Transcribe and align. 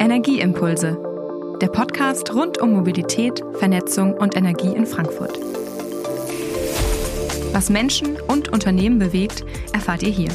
Energieimpulse, 0.00 0.96
der 1.60 1.68
Podcast 1.68 2.32
rund 2.32 2.56
um 2.56 2.72
Mobilität, 2.72 3.44
Vernetzung 3.58 4.14
und 4.14 4.34
Energie 4.34 4.74
in 4.74 4.86
Frankfurt. 4.86 5.38
Was 7.52 7.68
Menschen 7.68 8.18
und 8.18 8.48
Unternehmen 8.48 8.98
bewegt, 8.98 9.44
erfahrt 9.74 10.02
ihr 10.02 10.08
hier. 10.08 10.30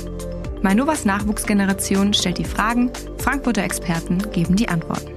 Mainovas 0.62 1.04
Nachwuchsgeneration 1.04 2.14
stellt 2.14 2.38
die 2.38 2.46
Fragen, 2.46 2.92
Frankfurter 3.18 3.64
Experten 3.64 4.20
geben 4.32 4.56
die 4.56 4.70
Antworten. 4.70 5.12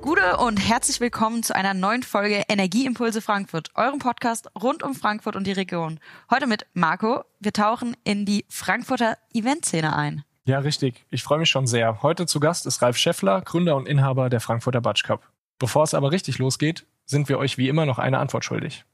Gute 0.00 0.38
und 0.38 0.56
herzlich 0.56 1.00
willkommen 1.00 1.42
zu 1.42 1.54
einer 1.54 1.74
neuen 1.74 2.02
Folge 2.02 2.44
Energieimpulse 2.48 3.20
Frankfurt, 3.20 3.68
eurem 3.74 3.98
Podcast 3.98 4.48
rund 4.58 4.82
um 4.82 4.94
Frankfurt 4.94 5.36
und 5.36 5.46
die 5.46 5.52
Region. 5.52 6.00
Heute 6.30 6.46
mit 6.46 6.64
Marco. 6.72 7.24
Wir 7.40 7.52
tauchen 7.52 7.94
in 8.04 8.24
die 8.24 8.46
Frankfurter 8.48 9.18
Eventszene 9.34 9.94
ein. 9.94 10.24
Ja, 10.44 10.58
richtig. 10.58 11.06
Ich 11.10 11.22
freue 11.22 11.38
mich 11.38 11.50
schon 11.50 11.68
sehr. 11.68 12.02
Heute 12.02 12.26
zu 12.26 12.40
Gast 12.40 12.66
ist 12.66 12.82
Ralf 12.82 12.96
Scheffler, 12.96 13.42
Gründer 13.42 13.76
und 13.76 13.86
Inhaber 13.86 14.28
der 14.28 14.40
Frankfurter 14.40 14.80
Batsch 14.80 15.04
Cup. 15.04 15.30
Bevor 15.58 15.84
es 15.84 15.94
aber 15.94 16.10
richtig 16.10 16.38
losgeht, 16.38 16.84
sind 17.04 17.28
wir 17.28 17.38
euch 17.38 17.58
wie 17.58 17.68
immer 17.68 17.86
noch 17.86 18.00
eine 18.00 18.18
Antwort 18.18 18.44
schuldig. 18.44 18.84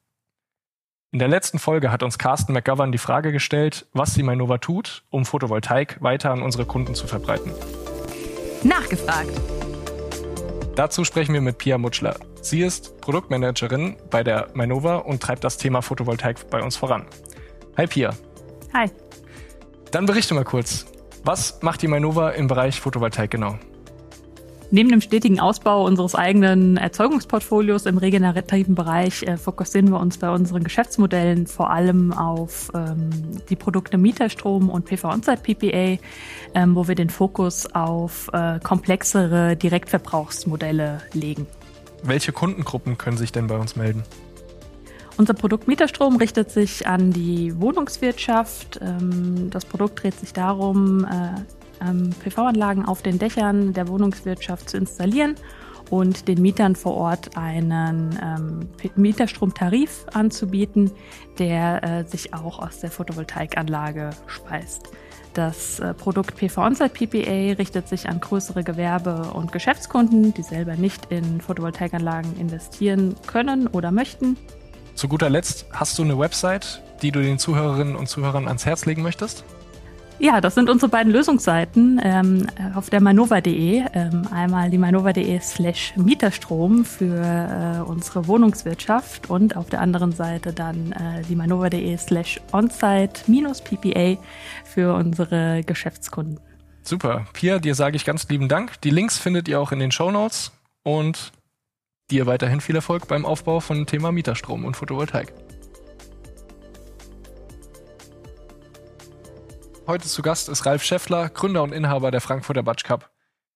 In 1.10 1.18
der 1.18 1.28
letzten 1.28 1.58
Folge 1.58 1.90
hat 1.90 2.02
uns 2.02 2.18
Carsten 2.18 2.52
McGovern 2.52 2.92
die 2.92 2.98
Frage 2.98 3.32
gestellt, 3.32 3.86
was 3.94 4.12
die 4.12 4.22
Mainova 4.22 4.58
tut, 4.58 5.04
um 5.08 5.24
Photovoltaik 5.24 6.02
weiter 6.02 6.32
an 6.32 6.42
unsere 6.42 6.66
Kunden 6.66 6.94
zu 6.94 7.06
verbreiten. 7.06 7.50
Nachgefragt. 8.62 9.32
Dazu 10.74 11.04
sprechen 11.04 11.32
wir 11.32 11.40
mit 11.40 11.56
Pia 11.56 11.78
Mutschler. 11.78 12.16
Sie 12.42 12.60
ist 12.60 13.00
Produktmanagerin 13.00 13.96
bei 14.10 14.22
der 14.22 14.48
Mainova 14.52 14.96
und 14.96 15.22
treibt 15.22 15.44
das 15.44 15.56
Thema 15.56 15.80
Photovoltaik 15.80 16.50
bei 16.50 16.62
uns 16.62 16.76
voran. 16.76 17.06
Hi 17.78 17.86
Pia. 17.86 18.14
Hi. 18.74 18.90
Dann 19.90 20.04
berichte 20.04 20.34
mal 20.34 20.44
kurz. 20.44 20.84
Was 21.28 21.60
macht 21.60 21.82
die 21.82 21.88
Mainova 21.88 22.30
im 22.30 22.46
Bereich 22.46 22.80
Photovoltaik 22.80 23.30
genau? 23.30 23.58
Neben 24.70 24.88
dem 24.88 25.02
stetigen 25.02 25.40
Ausbau 25.40 25.84
unseres 25.84 26.14
eigenen 26.14 26.78
Erzeugungsportfolios 26.78 27.84
im 27.84 27.98
regenerativen 27.98 28.74
Bereich 28.74 29.24
äh, 29.24 29.36
fokussieren 29.36 29.90
wir 29.90 30.00
uns 30.00 30.16
bei 30.16 30.30
unseren 30.30 30.64
Geschäftsmodellen 30.64 31.46
vor 31.46 31.68
allem 31.68 32.14
auf 32.14 32.70
ähm, 32.74 33.10
die 33.50 33.56
Produkte 33.56 33.98
Mieterstrom 33.98 34.70
und 34.70 34.86
PV-On-Site-PPA, 34.86 35.98
ähm, 36.54 36.74
wo 36.74 36.88
wir 36.88 36.94
den 36.94 37.10
Fokus 37.10 37.66
auf 37.74 38.30
äh, 38.32 38.58
komplexere 38.60 39.54
Direktverbrauchsmodelle 39.54 41.02
legen. 41.12 41.46
Welche 42.02 42.32
Kundengruppen 42.32 42.96
können 42.96 43.18
sich 43.18 43.32
denn 43.32 43.48
bei 43.48 43.58
uns 43.58 43.76
melden? 43.76 44.02
Unser 45.18 45.34
Produkt 45.34 45.66
Mieterstrom 45.66 46.14
richtet 46.14 46.52
sich 46.52 46.86
an 46.86 47.10
die 47.10 47.60
Wohnungswirtschaft. 47.60 48.78
Ähm, 48.80 49.50
das 49.50 49.64
Produkt 49.64 50.00
dreht 50.00 50.14
sich 50.14 50.32
darum, 50.32 51.04
äh, 51.04 51.84
ähm, 51.84 52.10
PV-Anlagen 52.20 52.84
auf 52.84 53.02
den 53.02 53.18
Dächern 53.18 53.72
der 53.72 53.88
Wohnungswirtschaft 53.88 54.70
zu 54.70 54.76
installieren 54.76 55.34
und 55.90 56.28
den 56.28 56.40
Mietern 56.40 56.76
vor 56.76 56.94
Ort 56.94 57.36
einen 57.36 58.16
ähm, 58.22 58.68
Mieterstromtarif 58.94 60.06
anzubieten, 60.12 60.92
der 61.40 61.82
äh, 61.82 62.04
sich 62.04 62.32
auch 62.32 62.60
aus 62.60 62.78
der 62.78 62.92
Photovoltaikanlage 62.92 64.10
speist. 64.28 64.90
Das 65.34 65.80
äh, 65.80 65.94
Produkt 65.94 66.36
PV 66.36 66.62
Onsite 66.62 66.90
PPA 66.90 67.56
richtet 67.58 67.88
sich 67.88 68.08
an 68.08 68.20
größere 68.20 68.62
Gewerbe- 68.62 69.32
und 69.32 69.50
Geschäftskunden, 69.50 70.32
die 70.32 70.42
selber 70.42 70.76
nicht 70.76 71.10
in 71.10 71.40
Photovoltaikanlagen 71.40 72.38
investieren 72.38 73.16
können 73.26 73.66
oder 73.66 73.90
möchten 73.90 74.36
zu 74.98 75.08
guter 75.08 75.30
Letzt, 75.30 75.66
hast 75.72 75.96
du 75.98 76.02
eine 76.02 76.18
Website, 76.18 76.82
die 77.02 77.12
du 77.12 77.22
den 77.22 77.38
Zuhörerinnen 77.38 77.94
und 77.94 78.08
Zuhörern 78.08 78.48
ans 78.48 78.66
Herz 78.66 78.84
legen 78.84 79.02
möchtest? 79.02 79.44
Ja, 80.18 80.40
das 80.40 80.56
sind 80.56 80.68
unsere 80.68 80.90
beiden 80.90 81.12
Lösungsseiten 81.12 82.00
ähm, 82.02 82.48
auf 82.74 82.90
der 82.90 83.00
manova.de. 83.00 83.84
Ähm, 83.94 84.22
einmal 84.32 84.68
die 84.68 84.78
manova.de 84.78 85.38
slash 85.38 85.92
Mieterstrom 85.94 86.84
für 86.84 87.14
äh, 87.14 87.88
unsere 87.88 88.26
Wohnungswirtschaft 88.26 89.30
und 89.30 89.56
auf 89.56 89.70
der 89.70 89.80
anderen 89.80 90.10
Seite 90.10 90.52
dann 90.52 90.90
äh, 90.90 91.22
die 91.28 91.36
manova.de 91.36 91.96
slash 91.96 92.40
onsite-ppa 92.50 94.20
für 94.64 94.94
unsere 94.94 95.62
Geschäftskunden. 95.62 96.40
Super. 96.82 97.26
Pia, 97.32 97.60
dir 97.60 97.76
sage 97.76 97.94
ich 97.94 98.04
ganz 98.04 98.28
lieben 98.28 98.48
Dank. 98.48 98.80
Die 98.80 98.90
Links 98.90 99.16
findet 99.16 99.46
ihr 99.46 99.60
auch 99.60 99.70
in 99.70 99.78
den 99.78 99.92
Show 99.92 100.10
Notes 100.10 100.50
und 100.82 101.30
Dir 102.10 102.24
weiterhin 102.24 102.62
viel 102.62 102.74
Erfolg 102.74 103.06
beim 103.06 103.26
Aufbau 103.26 103.60
von 103.60 103.84
Thema 103.84 104.12
Mieterstrom 104.12 104.64
und 104.64 104.78
Photovoltaik. 104.78 105.34
Heute 109.86 110.08
zu 110.08 110.22
Gast 110.22 110.48
ist 110.48 110.64
Ralf 110.64 110.82
Scheffler, 110.82 111.28
Gründer 111.28 111.62
und 111.62 111.72
Inhaber 111.72 112.10
der 112.10 112.22
Frankfurter 112.22 112.62
Batsch 112.62 112.84
Cup. 112.84 113.10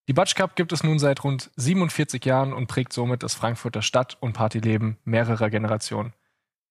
Die 0.06 0.12
Batsch 0.12 0.34
Cup 0.34 0.54
gibt 0.54 0.72
es 0.72 0.84
nun 0.84 0.98
seit 0.98 1.24
rund 1.24 1.50
47 1.56 2.22
Jahren 2.26 2.52
und 2.52 2.66
prägt 2.66 2.92
somit 2.92 3.22
das 3.22 3.34
Frankfurter 3.34 3.80
Stadt- 3.80 4.18
und 4.20 4.34
Partyleben 4.34 4.98
mehrerer 5.04 5.48
Generationen. 5.48 6.12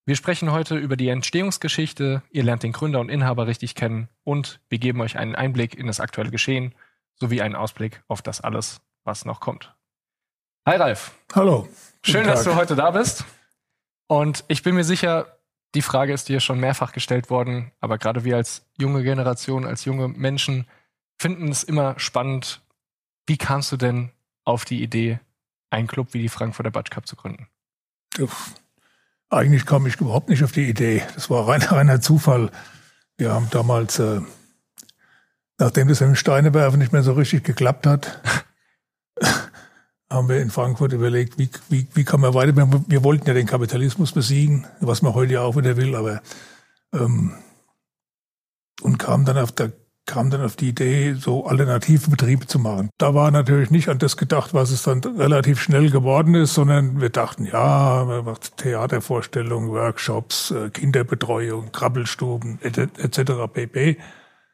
Wir 0.05 0.15
sprechen 0.15 0.51
heute 0.51 0.77
über 0.77 0.97
die 0.97 1.09
Entstehungsgeschichte, 1.09 2.21
ihr 2.29 2.43
lernt 2.43 2.61
den 2.61 2.73
Gründer 2.73 2.99
und 2.99 3.09
Inhaber 3.09 3.47
richtig 3.47 3.73
kennen 3.73 4.07
und 4.23 4.59
wir 4.69 4.77
geben 4.77 5.01
euch 5.01 5.17
einen 5.17 5.35
Einblick 5.35 5.73
in 5.75 5.87
das 5.87 5.99
aktuelle 5.99 6.31
Geschehen 6.31 6.75
sowie 7.15 7.41
einen 7.41 7.55
Ausblick 7.55 8.03
auf 8.07 8.21
das 8.21 8.41
alles, 8.41 8.81
was 9.03 9.25
noch 9.25 9.39
kommt. 9.39 9.75
Hi 10.63 10.75
Ralf. 10.75 11.11
Hallo. 11.33 11.67
Schön, 12.03 12.27
dass 12.27 12.43
du 12.43 12.53
heute 12.53 12.75
da 12.75 12.91
bist. 12.91 13.25
Und 14.05 14.43
ich 14.47 14.61
bin 14.61 14.75
mir 14.75 14.83
sicher, 14.83 15.39
die 15.73 15.81
Frage 15.81 16.13
ist 16.13 16.29
dir 16.29 16.39
schon 16.39 16.59
mehrfach 16.59 16.91
gestellt 16.91 17.31
worden, 17.31 17.71
aber 17.79 17.97
gerade 17.97 18.25
wir 18.25 18.35
als 18.35 18.67
junge 18.77 19.01
Generation, 19.01 19.65
als 19.65 19.85
junge 19.85 20.07
Menschen 20.07 20.67
finden 21.17 21.49
es 21.49 21.63
immer 21.63 21.97
spannend. 21.97 22.61
Wie 23.25 23.37
kamst 23.37 23.71
du 23.71 23.77
denn 23.77 24.11
auf 24.43 24.63
die 24.63 24.83
Idee, 24.83 25.19
einen 25.71 25.87
Club 25.87 26.09
wie 26.11 26.21
die 26.21 26.29
Frankfurter 26.29 26.69
Batsch 26.69 26.91
Cup 26.91 27.07
zu 27.07 27.15
gründen? 27.15 27.47
Eigentlich 29.31 29.65
kam 29.65 29.87
ich 29.87 29.99
überhaupt 29.99 30.29
nicht 30.29 30.43
auf 30.43 30.51
die 30.51 30.69
Idee. 30.69 31.03
Das 31.15 31.31
war 31.31 31.47
rein, 31.47 31.61
reiner 31.63 32.01
Zufall. 32.01 32.51
Wir 33.17 33.33
haben 33.33 33.49
damals, 33.49 33.97
äh, 33.97 34.21
nachdem 35.57 35.87
das 35.87 36.01
im 36.01 36.13
Steinewerfen 36.13 36.77
nicht 36.77 36.93
mehr 36.93 37.01
so 37.01 37.13
richtig 37.13 37.45
geklappt 37.45 37.87
hat, 37.87 38.21
haben 40.11 40.29
wir 40.29 40.41
in 40.41 40.51
Frankfurt 40.51 40.93
überlegt, 40.93 41.39
wie, 41.39 41.49
wie, 41.69 41.87
wie 41.93 42.03
kann 42.03 42.19
man 42.19 42.33
weiter, 42.33 42.55
wir, 42.55 43.03
wollten 43.03 43.27
ja 43.27 43.33
den 43.33 43.47
Kapitalismus 43.47 44.11
besiegen, 44.11 44.67
was 44.79 45.01
man 45.01 45.13
heute 45.13 45.33
ja 45.33 45.41
auch 45.41 45.55
wieder 45.55 45.77
will, 45.77 45.95
aber 45.95 46.21
ähm, 46.93 47.33
und 48.81 48.97
kam 48.97 49.25
dann 49.25 49.37
auf 49.37 49.51
der 49.51 49.71
kam 50.07 50.29
dann 50.29 50.41
auf 50.41 50.55
die 50.55 50.69
Idee, 50.69 51.13
so 51.13 51.45
alternative 51.45 52.09
Betriebe 52.09 52.47
zu 52.47 52.59
machen. 52.59 52.89
Da 52.97 53.13
war 53.13 53.31
natürlich 53.31 53.69
nicht 53.69 53.87
an 53.87 53.99
das 53.99 54.17
gedacht, 54.17 54.53
was 54.53 54.71
es 54.71 54.83
dann 54.83 54.99
relativ 54.99 55.61
schnell 55.61 55.89
geworden 55.89 56.35
ist, 56.35 56.53
sondern 56.53 56.99
wir 56.99 57.09
dachten, 57.09 57.45
ja, 57.45 58.03
man 58.05 58.25
macht 58.25 58.57
Theatervorstellungen, 58.57 59.69
Workshops, 59.69 60.51
äh, 60.51 60.69
Kinderbetreuung, 60.69 61.71
Krabbelstuben 61.71 62.59
etc. 62.61 63.31
pp. 63.53 63.97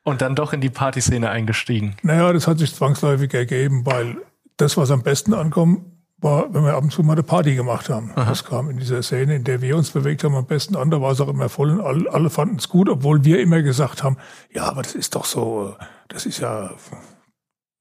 Und 0.04 0.22
dann 0.22 0.36
doch 0.36 0.54
in 0.54 0.62
die 0.62 0.70
Partyszene 0.70 1.30
eingestiegen. 1.30 1.96
Naja, 2.04 2.32
das 2.34 2.46
hat 2.46 2.60
sich 2.60 2.76
zwangsläufig 2.76 3.34
ergeben, 3.34 3.86
weil 3.86 4.18
das, 4.58 4.78
was 4.78 4.92
am 4.92 5.04
besten 5.04 5.34
ankommt, 5.34 5.86
war, 6.20 6.52
wenn 6.54 6.64
wir 6.64 6.74
ab 6.74 6.84
und 6.84 6.92
zu 6.92 7.04
mal 7.04 7.14
eine 7.14 7.24
Party 7.24 7.56
gemacht 7.56 7.90
haben. 7.90 8.12
Aha. 8.16 8.26
Das 8.30 8.44
kam 8.44 8.70
in 8.70 8.78
dieser 8.78 9.04
Szene, 9.04 9.36
in 9.36 9.44
der 9.44 9.62
wir 9.62 9.78
uns 9.78 9.92
bewegt 9.92 10.24
haben, 10.24 10.36
am 10.36 10.48
besten 10.48 10.76
an. 10.76 10.90
Da 10.90 11.00
war 11.00 11.12
es 11.12 11.22
auch 11.22 11.28
immer 11.28 11.48
voll 11.48 11.72
und 11.72 11.82
alle, 11.82 12.12
alle 12.12 12.30
fanden 12.30 12.56
es 12.56 12.70
gut, 12.70 12.90
obwohl 12.90 13.24
wir 13.24 13.40
immer 13.40 13.62
gesagt 13.62 14.04
haben, 14.04 14.18
ja, 14.52 14.64
aber 14.64 14.82
das 14.82 14.96
ist 14.96 15.16
doch 15.16 15.26
so, 15.26 15.76
das 16.08 16.26
ist 16.26 16.40
ja 16.40 16.72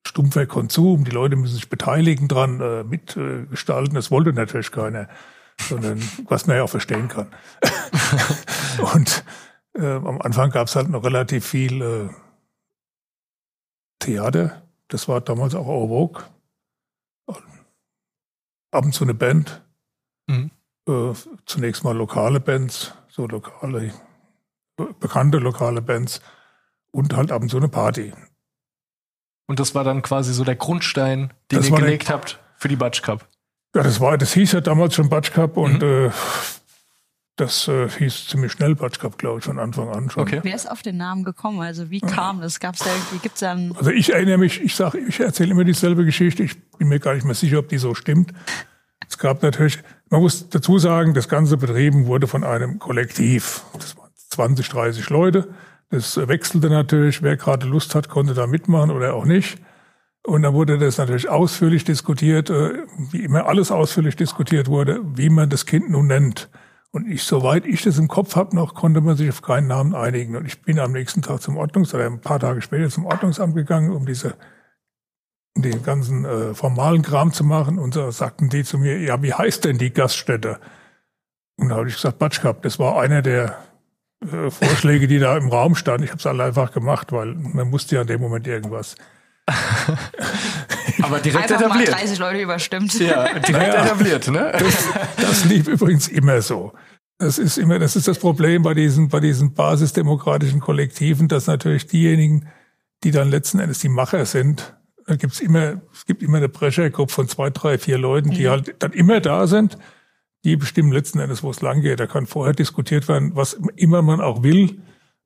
stumpfer 0.07 0.47
Konsum, 0.47 1.05
die 1.05 1.11
Leute 1.11 1.37
müssen 1.37 1.55
sich 1.55 1.69
beteiligen 1.69 2.29
dran, 2.29 2.61
äh, 2.61 2.85
mitgestalten. 2.85 3.95
das 3.95 4.11
wollte 4.11 4.33
natürlich 4.33 4.71
keiner, 4.71 5.09
sondern 5.59 6.01
was 6.29 6.47
man 6.47 6.57
ja 6.57 6.63
auch 6.63 6.71
verstehen 6.71 7.09
kann. 7.09 7.29
und 8.95 9.25
äh, 9.75 9.95
am 9.95 10.21
Anfang 10.21 10.51
gab 10.51 10.69
es 10.69 10.77
halt 10.77 10.91
noch 10.91 11.05
relativ 11.05 11.47
viel 11.47 11.83
äh, 11.83 12.09
Theater. 13.99 14.63
Das 14.89 15.09
war 15.09 15.21
damals 15.23 15.55
auch 15.55 15.65
vogue 15.65 16.23
ab 17.27 18.85
und 18.85 18.93
zu 18.93 19.05
eine 19.05 19.15
Band. 19.15 19.63
Mhm. 20.29 20.51
Äh, 20.89 21.13
zunächst 21.47 21.85
mal 21.85 21.97
lokale 21.97 22.41
Bands, 22.41 22.93
so 23.09 23.27
lokale, 23.27 23.93
bekannte 25.01 25.39
lokale 25.39 25.83
Bands 25.83 26.21
und 26.93 27.15
halt 27.17 27.33
ab 27.33 27.43
und 27.43 27.49
zu 27.49 27.57
eine 27.57 27.69
Party. 27.69 28.13
Und 29.49 29.61
das 29.61 29.75
war 29.75 29.85
dann 29.85 30.03
quasi 30.03 30.33
so 30.33 30.45
der 30.45 30.57
Grundstein, 30.57 31.33
den 31.51 31.59
das 31.59 31.69
ihr 31.69 31.77
gelegt 31.77 32.11
habt 32.11 32.41
für 32.57 32.69
die 32.69 32.77
Batsch 32.77 33.03
Cup. 33.03 33.29
Ja, 33.75 33.83
das 33.83 34.01
war, 34.01 34.17
das 34.19 34.33
hieß 34.33 34.53
ja 34.53 34.61
damals 34.61 34.95
schon 34.95 35.09
Batsch 35.09 35.33
Cup 35.33 35.57
und 35.57 35.83
mhm. 35.83 36.07
äh, 36.07 36.11
das 37.37 37.69
äh, 37.69 37.89
hieß 37.89 38.29
ziemlich 38.29 38.53
schnell 38.53 38.75
Batsch 38.75 38.99
Cup, 38.99 39.19
glaube 39.19 39.39
ich, 39.39 39.45
von 39.45 39.59
Anfang 39.59 39.91
an 39.91 40.09
schon. 40.09 40.23
Okay. 40.23 40.41
Wer 40.43 40.55
ist 40.55 40.71
auf 40.71 40.83
den 40.83 40.97
Namen 40.97 41.23
gekommen? 41.23 41.61
Also 41.61 41.91
wie 41.91 42.01
kam 42.01 42.41
das? 42.41 42.61
Gab 42.61 42.75
es 42.75 42.81
da 42.81 42.91
irgendwie, 42.91 43.19
gibt's 43.19 43.41
da 43.41 43.53
einen 43.53 43.77
Also 43.77 43.91
ich 43.91 44.13
erinnere 44.13 44.39
mich, 44.39 44.63
ich 44.63 44.75
sage, 44.75 44.99
ich 44.99 45.21
erzähle 45.21 45.51
immer 45.51 45.65
dieselbe 45.65 46.05
Geschichte. 46.05 46.43
Ich 46.43 46.57
bin 46.79 46.89
mir 46.89 46.99
gar 46.99 47.15
nicht 47.15 47.25
mehr 47.25 47.35
sicher, 47.35 47.59
ob 47.59 47.69
die 47.69 47.79
so 47.79 47.95
stimmt. 47.95 48.33
Es 49.09 49.19
gab 49.19 49.43
natürlich, 49.43 49.79
man 50.09 50.23
muss 50.23 50.49
dazu 50.49 50.79
sagen, 50.79 51.13
das 51.13 51.29
ganze 51.29 51.59
betrieben 51.59 52.07
wurde 52.07 52.27
von 52.27 52.43
einem 52.43 52.79
Kollektiv. 52.79 53.63
Das 53.75 53.97
waren 53.99 54.11
20, 54.15 54.69
30 54.71 55.11
Leute. 55.11 55.49
Das 55.91 56.17
wechselte 56.17 56.71
natürlich. 56.71 57.23
Wer 57.23 57.37
gerade 57.37 57.67
Lust 57.67 57.95
hat, 57.95 58.09
konnte 58.09 58.33
da 58.33 58.47
mitmachen 58.47 58.91
oder 58.91 59.15
auch 59.15 59.27
nicht. 59.27 59.59
Und 60.25 60.43
dann 60.43 60.55
wurde 60.55 60.79
das 60.79 60.99
natürlich 60.99 61.29
ausführlich 61.29 61.85
diskutiert, 61.85 62.51
äh, 62.51 62.79
wie 63.13 63.23
immer 63.25 63.47
alles 63.47 63.71
ausführlich 63.71 64.17
diskutiert 64.17 64.69
wurde, 64.69 65.01
wie 65.15 65.29
man 65.29 65.51
das 65.51 65.67
Kind 65.67 65.91
nun 65.91 66.09
nennt. 66.09 66.49
Und 66.97 67.07
ich, 67.11 67.25
soweit 67.25 67.67
ich 67.67 67.83
das 67.83 67.99
im 67.99 68.09
Kopf 68.09 68.37
habe 68.37 68.57
noch, 68.57 68.73
konnte 68.73 69.03
man 69.03 69.19
sich 69.19 69.29
auf 69.29 69.43
keinen 69.43 69.67
Namen 69.67 69.95
einigen. 69.95 70.35
Und 70.35 70.47
ich 70.47 70.63
bin 70.63 70.79
am 70.79 70.93
nächsten 70.93 71.21
Tag 71.21 71.43
zum 71.43 71.59
Ordnungs- 71.59 71.95
oder 71.95 72.07
ein 72.07 72.23
paar 72.23 72.41
Tage 72.41 72.63
später 72.63 72.89
zum 72.89 73.05
Ordnungsamt 73.05 73.55
gegangen, 73.55 73.91
um 73.91 74.07
diese 74.07 74.35
den 75.55 75.83
ganzen 75.83 76.25
äh, 76.25 76.55
formalen 76.55 77.03
Kram 77.03 77.35
zu 77.35 77.45
machen. 77.45 77.79
Und 77.79 77.93
so 77.93 78.11
sagten 78.11 78.49
die 78.49 78.65
zu 78.65 78.79
mir, 78.79 78.99
ja, 78.99 79.23
wie 79.23 79.35
heißt 79.35 79.67
denn 79.67 79.77
die 79.77 79.93
Gaststätte? 79.93 80.59
Und 81.59 81.69
da 81.69 81.77
habe 81.77 81.87
ich 81.87 81.97
gesagt, 81.97 82.19
Batschkap, 82.19 82.63
das 82.63 82.79
war 82.79 82.99
einer 82.99 83.21
der 83.21 83.59
äh, 84.23 84.51
Vorschläge, 84.51 85.07
die 85.07 85.19
da 85.19 85.37
im 85.37 85.51
Raum 85.51 85.75
standen. 85.75 86.05
Ich 86.05 86.13
habe 86.13 86.21
es 86.21 86.27
alle 86.27 86.45
einfach 86.45 86.73
gemacht, 86.73 87.13
weil 87.13 87.35
man 87.35 87.69
musste 87.69 87.97
ja 87.97 88.01
in 88.01 88.07
dem 88.07 88.23
Moment 88.23 88.47
irgendwas. 88.47 88.97
Aber 91.03 91.21
direkt 91.21 91.51
Einfach 91.53 91.67
etabliert. 91.67 91.91
mal 91.91 91.99
30 92.01 92.19
Leute 92.19 92.41
überstimmt. 92.41 92.99
Ja, 92.99 93.25
direkt 93.39 93.51
Naja. 93.53 93.85
etabliert, 93.85 94.29
ne? 94.29 94.53
Das, 94.59 94.89
das 95.17 95.45
lief 95.45 95.69
übrigens 95.69 96.09
immer 96.09 96.41
so. 96.43 96.73
Das 97.19 97.39
ist 97.39 97.57
immer, 97.57 97.79
das 97.79 97.97
ist 97.97 98.09
das 98.09 98.19
Problem 98.19 98.63
bei 98.63 98.75
diesen, 98.75 99.09
bei 99.09 99.21
diesen 99.21 99.55
basisdemokratischen 99.55 100.61
Kollektiven, 100.61 101.29
dass 101.29 101.47
natürlich 101.47 101.87
diejenigen, 101.87 102.49
die 103.05 103.11
dann 103.11 103.31
letzten 103.31 103.59
Endes 103.59 103.79
die 103.79 103.89
Macher 103.89 104.27
sind, 104.27 104.75
da 105.07 105.17
gibt's 105.17 105.41
immer, 105.41 105.81
es 105.93 106.05
gibt 106.05 106.23
immer 106.23 106.39
eine 106.39 106.49
Brechergruppe 106.49 107.13
von 107.13 107.29
zwei, 107.29 107.51
drei, 107.51 107.79
vier 107.79 107.97
Leuten, 107.97 108.31
die 108.33 108.49
halt 108.49 108.75
dann 108.81 108.93
immer 108.93 109.21
da 109.21 109.47
sind. 109.47 109.79
Die 110.45 110.57
bestimmen 110.57 110.93
letzten 110.93 111.21
Endes, 111.21 111.43
wo 111.43 111.51
es 111.51 111.61
lang 111.61 111.81
geht. 111.81 112.01
Da 112.01 112.07
kann 112.07 112.27
vorher 112.27 112.55
diskutiert 112.55 113.07
werden, 113.09 113.33
was 113.35 113.55
immer 113.77 114.03
man 114.03 114.21
auch 114.21 114.43
will. 114.43 114.79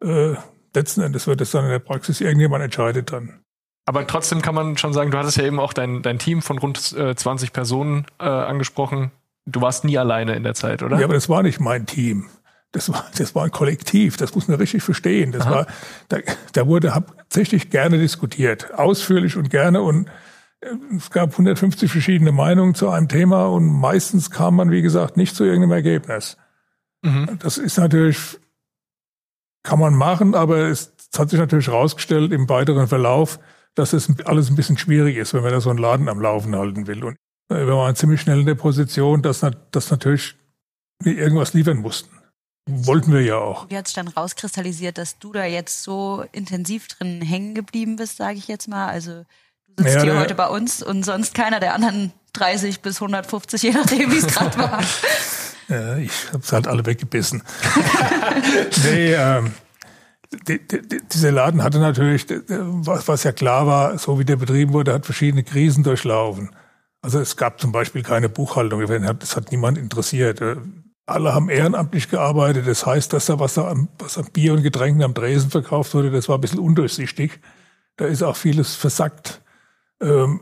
Äh, 0.02 0.34
letzten 0.74 1.00
Endes 1.00 1.26
wird 1.26 1.40
es 1.40 1.50
dann 1.50 1.64
in 1.64 1.70
der 1.70 1.78
Praxis 1.78 2.20
irgendjemand 2.20 2.62
entscheidet 2.62 3.10
dann. 3.12 3.40
Aber 3.86 4.06
trotzdem 4.06 4.42
kann 4.42 4.54
man 4.54 4.76
schon 4.76 4.92
sagen, 4.92 5.10
du 5.10 5.18
hattest 5.18 5.36
ja 5.36 5.44
eben 5.44 5.58
auch 5.58 5.72
dein, 5.72 6.02
dein 6.02 6.18
Team 6.18 6.42
von 6.42 6.58
rund 6.58 6.92
äh, 6.92 7.14
20 7.14 7.52
Personen 7.52 8.06
äh, 8.18 8.24
angesprochen. 8.24 9.10
Du 9.46 9.60
warst 9.60 9.84
nie 9.84 9.98
alleine 9.98 10.34
in 10.34 10.42
der 10.42 10.54
Zeit, 10.54 10.82
oder? 10.82 10.98
Ja, 10.98 11.04
aber 11.04 11.14
das 11.14 11.28
war 11.28 11.42
nicht 11.42 11.60
mein 11.60 11.86
Team. 11.86 12.28
Das 12.72 12.92
war, 12.92 13.04
das 13.16 13.34
war 13.34 13.44
ein 13.44 13.50
Kollektiv. 13.50 14.16
Das 14.16 14.34
muss 14.34 14.46
man 14.46 14.58
richtig 14.58 14.82
verstehen. 14.82 15.32
Das 15.32 15.46
war, 15.46 15.66
da, 16.08 16.18
da 16.52 16.66
wurde 16.66 16.94
hauptsächlich 16.94 17.70
gerne 17.70 17.98
diskutiert. 17.98 18.72
Ausführlich 18.74 19.36
und 19.36 19.50
gerne. 19.50 19.82
Und 19.82 20.08
äh, 20.60 20.68
es 20.96 21.10
gab 21.10 21.32
150 21.32 21.90
verschiedene 21.90 22.32
Meinungen 22.32 22.74
zu 22.74 22.90
einem 22.90 23.08
Thema. 23.08 23.46
Und 23.46 23.66
meistens 23.66 24.30
kam 24.30 24.56
man, 24.56 24.70
wie 24.70 24.82
gesagt, 24.82 25.16
nicht 25.16 25.34
zu 25.34 25.44
irgendeinem 25.44 25.72
Ergebnis. 25.72 26.36
Mhm. 27.02 27.38
Das 27.40 27.58
ist 27.58 27.78
natürlich, 27.78 28.38
kann 29.62 29.80
man 29.80 29.94
machen, 29.94 30.34
aber 30.34 30.68
es 30.68 30.94
hat 31.18 31.30
sich 31.30 31.40
natürlich 31.40 31.66
herausgestellt 31.66 32.32
im 32.32 32.48
weiteren 32.48 32.86
Verlauf, 32.86 33.40
dass 33.74 33.92
es 33.92 34.08
alles 34.24 34.50
ein 34.50 34.56
bisschen 34.56 34.78
schwierig 34.78 35.16
ist, 35.16 35.34
wenn 35.34 35.42
man 35.42 35.52
da 35.52 35.60
so 35.60 35.70
einen 35.70 35.78
Laden 35.78 36.08
am 36.08 36.20
Laufen 36.20 36.54
halten 36.56 36.86
will. 36.86 37.04
Und 37.04 37.16
äh, 37.50 37.66
wir 37.66 37.76
waren 37.76 37.96
ziemlich 37.96 38.20
schnell 38.20 38.40
in 38.40 38.46
der 38.46 38.54
Position, 38.54 39.22
dass, 39.22 39.44
dass 39.70 39.90
natürlich 39.90 40.36
wir 41.02 41.16
irgendwas 41.16 41.54
liefern 41.54 41.78
mussten. 41.78 42.10
Wollten 42.68 43.12
wir 43.12 43.22
ja 43.22 43.36
auch. 43.36 43.68
Wie 43.70 43.76
hat 43.76 43.88
sich 43.88 43.94
dann 43.94 44.08
rauskristallisiert, 44.08 44.98
dass 44.98 45.18
du 45.18 45.32
da 45.32 45.44
jetzt 45.44 45.82
so 45.82 46.24
intensiv 46.32 46.88
drin 46.88 47.22
hängen 47.22 47.54
geblieben 47.54 47.96
bist, 47.96 48.18
sage 48.18 48.38
ich 48.38 48.48
jetzt 48.48 48.68
mal? 48.68 48.88
Also 48.88 49.24
du 49.76 49.82
sitzt 49.82 49.96
Ja, 49.96 50.02
hier 50.02 50.18
heute 50.18 50.34
bei 50.34 50.46
uns 50.46 50.82
und 50.82 51.04
sonst 51.04 51.34
keiner 51.34 51.58
der 51.58 51.74
anderen 51.74 52.12
30 52.34 52.80
bis 52.80 53.00
150, 53.00 53.62
je 53.62 53.70
nachdem, 53.72 54.12
wie 54.12 54.18
es 54.18 54.26
gerade 54.26 54.58
war. 54.58 54.82
Ja, 55.68 55.96
ich 55.98 56.10
hab's 56.32 56.52
halt 56.52 56.66
alle 56.66 56.84
weggebissen. 56.84 57.44
nee, 58.82 59.14
ähm, 59.14 59.52
die, 60.46 60.66
die, 60.66 60.82
die- 60.82 61.00
dieser 61.12 61.32
Laden 61.32 61.62
hatte 61.62 61.78
natürlich, 61.80 62.26
was, 62.48 63.08
was 63.08 63.24
ja 63.24 63.32
klar 63.32 63.66
war, 63.66 63.98
so 63.98 64.18
wie 64.18 64.24
der 64.24 64.36
betrieben 64.36 64.72
wurde, 64.72 64.92
hat 64.92 65.04
verschiedene 65.06 65.42
Krisen 65.42 65.82
durchlaufen. 65.84 66.50
Also 67.02 67.18
es 67.18 67.36
gab 67.36 67.60
zum 67.60 67.72
Beispiel 67.72 68.02
keine 68.02 68.28
Buchhaltung, 68.28 68.84
das 69.18 69.36
hat 69.36 69.50
niemand 69.50 69.78
interessiert. 69.78 70.40
Äh, 70.40 70.56
Alle 71.06 71.34
haben 71.34 71.48
ehrenamtlich 71.48 72.08
gearbeitet. 72.10 72.66
Das 72.68 72.86
heißt, 72.86 73.12
dass 73.12 73.26
da 73.26 73.40
was, 73.40 73.54
da 73.54 73.68
am, 73.68 73.88
was 73.98 74.18
an 74.18 74.26
Bier 74.32 74.52
und 74.54 74.62
Getränken 74.62 75.02
am 75.02 75.14
Dresen 75.14 75.50
verkauft 75.50 75.94
wurde, 75.94 76.10
das 76.10 76.28
war 76.28 76.36
ein 76.38 76.40
bisschen 76.42 76.58
undurchsichtig. 76.60 77.40
Da 77.96 78.04
ist 78.06 78.22
auch 78.22 78.36
vieles 78.36 78.76
versackt. 78.76 79.40
Ähm, 80.00 80.40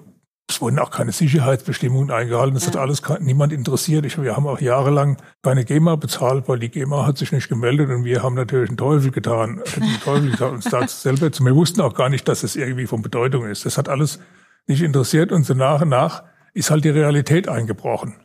es 0.59 0.63
wurden 0.63 0.81
auch 0.81 0.91
keine 0.91 1.13
Sicherheitsbestimmungen 1.13 2.11
eingehalten. 2.11 2.55
Das 2.55 2.67
hat 2.67 2.77
alles 2.77 3.01
niemand 3.21 3.53
interessiert. 3.53 4.05
Ich, 4.05 4.21
wir 4.21 4.35
haben 4.35 4.49
auch 4.49 4.61
jahrelang 4.61 5.17
keine 5.41 5.65
GEMA 5.65 5.95
bezahlt, 5.95 6.49
weil 6.49 6.59
die 6.59 6.69
GEMA 6.69 7.07
hat 7.07 7.17
sich 7.17 7.31
nicht 7.31 7.49
gemeldet 7.49 7.91
und 7.91 8.03
wir 8.03 8.25
haben 8.25 8.35
natürlich 8.35 8.69
einen 8.69 8.77
Teufel 8.77 9.13
getan, 9.13 9.63
den 9.77 10.01
Teufel 10.03 10.33
getan, 10.33 10.55
uns 10.55 10.65
da 10.65 10.89
selber 10.89 11.31
zu. 11.31 11.45
Wir 11.45 11.55
wussten 11.55 11.81
auch 11.81 11.95
gar 11.95 12.09
nicht, 12.09 12.27
dass 12.27 12.43
es 12.43 12.57
irgendwie 12.57 12.89
von 12.89 13.03
Bedeutung 13.03 13.47
ist. 13.47 13.67
Das 13.67 13.79
hat 13.79 13.89
alles 13.89 14.19
nicht 14.67 14.83
interessiert 14.83 15.31
und 15.31 15.45
so 15.45 15.55
nach 15.55 15.81
und 15.81 15.91
nach 15.91 16.25
ist 16.55 16.73
halt 16.73 16.85
die 16.85 16.91
Realität 16.91 17.49
eingebrochen. 17.49 18.17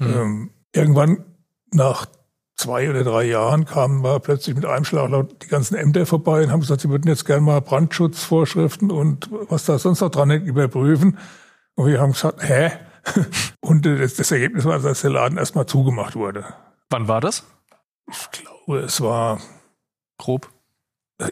Ähm, 0.00 0.50
irgendwann 0.72 1.24
nach 1.72 2.06
zwei 2.54 2.88
oder 2.90 3.02
drei 3.02 3.24
Jahren 3.24 3.64
kamen 3.64 4.04
wir 4.04 4.20
plötzlich 4.20 4.54
mit 4.54 4.66
einem 4.66 4.84
Schlag 4.84 5.10
laut 5.10 5.42
die 5.42 5.48
ganzen 5.48 5.74
Ämter 5.74 6.06
vorbei 6.06 6.44
und 6.44 6.52
haben 6.52 6.60
gesagt, 6.60 6.82
sie 6.82 6.90
würden 6.90 7.08
jetzt 7.08 7.24
gerne 7.24 7.42
mal 7.42 7.60
Brandschutzvorschriften 7.60 8.92
und 8.92 9.28
was 9.48 9.64
da 9.64 9.80
sonst 9.80 10.00
noch 10.00 10.10
dran 10.10 10.30
ist, 10.30 10.46
überprüfen. 10.46 11.18
Und 11.74 11.86
wir 11.86 12.00
haben 12.00 12.12
gesagt, 12.12 12.42
hä? 12.42 12.72
Und 13.60 13.86
äh, 13.86 13.98
das, 13.98 14.14
das 14.14 14.30
Ergebnis 14.30 14.64
war, 14.64 14.78
dass 14.78 15.02
der 15.02 15.10
Laden 15.10 15.38
erstmal 15.38 15.66
zugemacht 15.66 16.14
wurde. 16.14 16.44
Wann 16.90 17.08
war 17.08 17.20
das? 17.20 17.44
Ich 18.10 18.30
glaube, 18.30 18.80
es 18.80 19.00
war 19.00 19.40
Grob. 20.18 20.48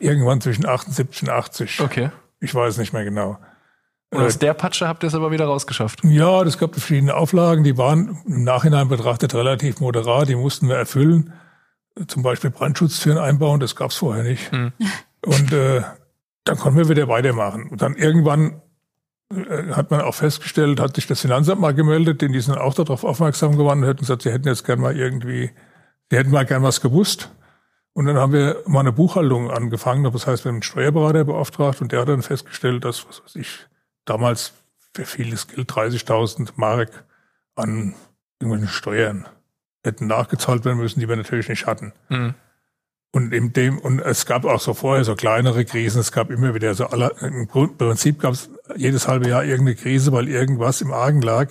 irgendwann 0.00 0.40
zwischen 0.40 0.66
78 0.66 1.22
und 1.22 1.28
80. 1.31 1.81
Okay. 1.81 2.10
Ich 2.40 2.54
weiß 2.54 2.78
nicht 2.78 2.92
mehr 2.92 3.04
genau. 3.04 3.38
Und 4.12 4.22
aus 4.22 4.38
der 4.38 4.54
Patsche 4.54 4.88
habt 4.88 5.04
ihr 5.04 5.06
es 5.06 5.14
aber 5.14 5.31
wieder 5.31 5.44
rausgeschafft. 5.44 6.02
Ja, 6.02 6.43
das 6.43 6.58
gab 6.58 6.75
verschiedene 6.75 7.14
Auflagen, 7.14 7.62
die 7.62 7.78
waren 7.78 8.19
im 8.26 8.43
Nachhinein 8.43 8.88
betrachtet 8.88 9.34
relativ 9.34 9.78
moderat, 9.78 10.28
die 10.28 10.34
mussten 10.34 10.69
wir 10.69 10.76
erfüllen. 10.76 11.32
Zum 12.08 12.22
Beispiel 12.22 12.50
Brandschutztüren 12.50 13.19
einbauen, 13.19 13.60
das 13.60 13.76
gab's 13.76 13.96
vorher 13.96 14.25
nicht. 14.25 14.50
Hm. 14.50 14.72
Und 15.25 15.52
äh, 15.52 15.82
dann 16.44 16.58
konnten 16.58 16.78
wir 16.78 16.88
wieder 16.88 17.06
weitermachen. 17.06 17.69
Und 17.70 17.82
dann 17.82 17.94
irgendwann 17.94 18.54
äh, 18.54 18.60
hat 19.32 19.91
man 19.91 20.00
auch 20.00 20.15
festgestellt, 20.15 20.81
hat 20.81 20.97
sich 20.97 21.06
das 21.06 21.21
Finanzamt 21.21 21.61
mal 21.61 21.75
gemeldet, 21.75 22.21
denn 22.21 22.32
die 22.32 22.41
sind 22.41 22.59
auch 22.59 22.75
darauf 22.75 23.05
aufmerksam 23.05 23.56
geworden 23.56 23.82
und 23.82 23.88
hätten 23.88 24.00
gesagt, 24.00 24.23
sie 24.23 24.32
hätten 24.32 24.49
jetzt 24.49 24.65
gern 24.65 24.81
mal 24.81 24.97
irgendwie, 24.97 25.50
sie 26.11 26.17
hätten 26.17 26.31
mal 26.31 26.44
gern 26.44 26.62
was 26.62 26.81
gewusst. 26.81 27.31
Und 27.93 28.06
dann 28.06 28.17
haben 28.17 28.32
wir 28.32 28.62
mal 28.67 28.81
eine 28.81 28.93
Buchhaltung 28.93 29.50
angefangen. 29.50 30.05
Das 30.05 30.27
heißt, 30.27 30.44
wir 30.44 30.50
haben 30.50 30.56
einen 30.56 30.62
Steuerberater 30.62 31.25
beauftragt 31.25 31.81
und 31.81 31.93
der 31.93 32.00
hat 32.00 32.09
dann 32.09 32.23
festgestellt, 32.23 32.85
dass, 32.85 33.06
was 33.09 33.22
weiß 33.22 33.37
ich, 33.37 33.67
damals 34.05 34.53
für 34.94 35.05
vieles 35.05 35.46
Geld 35.46 35.70
30.000 35.70 36.51
Mark 36.56 37.05
an 37.55 37.94
irgendwelchen 38.41 38.69
Steuern 38.69 39.29
hätten 39.84 40.06
nachgezahlt 40.06 40.65
werden 40.65 40.79
müssen, 40.79 41.01
die 41.01 41.08
wir 41.08 41.17
natürlich 41.17 41.49
nicht 41.49 41.67
hatten. 41.67 41.93
Mhm. 42.08 42.34
Und 43.12 43.34
in 43.34 43.52
dem, 43.52 43.79
und 43.79 43.98
es 44.00 44.24
gab 44.24 44.44
auch 44.44 44.60
so 44.60 44.72
vorher 44.72 45.05
so 45.05 45.17
kleinere 45.17 45.64
Krisen, 45.64 46.00
es 46.00 46.12
gab 46.12 46.31
immer 46.31 46.55
wieder 46.55 46.74
so 46.74 46.86
aller, 46.86 47.20
im 47.22 47.48
Grund- 47.48 47.76
Prinzip 47.76 48.20
gab 48.20 48.34
es 48.34 48.50
jedes 48.76 49.08
halbe 49.08 49.29
Jahr 49.29 49.43
irgendeine 49.44 49.74
Krise, 49.76 50.12
weil 50.12 50.29
irgendwas 50.29 50.81
im 50.81 50.93
Argen 50.93 51.20
lag. 51.20 51.48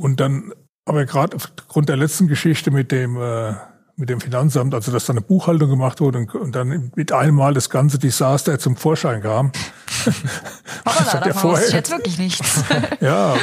Und 0.00 0.20
dann, 0.20 0.52
aber 0.84 1.04
gerade 1.04 1.34
aufgrund 1.36 1.88
der 1.88 1.96
letzten 1.96 2.28
Geschichte 2.28 2.70
mit 2.70 2.92
dem, 2.92 3.16
äh, 3.20 3.54
mit 3.96 4.08
dem 4.08 4.20
Finanzamt, 4.20 4.72
also 4.74 4.92
dass 4.92 5.06
dann 5.06 5.16
eine 5.18 5.26
Buchhaltung 5.26 5.68
gemacht 5.68 6.00
wurde 6.00 6.18
und, 6.18 6.34
und 6.34 6.54
dann 6.54 6.92
mit 6.94 7.10
einem 7.12 7.34
Mal 7.34 7.54
das 7.54 7.68
ganze 7.68 7.98
Desaster 7.98 8.58
zum 8.60 8.76
Vorschein 8.76 9.20
kam. 9.20 9.50
Hoppala, 10.86 11.06
hat 11.06 11.12
ja 11.14 11.20
davon 11.20 11.50
vorher- 11.50 11.68
ich 11.68 11.74
jetzt 11.74 11.90
wirklich 11.90 12.18
nichts. 12.18 12.64
Ja, 13.00 13.34
äh, 13.34 13.38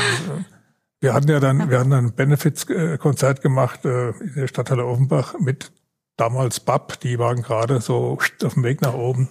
wir 1.02 1.14
hatten 1.14 1.30
ja 1.30 1.40
dann, 1.42 1.70
wir 1.70 1.80
hatten 1.80 1.92
dann 1.92 2.06
ein 2.08 2.14
Benefits-Konzert 2.14 3.42
gemacht 3.42 3.84
äh, 3.86 4.10
in 4.12 4.34
der 4.36 4.48
Stadthalle 4.48 4.86
Offenbach 4.86 5.36
mit 5.40 5.72
damals 6.20 6.60
BAP, 6.60 7.00
die 7.02 7.20
waren 7.20 7.42
gerade 7.42 7.82
so 7.82 8.18
auf 8.44 8.54
dem 8.54 8.64
Weg 8.64 8.82
nach 8.82 8.94
oben. 8.94 9.30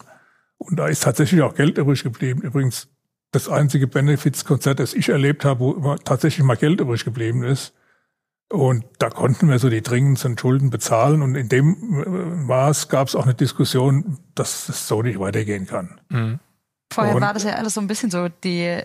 Und 0.58 0.78
da 0.78 0.88
ist 0.88 1.02
tatsächlich 1.02 1.42
auch 1.42 1.54
Geld 1.54 1.78
übrig 1.78 2.02
geblieben. 2.02 2.42
Übrigens 2.42 2.88
das 3.30 3.48
einzige 3.48 3.86
Benefits-Konzert, 3.86 4.80
das 4.80 4.94
ich 4.94 5.08
erlebt 5.08 5.44
habe, 5.44 5.60
wo 5.60 5.72
immer 5.72 5.98
tatsächlich 5.98 6.44
mal 6.44 6.56
Geld 6.56 6.80
übrig 6.80 7.04
geblieben 7.04 7.44
ist. 7.44 7.74
Und 8.50 8.84
da 8.98 9.10
konnten 9.10 9.50
wir 9.50 9.58
so 9.58 9.68
die 9.68 9.82
dringendsten 9.82 10.38
Schulden 10.38 10.70
bezahlen. 10.70 11.20
Und 11.22 11.34
in 11.34 11.48
dem 11.48 12.02
äh, 12.02 12.08
Maß 12.46 12.88
gab 12.88 13.08
es 13.08 13.14
auch 13.14 13.24
eine 13.24 13.34
Diskussion, 13.34 14.18
dass 14.34 14.68
es 14.68 14.88
so 14.88 15.02
nicht 15.02 15.20
weitergehen 15.20 15.66
kann. 15.66 16.00
Mhm. 16.08 16.40
Vorher 16.90 17.14
Und- 17.16 17.22
war 17.22 17.34
das 17.34 17.44
ja 17.44 17.52
alles 17.52 17.74
so 17.74 17.80
ein 17.80 17.86
bisschen 17.86 18.10
so 18.10 18.28
die 18.28 18.82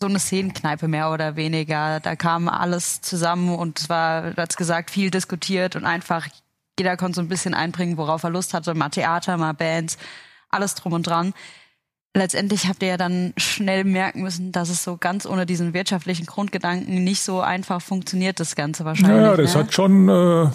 so 0.00 0.08
eine 0.08 0.18
Szenenkneipe 0.18 0.86
mehr 0.86 1.10
oder 1.10 1.36
weniger. 1.36 2.00
Da 2.00 2.14
kam 2.14 2.48
alles 2.48 3.00
zusammen 3.00 3.54
und 3.54 3.78
es 3.80 3.88
war, 3.88 4.32
du 4.32 4.36
hast 4.42 4.56
gesagt, 4.56 4.90
viel 4.90 5.10
diskutiert 5.10 5.76
und 5.76 5.86
einfach 5.86 6.28
jeder 6.78 6.96
konnte 6.96 7.16
so 7.16 7.20
ein 7.20 7.28
bisschen 7.28 7.54
einbringen, 7.54 7.96
worauf 7.96 8.22
er 8.24 8.30
Lust 8.30 8.54
hatte. 8.54 8.74
Mal 8.74 8.88
Theater, 8.88 9.36
mal 9.36 9.52
Bands, 9.54 9.96
alles 10.50 10.74
drum 10.74 10.92
und 10.92 11.06
dran. 11.06 11.32
Letztendlich 12.16 12.68
habt 12.68 12.82
ihr 12.82 12.90
ja 12.90 12.96
dann 12.96 13.32
schnell 13.36 13.82
merken 13.84 14.22
müssen, 14.22 14.52
dass 14.52 14.68
es 14.68 14.84
so 14.84 14.96
ganz 14.96 15.26
ohne 15.26 15.46
diesen 15.46 15.74
wirtschaftlichen 15.74 16.26
Grundgedanken 16.26 17.02
nicht 17.02 17.22
so 17.22 17.40
einfach 17.40 17.82
funktioniert, 17.82 18.38
das 18.38 18.54
Ganze 18.54 18.84
wahrscheinlich. 18.84 19.16
Ja, 19.20 19.36
das 19.36 19.54
ne? 19.54 19.60
hat 19.60 19.74
schon, 19.74 20.08
äh, 20.08 20.48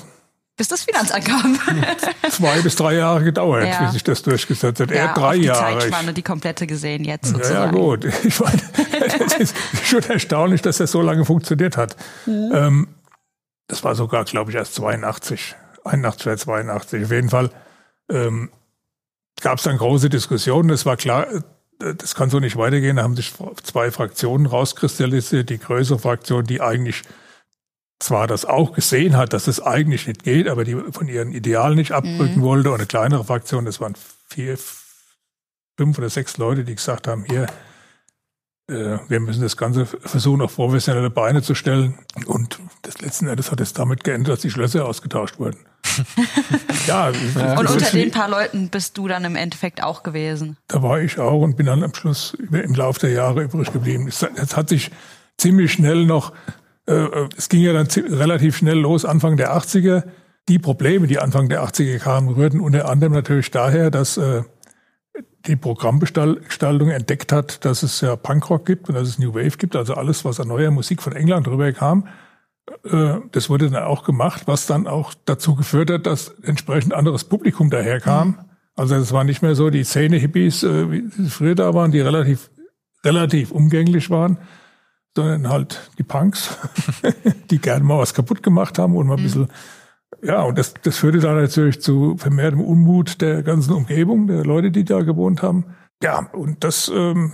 bis 0.56 0.70
das 0.70 0.84
Finanzamt 0.84 1.26
kam. 1.26 1.60
Zwei 2.30 2.62
bis 2.62 2.78
drei 2.78 2.94
Jahre 2.96 3.26
gedauert, 3.26 3.66
Ja. 3.68 3.84
bis 3.84 3.92
sich 3.92 4.04
das 4.06 4.22
durchgesetzt 4.24 4.80
hat. 4.80 4.90
ja, 4.92 4.96
er 5.08 5.14
drei 5.14 5.38
die 5.38 5.46
Jahre. 5.46 5.80
Zeitspanne, 5.80 6.14
die 6.14 6.22
komplette 6.22 6.66
gesehen 6.66 7.04
jetzt 7.04 7.32
Ja, 7.32 7.38
ja, 7.38 7.44
sozusagen. 7.44 7.78
gut. 7.78 8.06
Ich 8.24 8.40
meine, 8.40 8.62
es 9.40 9.52
ist 9.52 9.56
schon 9.86 10.04
erstaunlich, 10.04 10.62
dass 10.62 10.78
das 10.78 10.92
so 10.92 11.02
lange 11.02 11.26
funktioniert 11.26 11.76
hat. 11.76 11.98
Mhm. 12.26 12.52
Ähm, 12.54 12.88
das 13.68 13.84
war 13.84 13.96
sogar, 13.96 14.24
glaube 14.24 14.52
ich, 14.52 14.56
erst 14.56 14.76
82. 14.76 15.56
81 15.84 16.28
oder 16.28 16.38
82. 16.38 17.06
Auf 17.06 17.12
jeden 17.12 17.30
Fall 17.30 17.52
ähm, 18.10 18.50
gab 19.42 19.58
es 19.58 19.64
dann 19.64 19.78
große 19.78 20.10
Diskussionen. 20.10 20.70
Es 20.70 20.86
war 20.86 20.98
klar, 20.98 21.28
das 21.80 22.16
kann 22.16 22.30
so 22.30 22.40
nicht 22.40 22.58
weitergehen. 22.58 22.98
Da 22.98 23.04
haben 23.04 23.16
sich 23.16 23.34
zwei 23.64 23.92
Fraktionen 23.92 24.46
rauskristallisiert. 24.46 25.50
Die 25.50 25.60
größere 25.60 26.00
Fraktion, 26.00 26.46
die 26.46 26.62
eigentlich 26.62 27.04
zwar 28.00 28.28
das 28.28 28.46
auch 28.46 28.74
gesehen 28.74 29.18
hat, 29.18 29.34
dass 29.34 29.48
es 29.48 29.62
eigentlich 29.62 30.08
nicht 30.08 30.24
geht, 30.24 30.48
aber 30.48 30.64
die 30.64 30.76
von 30.92 31.08
ihren 31.08 31.32
Idealen 31.32 31.76
nicht 31.78 31.92
abrücken 31.92 32.40
Mhm. 32.40 32.42
wollte. 32.42 32.70
Und 32.70 32.76
eine 32.78 32.86
kleinere 32.88 33.26
Fraktion, 33.26 33.66
das 33.66 33.82
waren 33.82 33.96
vier, 34.28 34.58
fünf 35.78 35.98
oder 35.98 36.10
sechs 36.10 36.38
Leute, 36.38 36.64
die 36.64 36.76
gesagt 36.76 37.08
haben, 37.08 37.26
hier, 37.26 37.48
äh, 38.70 39.00
wir 39.08 39.20
müssen 39.20 39.42
das 39.42 39.58
Ganze 39.58 39.86
versuchen, 39.86 40.42
auf 40.42 40.56
professionelle 40.56 41.10
Beine 41.10 41.42
zu 41.42 41.56
stellen. 41.56 41.98
Und 42.26 42.60
das 42.84 43.02
letzten 43.02 43.28
Endes 43.28 43.52
hat 43.52 43.60
es 43.60 43.74
damit 43.74 44.04
geendet, 44.04 44.30
dass 44.34 44.42
die 44.42 44.52
Schlösser 44.52 44.86
ausgetauscht 44.86 45.40
wurden. 45.40 45.60
ja, 46.88 47.08
Und 47.58 47.70
unter 47.70 47.92
den 47.92 48.12
paar 48.12 48.30
Leuten 48.30 48.70
bist 48.70 48.98
du 48.98 49.08
dann 49.08 49.26
im 49.26 49.36
Endeffekt 49.36 49.84
auch 49.84 50.04
gewesen. 50.04 50.58
da 50.68 50.82
war 50.84 51.02
ich 51.02 51.20
auch 51.20 51.42
und 51.42 51.58
bin 51.58 51.66
dann 51.66 51.84
am 51.84 51.94
Schluss 51.94 52.36
im 52.52 52.74
Laufe 52.76 53.00
der 53.00 53.12
Jahre 53.12 53.44
übrig 53.44 53.72
geblieben. 53.72 54.08
Es, 54.08 54.22
es 54.22 54.56
hat 54.56 54.70
sich 54.70 54.92
ziemlich 55.38 55.72
schnell 55.72 56.06
noch, 56.06 56.34
äh, 56.88 56.94
äh, 56.94 57.30
es 57.38 57.50
ging 57.50 57.62
ja 57.62 57.74
dann 57.74 57.88
relativ 57.88 58.58
schnell 58.58 58.78
los, 58.78 59.06
Anfang 59.06 59.38
der 59.38 59.56
80er. 59.56 60.04
Die 60.48 60.60
Probleme, 60.60 61.08
die 61.08 61.20
Anfang 61.20 61.50
der 61.50 61.64
80er 61.64 62.00
kamen, 62.00 62.30
rührten 62.30 62.60
unter 62.60 62.90
anderem 62.90 63.14
natürlich 63.14 63.52
daher, 63.52 63.92
dass 63.92 64.18
äh, 64.18 64.44
die 65.46 65.56
Programmgestaltung 65.56 66.90
entdeckt 66.90 67.32
hat, 67.32 67.64
dass 67.66 67.84
es 67.84 68.02
ja 68.02 68.16
Punkrock 68.16 68.66
gibt 68.66 68.90
und 68.90 68.96
dass 68.96 69.08
es 69.08 69.20
New 69.20 69.34
Wave 69.34 69.58
gibt, 69.58 69.76
also 69.76 69.94
alles, 69.94 70.26
was 70.26 70.40
an 70.40 70.48
neuer 70.48 70.72
Musik 70.72 71.02
von 71.02 71.14
England 71.14 71.48
rüberkam. 71.48 72.06
Äh, 72.06 72.29
Das 73.32 73.50
wurde 73.50 73.70
dann 73.70 73.84
auch 73.84 74.04
gemacht, 74.04 74.44
was 74.46 74.66
dann 74.66 74.88
auch 74.88 75.14
dazu 75.26 75.56
geführt 75.56 75.92
hat, 75.92 76.06
dass 76.06 76.30
entsprechend 76.44 76.94
anderes 76.94 77.24
Publikum 77.24 77.70
daherkam. 77.70 78.46
Also 78.76 78.96
es 78.96 79.12
war 79.12 79.26
nicht 79.26 79.42
mehr 79.42 79.56
so 79.56 79.70
die 79.70 79.84
Szene-Hippies, 79.84 80.64
äh, 80.64 80.90
wie 80.90 81.10
sie 81.10 81.30
früher 81.30 81.54
da 81.54 81.74
waren, 81.74 81.92
die 81.92 82.00
relativ, 82.00 82.50
relativ 83.04 83.52
umgänglich 83.52 84.10
waren, 84.10 84.38
sondern 85.18 85.50
halt 85.50 85.92
die 85.98 86.04
Punks, 86.04 86.58
die 87.50 87.60
gerne 87.60 87.84
mal 87.84 88.00
was 88.00 88.14
kaputt 88.14 88.42
gemacht 88.42 88.80
haben 88.80 88.96
und 88.96 89.08
mal 89.08 89.18
ein 89.18 89.24
bisschen, 89.24 89.50
ja, 90.24 90.44
und 90.44 90.58
das, 90.58 90.74
das 90.82 90.98
führte 90.98 91.20
dann 91.20 91.36
natürlich 91.36 91.82
zu 91.82 92.16
vermehrtem 92.18 92.62
Unmut 92.62 93.20
der 93.20 93.44
ganzen 93.44 93.74
Umgebung, 93.74 94.28
der 94.28 94.46
Leute, 94.46 94.72
die 94.72 94.86
da 94.86 95.02
gewohnt 95.02 95.44
haben. 95.44 95.66
Ja, 96.02 96.30
und 96.32 96.64
das, 96.64 96.90
ähm, 96.94 97.34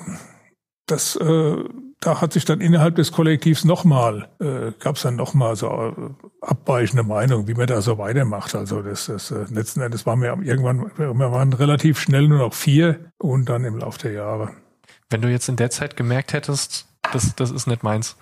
das, 0.85 1.15
äh, 1.15 1.55
da 1.99 2.21
hat 2.21 2.33
sich 2.33 2.45
dann 2.45 2.61
innerhalb 2.61 2.95
des 2.95 3.11
Kollektivs 3.11 3.65
nochmal, 3.65 4.29
äh, 4.39 4.71
gab 4.79 4.97
es 4.97 5.01
dann 5.01 5.15
nochmal 5.15 5.55
so 5.55 5.67
äh, 5.69 5.93
abweichende 6.41 7.03
Meinung, 7.03 7.47
wie 7.47 7.55
man 7.55 7.67
da 7.67 7.81
so 7.81 7.97
weitermacht. 7.97 8.53
Also 8.55 8.81
das, 8.81 9.07
das 9.07 9.31
äh, 9.31 9.45
letzten 9.49 9.81
Endes 9.81 10.05
waren 10.05 10.21
wir 10.21 10.37
irgendwann, 10.43 10.91
wir 10.97 11.31
waren 11.31 11.53
relativ 11.53 11.99
schnell 11.99 12.27
nur 12.27 12.39
noch 12.39 12.53
vier 12.53 13.11
und 13.17 13.49
dann 13.49 13.65
im 13.65 13.79
Laufe 13.79 13.99
der 13.99 14.11
Jahre. 14.11 14.51
Wenn 15.09 15.21
du 15.21 15.29
jetzt 15.29 15.49
in 15.49 15.55
der 15.55 15.71
Zeit 15.71 15.95
gemerkt 15.95 16.33
hättest, 16.33 16.87
das, 17.11 17.35
das 17.35 17.51
ist 17.51 17.67
nicht 17.67 17.83
meins, 17.83 18.17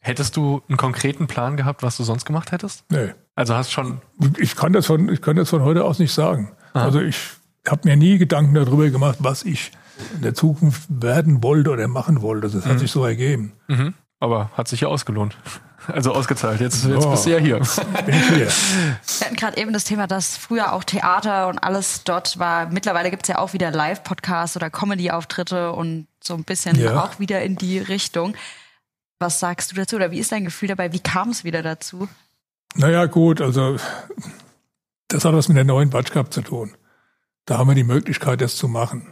hättest 0.00 0.36
du 0.36 0.62
einen 0.68 0.76
konkreten 0.76 1.26
Plan 1.26 1.56
gehabt, 1.56 1.82
was 1.82 1.96
du 1.96 2.04
sonst 2.04 2.24
gemacht 2.24 2.52
hättest? 2.52 2.84
Nee. 2.90 3.12
Also 3.34 3.54
hast 3.54 3.72
schon, 3.72 4.00
Ich 4.38 4.54
kann 4.54 4.72
das 4.72 4.86
von, 4.86 5.08
ich 5.08 5.20
kann 5.20 5.36
das 5.36 5.50
von 5.50 5.62
heute 5.62 5.84
aus 5.84 5.98
nicht 5.98 6.12
sagen. 6.12 6.52
Ah. 6.72 6.84
Also 6.84 7.00
ich 7.00 7.18
habe 7.66 7.88
mir 7.88 7.96
nie 7.96 8.18
Gedanken 8.18 8.54
darüber 8.54 8.88
gemacht, 8.90 9.16
was 9.20 9.42
ich 9.42 9.72
in 10.14 10.22
der 10.22 10.34
Zukunft 10.34 10.82
werden 10.88 11.42
wollte 11.42 11.70
oder 11.70 11.86
machen 11.88 12.22
wollte. 12.22 12.48
Das 12.50 12.66
hat 12.66 12.78
sich 12.78 12.90
so 12.90 13.04
ergeben. 13.04 13.52
mhm. 13.68 13.94
aber 14.20 14.50
hat 14.56 14.68
sich 14.68 14.80
ja 14.82 14.88
ausgelohnt. 14.88 15.36
Also 15.86 16.14
ausgezahlt. 16.14 16.62
Jetzt, 16.62 16.82
jetzt 16.86 17.04
Ja. 17.04 17.10
bist 17.10 17.26
du 17.26 17.30
ja 17.30 17.36
hier. 17.36 17.58
Bin 18.06 18.14
ich 18.14 18.26
hier. 18.28 18.46
Wir 18.46 19.26
hatten 19.26 19.36
gerade 19.36 19.58
eben 19.58 19.74
das 19.74 19.84
Thema, 19.84 20.06
dass 20.06 20.34
früher 20.34 20.72
auch 20.72 20.82
Theater 20.82 21.46
und 21.48 21.58
alles 21.58 22.04
dort 22.04 22.38
war. 22.38 22.70
Mittlerweile 22.70 23.10
gibt's 23.10 23.28
ja 23.28 23.36
auch 23.38 23.52
wieder 23.52 23.70
Live-Podcasts 23.70 24.56
oder 24.56 24.70
Comedy-Auftritte 24.70 25.72
und 25.72 26.06
so 26.22 26.32
ein 26.32 26.44
bisschen 26.44 26.80
Ja. 26.80 27.04
auch 27.04 27.18
wieder 27.18 27.42
in 27.42 27.56
die 27.56 27.78
Richtung. 27.80 28.34
Was 29.18 29.40
sagst 29.40 29.72
du 29.72 29.76
dazu 29.76 29.96
oder 29.96 30.10
wie 30.10 30.20
ist 30.20 30.32
dein 30.32 30.46
Gefühl 30.46 30.68
dabei? 30.68 30.90
Wie 30.94 31.00
kam 31.00 31.28
es 31.28 31.44
wieder 31.44 31.60
dazu? 31.60 32.08
Naja, 32.76 33.04
gut, 33.04 33.42
also 33.42 33.76
das 35.08 35.22
hat 35.26 35.34
was 35.34 35.48
mit 35.48 35.58
der 35.58 35.64
neuen 35.64 35.90
Batsch 35.90 36.12
Cup 36.12 36.32
zu 36.32 36.40
tun. 36.40 36.72
Da 37.44 37.58
haben 37.58 37.68
wir 37.68 37.74
die 37.74 37.84
Möglichkeit, 37.84 38.40
das 38.40 38.56
zu 38.56 38.68
machen. 38.68 39.06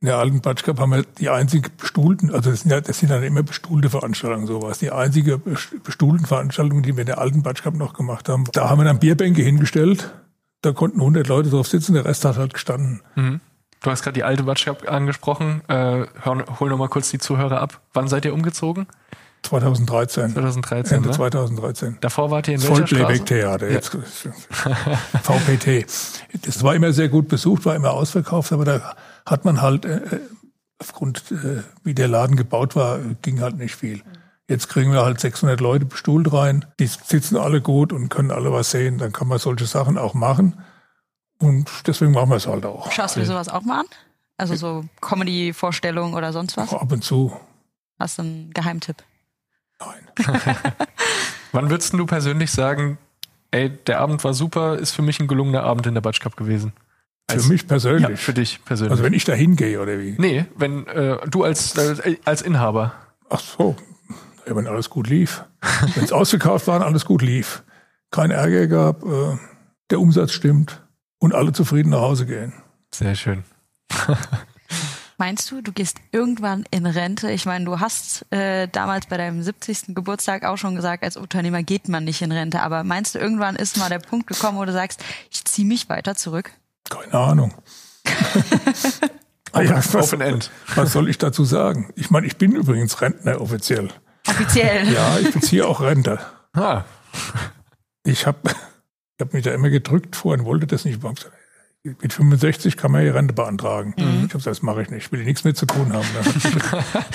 In 0.00 0.06
der 0.06 0.16
alten 0.18 0.40
Batsch 0.40 0.62
Cup 0.62 0.78
haben 0.78 0.92
wir 0.92 1.02
die 1.18 1.28
einzige 1.28 1.70
bestuhlten, 1.70 2.32
also 2.32 2.50
das 2.50 2.60
sind 2.60 2.70
ja, 2.70 2.80
das 2.80 3.00
sind 3.00 3.10
dann 3.10 3.22
immer 3.24 3.42
bestuhlte 3.42 3.90
Veranstaltungen, 3.90 4.46
sowas. 4.46 4.78
Die 4.78 4.92
einzige 4.92 5.38
best- 5.38 5.82
bestuhlten 5.82 6.24
Veranstaltung, 6.26 6.82
die 6.82 6.94
wir 6.96 7.00
in 7.00 7.06
der 7.06 7.18
alten 7.18 7.42
Batsch 7.42 7.62
Cup 7.64 7.74
noch 7.74 7.94
gemacht 7.94 8.28
haben. 8.28 8.44
Da 8.52 8.68
haben 8.70 8.78
wir 8.78 8.84
dann 8.84 9.00
Bierbänke 9.00 9.42
hingestellt. 9.42 10.14
Da 10.62 10.72
konnten 10.72 11.00
100 11.00 11.26
Leute 11.26 11.50
drauf 11.50 11.66
sitzen, 11.66 11.94
der 11.94 12.04
Rest 12.04 12.24
hat 12.24 12.36
halt 12.36 12.54
gestanden. 12.54 13.00
Mhm. 13.16 13.40
Du 13.80 13.90
hast 13.90 14.02
gerade 14.02 14.14
die 14.14 14.24
alte 14.24 14.44
Watschkap 14.46 14.90
angesprochen. 14.90 15.62
Äh, 15.68 16.06
hör, 16.22 16.44
hol 16.58 16.68
noch 16.68 16.78
mal 16.78 16.88
kurz 16.88 17.10
die 17.10 17.18
Zuhörer 17.18 17.60
ab. 17.60 17.80
Wann 17.92 18.08
seid 18.08 18.24
ihr 18.24 18.34
umgezogen? 18.34 18.86
2013. 19.42 20.30
2013, 20.32 20.96
Ende 20.96 21.08
ne? 21.10 21.14
2013. 21.14 21.98
Davor 22.00 22.30
wart 22.32 22.48
ihr 22.48 22.54
in 22.54 22.62
welcher 22.62 22.74
Straße? 22.88 22.96
Vollplayback-Theater, 22.96 23.70
jetzt 23.70 23.96
VPT. 25.22 25.86
Das 26.44 26.62
war 26.62 26.74
immer 26.74 26.92
sehr 26.92 27.08
gut 27.08 27.28
besucht, 27.28 27.64
war 27.64 27.76
immer 27.76 27.92
ausverkauft, 27.92 28.52
aber 28.52 28.64
da 28.64 28.94
hat 29.30 29.44
man 29.44 29.60
halt 29.60 29.84
äh, 29.84 30.20
aufgrund, 30.78 31.30
äh, 31.30 31.62
wie 31.84 31.94
der 31.94 32.08
Laden 32.08 32.36
gebaut 32.36 32.76
war, 32.76 32.98
äh, 32.98 33.16
ging 33.22 33.40
halt 33.40 33.56
nicht 33.56 33.76
viel. 33.76 34.02
Jetzt 34.48 34.68
kriegen 34.68 34.92
wir 34.92 35.04
halt 35.04 35.20
600 35.20 35.60
Leute 35.60 35.84
bestuhlt 35.84 36.32
rein, 36.32 36.64
die 36.80 36.86
sitzen 36.86 37.36
alle 37.36 37.60
gut 37.60 37.92
und 37.92 38.08
können 38.08 38.30
alle 38.30 38.52
was 38.52 38.70
sehen, 38.70 38.98
dann 38.98 39.12
kann 39.12 39.28
man 39.28 39.38
solche 39.38 39.66
Sachen 39.66 39.98
auch 39.98 40.14
machen 40.14 40.54
und 41.38 41.70
deswegen 41.86 42.12
machen 42.12 42.30
wir 42.30 42.36
es 42.36 42.46
halt 42.46 42.64
auch. 42.64 42.90
Schaust 42.90 43.16
du 43.16 43.20
dir 43.20 43.26
sowas 43.26 43.48
auch 43.48 43.62
mal 43.62 43.80
an? 43.80 43.86
Also 44.36 44.54
so 44.54 44.84
Comedy-Vorstellungen 45.00 46.14
oder 46.14 46.32
sonst 46.32 46.56
was? 46.56 46.72
Ab 46.72 46.92
und 46.92 47.02
zu. 47.02 47.36
Hast 47.98 48.18
du 48.18 48.22
einen 48.22 48.52
Geheimtipp? 48.52 48.96
Nein. 49.80 50.26
Wann 51.52 51.70
würdest 51.70 51.92
du 51.92 52.06
persönlich 52.06 52.50
sagen, 52.50 52.98
ey, 53.50 53.70
der 53.70 54.00
Abend 54.00 54.22
war 54.24 54.34
super, 54.34 54.76
ist 54.76 54.92
für 54.92 55.02
mich 55.02 55.20
ein 55.20 55.28
gelungener 55.28 55.64
Abend 55.64 55.86
in 55.86 55.94
der 55.94 56.00
Batsch 56.00 56.20
Cup 56.20 56.36
gewesen? 56.36 56.72
Als- 57.30 57.44
Für 57.44 57.52
mich 57.52 57.62
Ja, 57.62 57.68
persönlich. 57.68 58.20
für 58.20 58.32
dich 58.32 58.64
persönlich. 58.64 58.90
also 58.92 59.02
wenn 59.04 59.12
ich 59.12 59.24
da 59.24 59.34
hingehe 59.34 59.80
oder 59.80 59.98
wie? 60.00 60.14
nee, 60.18 60.46
wenn 60.56 60.86
äh, 60.86 61.18
du 61.28 61.44
als, 61.44 61.76
äh, 61.76 62.16
als 62.24 62.40
Inhaber. 62.42 62.94
Ach 63.28 63.40
so, 63.40 63.76
ja, 64.46 64.56
wenn 64.56 64.66
alles 64.66 64.88
gut 64.88 65.08
lief. 65.08 65.44
Wenn 65.94 66.04
es 66.04 66.12
ausverkauft 66.12 66.66
war, 66.66 66.76
und 66.76 66.82
alles 66.82 67.04
gut 67.04 67.20
lief. 67.22 67.62
Kein 68.10 68.30
Ärger 68.30 68.66
gab, 68.66 69.04
äh, 69.04 69.36
der 69.90 70.00
Umsatz 70.00 70.32
stimmt 70.32 70.82
und 71.18 71.34
alle 71.34 71.52
zufrieden 71.52 71.90
nach 71.90 72.00
Hause 72.00 72.24
gehen. 72.24 72.54
Sehr 72.94 73.14
schön. 73.14 73.44
Meinst 75.20 75.50
du, 75.50 75.60
du 75.60 75.72
gehst 75.72 75.98
irgendwann 76.12 76.64
in 76.70 76.86
Rente? 76.86 77.30
Ich 77.32 77.44
meine, 77.44 77.64
du 77.64 77.80
hast 77.80 78.24
äh, 78.32 78.68
damals 78.68 79.06
bei 79.06 79.16
deinem 79.16 79.42
70. 79.42 79.94
Geburtstag 79.94 80.44
auch 80.44 80.56
schon 80.56 80.76
gesagt, 80.76 81.02
als 81.02 81.16
Unternehmer 81.16 81.64
geht 81.64 81.88
man 81.88 82.04
nicht 82.04 82.22
in 82.22 82.30
Rente. 82.30 82.62
Aber 82.62 82.84
meinst 82.84 83.16
du, 83.16 83.18
irgendwann 83.18 83.56
ist 83.56 83.76
mal 83.78 83.88
der 83.88 83.98
Punkt 83.98 84.28
gekommen, 84.28 84.58
wo 84.58 84.64
du 84.64 84.72
sagst, 84.72 85.02
ich 85.30 85.44
ziehe 85.44 85.66
mich 85.66 85.88
weiter 85.88 86.14
zurück? 86.14 86.52
Keine 86.88 87.14
Ahnung. 87.14 87.54
Ah 89.52 89.62
ja, 89.62 89.76
was, 89.76 90.12
Open 90.12 90.20
End. 90.20 90.50
was 90.74 90.92
soll 90.92 91.08
ich 91.08 91.16
dazu 91.16 91.42
sagen? 91.42 91.90
Ich 91.96 92.10
meine, 92.10 92.26
ich 92.26 92.36
bin 92.36 92.52
übrigens 92.54 93.00
Rentner 93.00 93.40
offiziell. 93.40 93.88
Offiziell. 94.28 94.92
Ja, 94.92 95.18
ich 95.18 95.32
beziehe 95.32 95.66
auch 95.66 95.80
Rente. 95.80 96.20
Ah, 96.52 96.84
Ich 98.04 98.26
habe 98.26 98.38
ich 98.44 98.54
hab 99.20 99.32
mich 99.32 99.44
da 99.44 99.52
immer 99.54 99.70
gedrückt 99.70 100.16
vor 100.16 100.34
und 100.34 100.44
wollte 100.44 100.66
das 100.66 100.84
nicht. 100.84 101.00
Mit 101.82 102.12
65 102.12 102.76
kann 102.76 102.92
man 102.92 103.06
ja 103.06 103.12
Rente 103.12 103.32
beantragen. 103.32 103.94
Ich 103.96 104.04
habe 104.04 104.26
gesagt, 104.28 104.46
das 104.48 104.60
mache 104.62 104.82
ich 104.82 104.90
nicht. 104.90 105.06
Ich 105.06 105.12
will 105.12 105.24
nichts 105.24 105.44
mit 105.44 105.56
zu 105.56 105.64
tun 105.64 105.94
haben. 105.94 106.06
Dann 106.14 106.24
hat, 106.26 106.44
mich, 106.44 106.52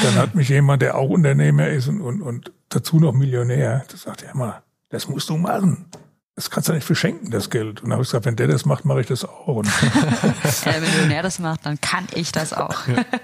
dann 0.04 0.16
hat 0.16 0.36
mich 0.36 0.50
jemand, 0.50 0.82
der 0.82 0.96
auch 0.98 1.10
Unternehmer 1.12 1.68
ist 1.68 1.88
und, 1.88 2.02
und, 2.02 2.24
und 2.24 2.52
dazu 2.70 3.00
noch 3.00 3.14
Millionär, 3.14 3.86
das 3.92 4.02
sagt, 4.02 4.24
ja 4.24 4.34
mal, 4.34 4.64
das 4.90 5.08
musst 5.08 5.30
du 5.30 5.38
machen. 5.38 5.86
Das 6.36 6.50
kannst 6.50 6.68
du 6.68 6.74
nicht 6.74 6.84
verschenken, 6.84 7.30
das 7.30 7.52
Geld. 7.52 7.82
Und 7.82 7.90
dann 7.90 7.94
habe 7.94 8.02
ich 8.02 8.08
gesagt, 8.08 8.26
wenn 8.26 8.36
der 8.36 8.48
das 8.48 8.66
macht, 8.66 8.86
mache 8.86 9.02
ich 9.02 9.08
das 9.08 9.24
auch. 9.24 9.48
Und 9.48 9.68
Äh, 10.66 10.82
wenn 10.82 11.10
der 11.10 11.22
das 11.22 11.38
macht, 11.38 11.66
dann 11.66 11.80
kann 11.80 12.08
ich 12.14 12.32
das 12.32 12.54
auch. 12.54 12.76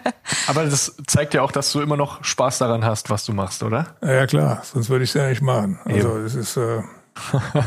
aber 0.47 0.65
das 0.65 0.95
zeigt 1.07 1.33
ja 1.33 1.41
auch, 1.41 1.51
dass 1.51 1.71
du 1.71 1.81
immer 1.81 1.97
noch 1.97 2.23
Spaß 2.23 2.59
daran 2.59 2.85
hast, 2.85 3.09
was 3.09 3.25
du 3.25 3.33
machst, 3.33 3.63
oder? 3.63 3.95
ja 4.01 4.27
klar, 4.27 4.61
sonst 4.63 4.89
würde 4.89 5.05
ich 5.05 5.09
es 5.09 5.13
ja 5.15 5.27
nicht 5.27 5.41
machen. 5.41 5.79
Also 5.85 6.17
es 6.17 6.35
ist 6.35 6.57
äh, 6.57 6.83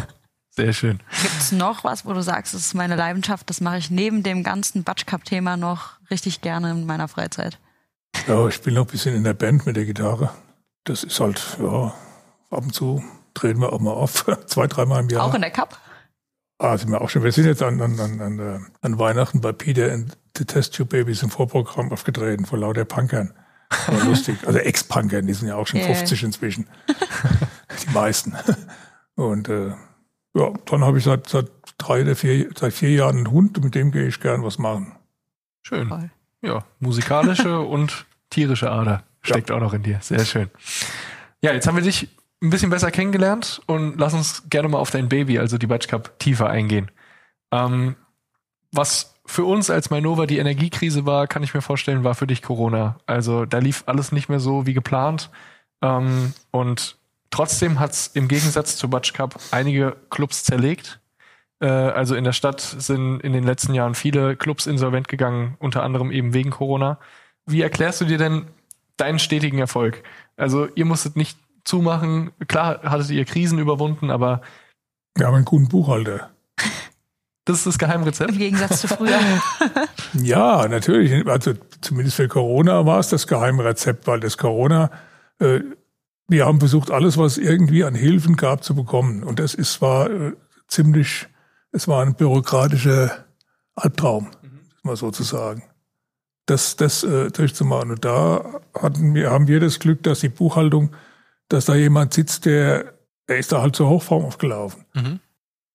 Sehr 0.55 0.75
schön. 0.75 1.01
Gibt's 1.23 1.51
noch 1.51 1.83
was, 1.83 2.05
wo 2.05 2.13
du 2.13 2.23
sagst, 2.23 2.53
das 2.53 2.61
ist 2.61 2.75
meine 2.75 2.95
Leidenschaft, 2.95 3.49
das 3.49 3.63
mache 3.63 3.79
ich 3.79 3.91
neben 3.91 4.23
dem 4.23 4.45
ganzen 4.45 4.85
Batsch 4.85 5.07
Cup 5.07 5.25
Thema 5.25 5.57
noch 5.57 5.93
richtig 6.11 6.43
gerne 6.43 6.71
in 6.71 6.85
meiner 6.85 7.09
Freizeit? 7.09 7.59
Ja, 8.29 8.47
ich 8.47 8.61
bin 8.61 8.75
noch 8.75 8.83
ein 8.83 8.91
bisschen 8.91 9.15
in 9.15 9.25
der 9.25 9.33
Band 9.33 9.65
mit 9.65 9.77
der 9.77 9.87
Gitarre. 9.87 10.31
Das 10.85 11.05
ist 11.05 11.19
halt, 11.21 11.57
ja, 11.59 11.95
ab 12.51 12.63
und 12.65 12.75
zu 12.75 13.03
drehen 13.35 13.61
wir 13.61 13.73
auch 13.73 13.81
mal 13.81 13.93
auf. 13.93 14.25
Zwei, 14.47 14.67
dreimal 14.67 15.03
im 15.03 15.09
Jahr. 15.09 15.25
Auch 15.25 15.35
in 15.35 15.41
der 15.41 15.51
Cup? 15.51 15.79
Ah, 16.59 16.79
sind 16.79 16.91
wir 16.91 17.01
auch 17.01 17.11
schon. 17.11 17.25
Wir 17.25 17.33
sind 17.33 17.47
jetzt 17.47 17.63
an, 17.63 17.81
an, 17.81 17.99
an, 17.99 18.21
an, 18.21 18.39
äh, 18.39 18.59
an 18.83 18.99
Weihnachten 18.99 19.41
bei 19.41 19.53
Peter 19.53 19.93
and 19.93 20.17
the 20.37 20.45
Test 20.45 20.75
Tube 20.75 20.91
Babies 20.91 21.23
im 21.23 21.31
Vorprogramm 21.31 21.91
aufgetreten, 21.91 22.47
vor 22.47 22.59
lauter 22.59 22.85
Punkern. 22.85 23.35
War 23.87 24.05
lustig. 24.05 24.37
Also 24.47 24.59
Ex-Punkern, 24.59 25.27
die 25.27 25.35
sind 25.35 25.49
ja 25.49 25.57
auch 25.57 25.67
schon 25.67 25.81
Yeah. 25.81 25.95
50 25.95 26.23
inzwischen. 26.23 26.69
die 27.87 27.91
meisten. 27.93 28.37
Und 29.17 29.49
äh, 29.49 29.71
ja, 30.35 30.53
dann 30.67 30.85
habe 30.85 30.99
ich 30.99 31.05
seit, 31.05 31.29
seit 31.29 31.51
drei 31.79 32.03
oder 32.03 32.15
vier, 32.15 32.51
seit 32.57 32.73
vier 32.73 32.91
Jahren 32.91 33.17
einen 33.17 33.31
Hund, 33.31 33.63
mit 33.63 33.75
dem 33.75 33.91
gehe 33.91 34.07
ich 34.07 34.21
gern 34.21 34.45
was 34.45 34.59
machen. 34.59 34.93
Schön. 35.63 35.89
Toll. 35.89 36.11
Ja, 36.43 36.65
musikalische 36.81 37.61
und 37.61 38.07
tierische 38.31 38.71
Ader 38.71 39.05
steckt 39.21 39.51
auch 39.51 39.61
noch 39.61 39.75
in 39.75 39.83
dir. 39.83 39.99
Sehr 40.01 40.25
schön. 40.25 40.51
Ja, 41.41 41.53
jetzt 41.53 41.67
haben 41.67 41.77
wir 41.77 41.83
dich 41.83 42.09
ein 42.43 42.51
bisschen 42.51 42.71
besser 42.71 42.91
kennengelernt 42.91 43.63
und 43.67 43.99
lass 43.99 44.15
uns 44.15 44.43
gerne 44.51 44.69
mal 44.69 44.79
auf 44.79 44.91
dein 44.91 45.09
Baby, 45.09 45.39
also 45.39 45.59
die 45.59 45.69
Batsch 45.69 45.89
Cup, 45.89 46.19
tiefer 46.19 46.51
eingehen. 46.51 46.91
Ähm, 47.53 47.95
was 48.73 49.15
für 49.25 49.45
uns 49.45 49.71
als 49.71 49.91
Mainova 49.91 50.27
die 50.27 50.39
Energiekrise 50.39 51.07
war, 51.07 51.29
kann 51.29 51.45
ich 51.45 51.55
mir 51.55 51.63
vorstellen, 51.63 52.05
war 52.05 52.17
für 52.17 52.27
dich 52.27 52.43
Corona. 52.43 52.99
Also 53.07 53.45
da 53.45 53.59
lief 53.59 53.85
alles 53.87 54.11
nicht 54.11 54.29
mehr 54.29 54.41
so 54.41 54.67
wie 54.67 54.75
geplant. 54.75 55.31
Ähm, 55.83 56.35
und 56.51 56.97
trotzdem 57.31 57.79
hat 57.79 57.93
es 57.93 58.09
im 58.09 58.27
Gegensatz 58.27 58.77
zur 58.77 58.91
Batsch 58.91 59.15
Cup 59.15 59.39
einige 59.53 59.97
Clubs 60.11 60.43
zerlegt. 60.43 61.01
Äh, 61.61 61.67
also 61.67 62.17
in 62.17 62.25
der 62.25 62.33
Stadt 62.33 62.61
sind 62.61 63.21
in 63.21 63.33
den 63.33 63.45
letzten 63.45 63.75
Jahren 63.75 63.95
viele 63.95 64.37
Clubs 64.37 64.67
insolvent 64.67 65.07
gegangen, 65.07 65.57
unter 65.61 65.85
anderem 65.85 66.11
eben 66.11 66.35
wegen 66.35 66.51
Corona. 66.51 66.99
Wie 67.47 67.63
erklärst 67.63 68.01
du 68.01 68.05
dir 68.05 68.19
denn 68.19 68.47
deinen 68.97 69.21
stetigen 69.21 69.59
Erfolg? 69.59 70.03
Also 70.37 70.67
ihr 70.75 70.85
musstet 70.85 71.15
nicht 71.15 71.39
zumachen. 71.65 72.33
Klar 72.49 72.83
hattet 72.83 73.11
ihr 73.11 73.25
Krisen 73.25 73.59
überwunden, 73.59 74.11
aber 74.11 74.43
Wir 75.17 75.27
haben 75.27 75.35
einen 75.35 75.45
guten 75.45 75.69
Buchhalter. 75.69 76.31
das 77.45 77.59
ist 77.59 77.67
das 77.67 77.79
Geheimrezept. 77.79 78.33
Im 78.33 78.39
Gegensatz 78.39 78.81
zu 78.81 78.89
früher. 78.89 79.19
Ja, 80.15 80.69
natürlich. 80.69 81.27
Also 81.27 81.55
zumindest 81.81 82.17
für 82.17 82.29
Corona 82.29 82.85
war 82.85 82.99
es 82.99 83.09
das 83.09 83.27
Geheimrezept, 83.27 84.07
weil 84.07 84.21
das 84.21 84.37
Corona, 84.37 84.91
äh, 85.39 85.61
wir 86.29 86.45
haben 86.45 86.59
versucht, 86.59 86.91
alles, 86.91 87.17
was 87.17 87.39
irgendwie 87.39 87.83
an 87.85 87.95
Hilfen 87.95 88.37
gab, 88.37 88.63
zu 88.63 88.75
bekommen. 88.75 89.23
Und 89.23 89.39
das 89.39 89.55
ist 89.55 89.81
war 89.81 90.11
äh, 90.11 90.33
ziemlich, 90.69 91.29
es 91.73 91.89
war 91.89 92.03
ein 92.03 92.15
bürokratischer 92.15 93.25
Albtraum, 93.75 94.31
mal 94.83 94.97
so 94.97 95.11
zu 95.11 95.23
sagen. 95.23 95.63
Das, 96.45 96.77
das 96.77 97.05
äh, 97.05 97.31
durchzumachen. 97.31 97.93
Und 97.93 98.05
da 98.05 98.61
hatten 98.79 99.15
wir, 99.15 99.31
haben 99.31 99.49
wir 99.49 99.61
das 99.61 99.79
Glück, 99.79 100.03
dass 100.03 100.21
die 100.21 100.29
Buchhaltung, 100.29 100.91
dass 101.53 101.67
da 101.67 101.75
jemand 101.75 102.15
sitzt, 102.15 102.47
der, 102.47 102.95
der 103.29 103.39
ist 103.39 103.53
da 103.53 103.63
halt 103.63 103.77
zur 103.77 103.89
Hochform 103.89 104.25
aufgelaufen. 104.25 104.85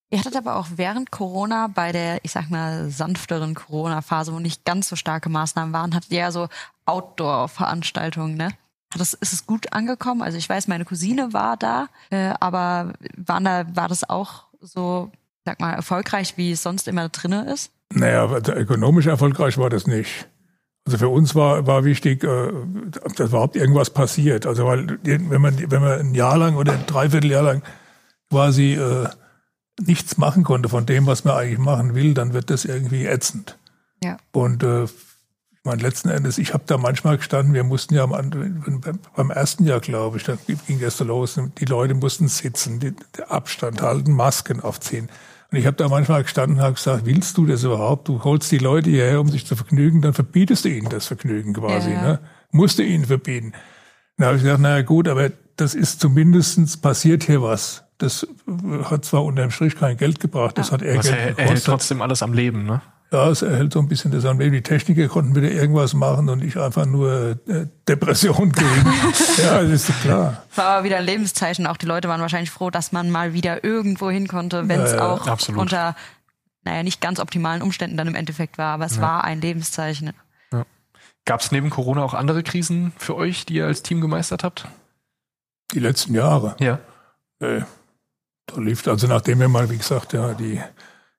Ihr 0.09 0.19
hattet 0.19 0.37
aber 0.37 0.55
auch 0.55 0.67
während 0.75 1.11
Corona 1.11 1.67
bei 1.67 1.91
der, 1.91 2.23
ich 2.23 2.31
sag 2.31 2.49
mal, 2.49 2.89
sanfteren 2.89 3.55
Corona-Phase, 3.55 4.33
wo 4.33 4.39
nicht 4.39 4.63
ganz 4.63 4.87
so 4.87 4.95
starke 4.95 5.29
Maßnahmen 5.29 5.73
waren, 5.73 5.93
hattet 5.93 6.11
ihr 6.11 6.19
ja 6.19 6.31
so 6.31 6.47
Outdoor-Veranstaltungen, 6.85 8.35
ne? 8.35 8.51
Hat 8.93 9.01
das, 9.01 9.13
ist 9.13 9.33
es 9.33 9.45
gut 9.45 9.73
angekommen? 9.73 10.21
Also 10.21 10.37
ich 10.37 10.47
weiß, 10.47 10.69
meine 10.69 10.85
Cousine 10.85 11.33
war 11.33 11.57
da, 11.57 11.89
äh, 12.09 12.33
aber 12.39 12.93
waren 13.17 13.43
da, 13.43 13.65
war 13.75 13.89
das 13.89 14.09
auch 14.09 14.45
so, 14.61 15.11
sag 15.43 15.59
mal, 15.59 15.73
erfolgreich, 15.73 16.37
wie 16.37 16.53
es 16.53 16.63
sonst 16.63 16.87
immer 16.87 17.09
drinne 17.09 17.51
ist? 17.51 17.73
Naja, 17.93 18.31
ökonomisch 18.31 19.07
erfolgreich 19.07 19.57
war 19.57 19.69
das 19.69 19.87
nicht. 19.87 20.29
Also 20.87 20.99
für 20.99 21.09
uns 21.09 21.35
war, 21.35 21.67
war 21.67 21.83
wichtig, 21.83 22.23
äh, 22.23 22.49
dass 23.17 23.29
überhaupt 23.29 23.57
irgendwas 23.57 23.89
passiert. 23.89 24.45
Also 24.45 24.65
weil 24.65 24.97
wenn 25.03 25.41
man, 25.41 25.69
wenn 25.69 25.81
man 25.81 25.99
ein 25.99 26.15
Jahr 26.15 26.37
lang 26.37 26.55
oder 26.55 26.71
ein 26.71 26.85
Dreivierteljahr 26.87 27.43
lang 27.43 27.61
quasi 28.29 28.75
äh, 28.75 29.09
nichts 29.81 30.17
machen 30.17 30.45
konnte 30.45 30.69
von 30.69 30.85
dem, 30.85 31.05
was 31.05 31.25
man 31.25 31.35
eigentlich 31.35 31.59
machen 31.59 31.93
will, 31.93 32.13
dann 32.13 32.31
wird 32.31 32.49
das 32.49 32.63
irgendwie 32.63 33.05
ätzend. 33.05 33.57
Ja. 34.01 34.15
Und 34.31 34.63
äh, 34.63 34.85
ich 34.85 35.65
meine, 35.65 35.81
letzten 35.81 36.07
Endes, 36.07 36.37
ich 36.37 36.53
habe 36.53 36.63
da 36.65 36.77
manchmal 36.77 37.17
gestanden, 37.17 37.53
wir 37.53 37.65
mussten 37.65 37.93
ja 37.93 38.05
am, 38.05 38.11
beim, 39.13 39.29
ersten 39.29 39.65
Jahr, 39.65 39.81
glaube 39.81 40.15
ich, 40.15 40.23
da 40.23 40.37
ging 40.45 40.81
es 40.81 40.95
so 40.95 41.03
los, 41.03 41.37
die 41.59 41.65
Leute 41.65 41.95
mussten 41.95 42.29
sitzen, 42.29 42.79
die, 42.79 42.93
Abstand 43.27 43.81
halten, 43.81 44.13
Masken 44.13 44.61
aufziehen. 44.61 45.09
Und 45.51 45.57
ich 45.57 45.65
habe 45.65 45.77
da 45.77 45.87
manchmal 45.87 46.23
gestanden 46.23 46.57
und 46.57 46.63
habe 46.63 46.73
gesagt, 46.73 47.05
willst 47.05 47.37
du 47.37 47.45
das 47.45 47.63
überhaupt? 47.63 48.07
Du 48.07 48.23
holst 48.23 48.51
die 48.51 48.57
Leute 48.57 48.89
hierher, 48.89 49.21
um 49.21 49.29
sich 49.29 49.45
zu 49.45 49.55
vergnügen, 49.55 50.01
dann 50.01 50.13
verbietest 50.13 50.65
du 50.65 50.69
ihnen 50.69 50.89
das 50.89 51.07
Vergnügen 51.07 51.53
quasi. 51.53 51.91
Ja. 51.91 52.01
Ne? 52.01 52.19
Musst 52.51 52.79
du 52.79 52.83
ihnen 52.83 53.05
verbieten. 53.05 53.53
Dann 54.17 54.27
habe 54.27 54.37
ich 54.37 54.43
gesagt, 54.43 54.61
naja 54.61 54.81
gut, 54.81 55.07
aber 55.07 55.31
das 55.55 55.73
ist 55.73 56.01
zumindestens 56.01 56.77
passiert 56.77 57.23
hier 57.23 57.41
was. 57.41 57.85
Das 57.97 58.27
hat 58.83 59.05
zwar 59.05 59.23
unterm 59.23 59.51
Strich 59.51 59.75
kein 59.75 59.97
Geld 59.97 60.19
gebracht, 60.19 60.57
das 60.57 60.71
hat 60.71 60.81
eher 60.81 60.97
Was 60.97 61.07
Geld 61.07 61.17
er, 61.17 61.39
er 61.39 61.49
hält 61.49 61.63
trotzdem 61.63 62.01
alles 62.01 62.21
am 62.21 62.33
Leben, 62.33 62.65
ne? 62.65 62.81
Ja, 63.11 63.29
es 63.29 63.41
erhält 63.41 63.71
so 63.71 63.79
ein 63.79 63.87
bisschen 63.87 64.11
das 64.11 64.25
an. 64.25 64.37
Die 64.39 64.61
Techniker 64.61 65.07
konnten 65.07 65.33
wieder 65.33 65.49
irgendwas 65.49 65.93
machen 65.93 66.27
und 66.27 66.43
ich 66.43 66.57
einfach 66.57 66.85
nur 66.85 67.37
äh, 67.47 67.67
Depression 67.87 68.51
kriegen. 68.51 68.93
ja, 69.37 69.61
das 69.63 69.89
ist 69.89 70.01
klar. 70.01 70.43
War 70.55 70.65
aber 70.65 70.83
wieder 70.83 70.97
ein 70.97 71.05
Lebenszeichen. 71.05 71.67
Auch 71.67 71.77
die 71.77 71.85
Leute 71.85 72.09
waren 72.09 72.19
wahrscheinlich 72.19 72.51
froh, 72.51 72.69
dass 72.69 72.91
man 72.91 73.09
mal 73.09 73.33
wieder 73.33 73.63
irgendwo 73.63 74.09
hin 74.09 74.27
konnte, 74.27 74.67
wenn 74.67 74.81
es 74.81 74.91
Ja, 74.91 74.97
ja, 74.97 75.05
auch 75.07 75.27
absolut. 75.27 75.61
unter, 75.61 75.95
naja, 76.65 76.83
nicht 76.83 76.99
ganz 76.99 77.19
optimalen 77.21 77.61
Umständen 77.61 77.95
dann 77.95 78.07
im 78.07 78.15
Endeffekt 78.15 78.57
war, 78.57 78.73
aber 78.73 78.85
es 78.85 78.99
war 78.99 79.23
ein 79.23 79.39
Lebenszeichen. 79.39 80.11
Gab 81.23 81.41
es 81.41 81.51
neben 81.51 81.69
Corona 81.69 82.03
auch 82.03 82.13
andere 82.13 82.41
Krisen 82.41 82.93
für 82.97 83.15
euch, 83.15 83.45
die 83.45 83.55
ihr 83.55 83.65
als 83.65 83.83
Team 83.83 83.99
gemeistert 83.99 84.43
habt? 84.45 84.65
Die 85.73 85.79
letzten 85.79 86.13
Jahre. 86.13 86.55
Ja. 86.59 86.79
Äh, 87.39 87.61
da 88.45 88.61
lief, 88.61 88.87
also 88.87 89.07
nachdem 89.07 89.39
wir 89.41 89.49
mal, 89.49 89.69
wie 89.69 89.77
gesagt, 89.77 90.13
ja, 90.13 90.33
die 90.33 90.61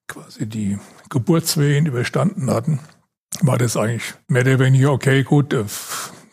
quasi 0.09 0.49
die 0.49 0.79
Geburtswehen 1.11 1.87
überstanden 1.87 2.51
hatten, 2.51 2.81
war 3.42 3.59
das 3.59 3.77
eigentlich 3.77 4.14
mehr 4.27 4.42
oder 4.42 4.59
weniger 4.59 4.92
okay, 4.92 5.23
gut, 5.23 5.53
äh, 5.53 5.64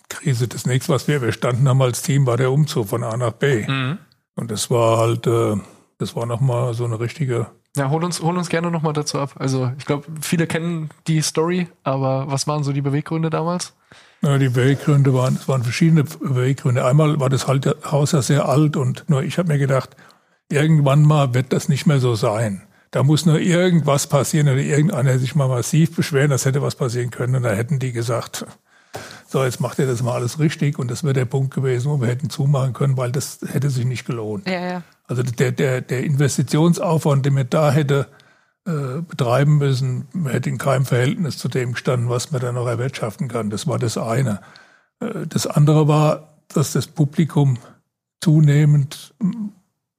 Krise. 0.10 0.48
Das 0.48 0.66
nächste, 0.66 0.94
was 0.94 1.08
wir 1.08 1.18
überstanden 1.18 1.68
haben 1.68 1.82
als 1.82 2.02
Team, 2.02 2.26
war 2.26 2.38
der 2.38 2.52
Umzug 2.52 2.88
von 2.88 3.04
A 3.04 3.16
nach 3.18 3.34
B. 3.34 3.68
Mhm. 3.68 3.98
Und 4.36 4.52
das 4.52 4.72
war 4.72 4.98
halt, 4.98 5.28
äh, 5.28 5.56
das 5.98 6.16
war 6.16 6.26
nochmal 6.26 6.74
so 6.74 6.86
eine 6.86 7.00
richtige 7.00 7.48
Ja, 7.76 7.90
hol 7.90 8.04
uns, 8.04 8.22
hol 8.22 8.38
uns 8.38 8.50
gerne 8.50 8.72
nochmal 8.72 8.94
dazu 8.94 9.20
ab. 9.20 9.36
Also, 9.38 9.72
ich 9.78 9.86
glaube, 9.86 10.06
viele 10.22 10.48
kennen 10.48 10.90
die 11.08 11.22
Story, 11.22 11.68
aber 11.84 12.32
was 12.32 12.48
waren 12.48 12.64
so 12.64 12.72
die 12.72 12.82
Beweggründe 12.82 13.30
damals? 13.30 13.74
Ja, 14.22 14.38
die 14.38 14.50
Beweggründe 14.50 15.14
waren, 15.14 15.36
es 15.36 15.48
waren 15.48 15.64
verschiedene 15.64 16.04
Beweggründe. 16.04 16.86
Einmal 16.86 17.20
war 17.20 17.30
das 17.30 17.48
halt 17.48 17.68
Haus 17.92 18.14
ja 18.14 18.22
sehr 18.22 18.48
alt 18.48 18.76
und 18.76 19.08
nur 19.10 19.24
ich 19.24 19.38
habe 19.38 19.50
mir 19.50 19.60
gedacht, 19.60 19.96
irgendwann 20.50 21.04
mal 21.04 21.34
wird 21.34 21.54
das 21.54 21.70
nicht 21.70 21.86
mehr 21.86 22.00
so 22.00 22.16
sein. 22.16 22.65
Da 22.92 23.04
muss 23.04 23.26
nur 23.26 23.40
irgendwas 23.40 24.08
passieren 24.08 24.48
oder 24.48 24.62
irgendeiner 24.62 25.20
sich 25.20 25.36
mal 25.36 25.48
massiv 25.48 25.96
beschweren, 25.96 26.30
das 26.30 26.46
hätte 26.46 26.62
was 26.62 26.76
passieren 26.76 27.12
können. 27.12 27.36
Und 27.36 27.44
da 27.44 27.52
hätten 27.52 27.80
die 27.80 27.92
gesagt, 27.92 28.46
so, 29.28 29.44
jetzt 29.44 29.60
macht 29.60 29.80
ihr 29.80 29.88
das 29.88 30.02
mal 30.02 30.14
alles 30.14 30.40
richtig. 30.40 30.80
Und 30.80 30.90
das 30.90 31.04
wäre 31.04 31.14
der 31.14 31.26
Punkt 31.26 31.54
gewesen, 31.54 31.92
wo 31.92 32.00
wir 32.00 32.08
hätten 32.08 32.30
zumachen 32.30 32.74
können, 32.74 32.98
weil 32.98 33.12
das 33.12 33.40
hätte 33.46 33.70
sich 33.70 33.86
nicht 33.86 34.06
gelohnt. 34.06 34.48
Ja, 34.48 34.66
ja. 34.66 34.84
Also 35.08 35.24
der, 35.24 35.52
der, 35.52 35.82
der 35.82 36.04
Investitionsaufwand, 36.04 37.26
den 37.26 37.36
wir 37.36 37.44
da 37.44 37.72
hätte 37.72 38.08
äh, 38.66 39.02
betreiben 39.02 39.58
müssen, 39.58 40.08
hätte 40.26 40.50
in 40.50 40.58
keinem 40.58 40.86
Verhältnis 40.86 41.38
zu 41.38 41.50
dem 41.50 41.74
gestanden, 41.74 42.10
was 42.10 42.32
man 42.32 42.42
da 42.42 42.52
noch 42.52 42.68
erwirtschaften 42.68 43.28
kann. 43.28 43.50
Das 43.50 43.68
war 43.68 43.78
das 43.78 43.98
eine. 43.98 44.42
Äh, 45.00 45.28
das 45.28 45.48
andere 45.48 45.88
war, 45.88 46.36
dass 46.48 46.72
das 46.72 46.88
Publikum 46.88 47.58
zunehmend 48.22 49.14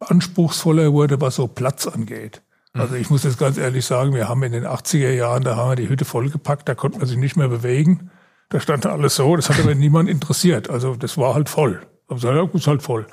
anspruchsvoller 0.01 0.93
wurde, 0.93 1.21
was 1.21 1.37
so 1.37 1.47
Platz 1.47 1.87
angeht. 1.87 2.43
Also 2.79 2.95
ich 2.95 3.11
muss 3.11 3.25
jetzt 3.25 3.39
ganz 3.39 3.59
ehrlich 3.59 3.85
sagen, 3.85 4.15
wir 4.15 4.29
haben 4.29 4.43
in 4.43 4.53
den 4.53 4.65
80er 4.65 5.11
Jahren, 5.13 5.43
da 5.45 5.57
haben 5.57 5.71
wir 5.71 5.77
die 5.77 5.89
Hütte 5.89 6.05
vollgepackt, 6.05 6.69
da 6.69 6.75
konnte 6.75 6.99
man 6.99 7.07
sich 7.07 7.17
nicht 7.17 7.37
mehr 7.37 7.49
bewegen. 7.49 8.11
Da 8.49 8.61
stand 8.61 8.87
alles 8.87 9.17
so, 9.17 9.35
das 9.37 9.49
hat 9.51 9.59
aber 9.61 9.75
niemand 9.87 10.09
interessiert. 10.09 10.71
Also 10.71 10.95
das 10.97 11.17
war 11.19 11.35
halt 11.35 11.49
voll. 11.49 11.81
Aber 12.09 12.21
ja, 12.35 12.43
gut, 12.43 12.61
ist 12.61 12.67
halt 12.69 12.83
voll. 12.83 13.07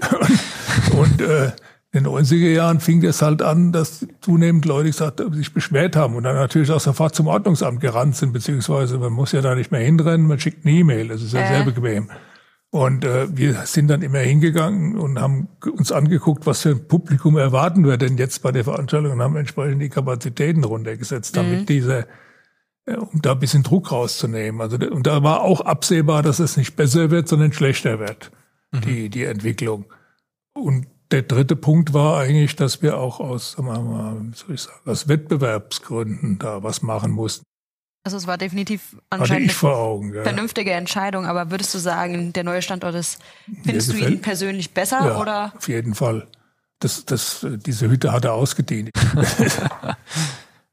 und 0.92 1.20
äh, 1.20 1.46
in 1.92 2.04
den 2.04 2.06
90er 2.12 2.52
Jahren 2.52 2.80
fing 2.80 3.00
das 3.00 3.22
halt 3.22 3.42
an, 3.42 3.72
dass 3.72 4.06
zunehmend 4.20 4.64
Leute 4.66 4.88
gesagt, 4.88 5.22
sich 5.32 5.54
beschwert 5.54 5.96
haben 5.96 6.14
und 6.16 6.24
dann 6.24 6.36
natürlich 6.36 6.70
auch 6.70 6.80
sofort 6.80 7.14
zum 7.14 7.26
Ordnungsamt 7.28 7.80
gerannt 7.80 8.14
sind, 8.16 8.32
beziehungsweise 8.32 8.98
man 8.98 9.12
muss 9.12 9.32
ja 9.32 9.40
da 9.40 9.54
nicht 9.54 9.72
mehr 9.72 9.80
hinrennen, 9.80 10.26
man 10.26 10.38
schickt 10.38 10.66
eine 10.66 10.74
E-Mail, 10.74 11.08
das 11.08 11.22
ist 11.22 11.32
ja 11.32 11.40
Äh. 11.40 11.48
sehr 11.48 11.64
bequem. 11.64 12.10
Und 12.70 13.04
äh, 13.04 13.34
wir 13.34 13.54
sind 13.64 13.88
dann 13.88 14.02
immer 14.02 14.18
hingegangen 14.18 14.98
und 14.98 15.18
haben 15.18 15.48
uns 15.72 15.90
angeguckt, 15.90 16.44
was 16.44 16.62
für 16.62 16.70
ein 16.70 16.86
Publikum 16.86 17.38
erwarten 17.38 17.86
wir 17.86 17.96
denn 17.96 18.18
jetzt 18.18 18.42
bei 18.42 18.52
der 18.52 18.64
Veranstaltung 18.64 19.12
und 19.12 19.22
haben 19.22 19.36
entsprechend 19.36 19.80
die 19.80 19.88
Kapazitäten 19.88 20.64
runtergesetzt, 20.64 21.34
damit 21.36 21.70
diese, 21.70 22.06
äh, 22.84 22.96
um 22.96 23.22
da 23.22 23.32
ein 23.32 23.38
bisschen 23.38 23.62
Druck 23.62 23.90
rauszunehmen. 23.90 24.60
Also 24.60 24.76
und 24.76 25.06
da 25.06 25.22
war 25.22 25.40
auch 25.42 25.62
absehbar, 25.62 26.22
dass 26.22 26.40
es 26.40 26.58
nicht 26.58 26.76
besser 26.76 27.10
wird, 27.10 27.28
sondern 27.28 27.54
schlechter 27.54 28.00
wird, 28.00 28.30
die, 28.84 29.08
die 29.08 29.24
Entwicklung. 29.24 29.86
Und 30.52 30.88
der 31.10 31.22
dritte 31.22 31.56
Punkt 31.56 31.94
war 31.94 32.20
eigentlich, 32.20 32.54
dass 32.54 32.82
wir 32.82 32.98
auch 32.98 33.18
aus, 33.18 33.52
sagen 33.52 33.68
wir 33.68 33.80
mal, 33.80 34.30
soll 34.34 34.56
ich 34.56 34.60
sagen, 34.60 34.78
aus 34.84 35.08
Wettbewerbsgründen 35.08 36.38
da 36.38 36.62
was 36.62 36.82
machen 36.82 37.12
mussten. 37.12 37.44
Also 38.08 38.16
es 38.16 38.26
war 38.26 38.38
definitiv 38.38 38.96
anscheinend 39.10 39.50
ich 39.50 39.54
vor 39.54 39.76
Augen. 39.76 40.14
Ja. 40.14 40.22
eine 40.22 40.30
vernünftige 40.30 40.72
Entscheidung, 40.72 41.26
aber 41.26 41.50
würdest 41.50 41.74
du 41.74 41.78
sagen, 41.78 42.32
der 42.32 42.42
neue 42.42 42.62
Standort 42.62 42.94
ist, 42.94 43.20
findest 43.64 43.92
du 43.92 43.98
ihn 43.98 44.22
persönlich 44.22 44.72
besser 44.72 45.04
Ja, 45.04 45.20
oder? 45.20 45.52
auf 45.54 45.68
jeden 45.68 45.94
Fall. 45.94 46.26
das, 46.78 47.04
das, 47.04 47.46
diese 47.46 47.90
Hütte 47.90 48.10
hat 48.12 48.24
er 48.24 48.32
ausgedient. 48.32 48.90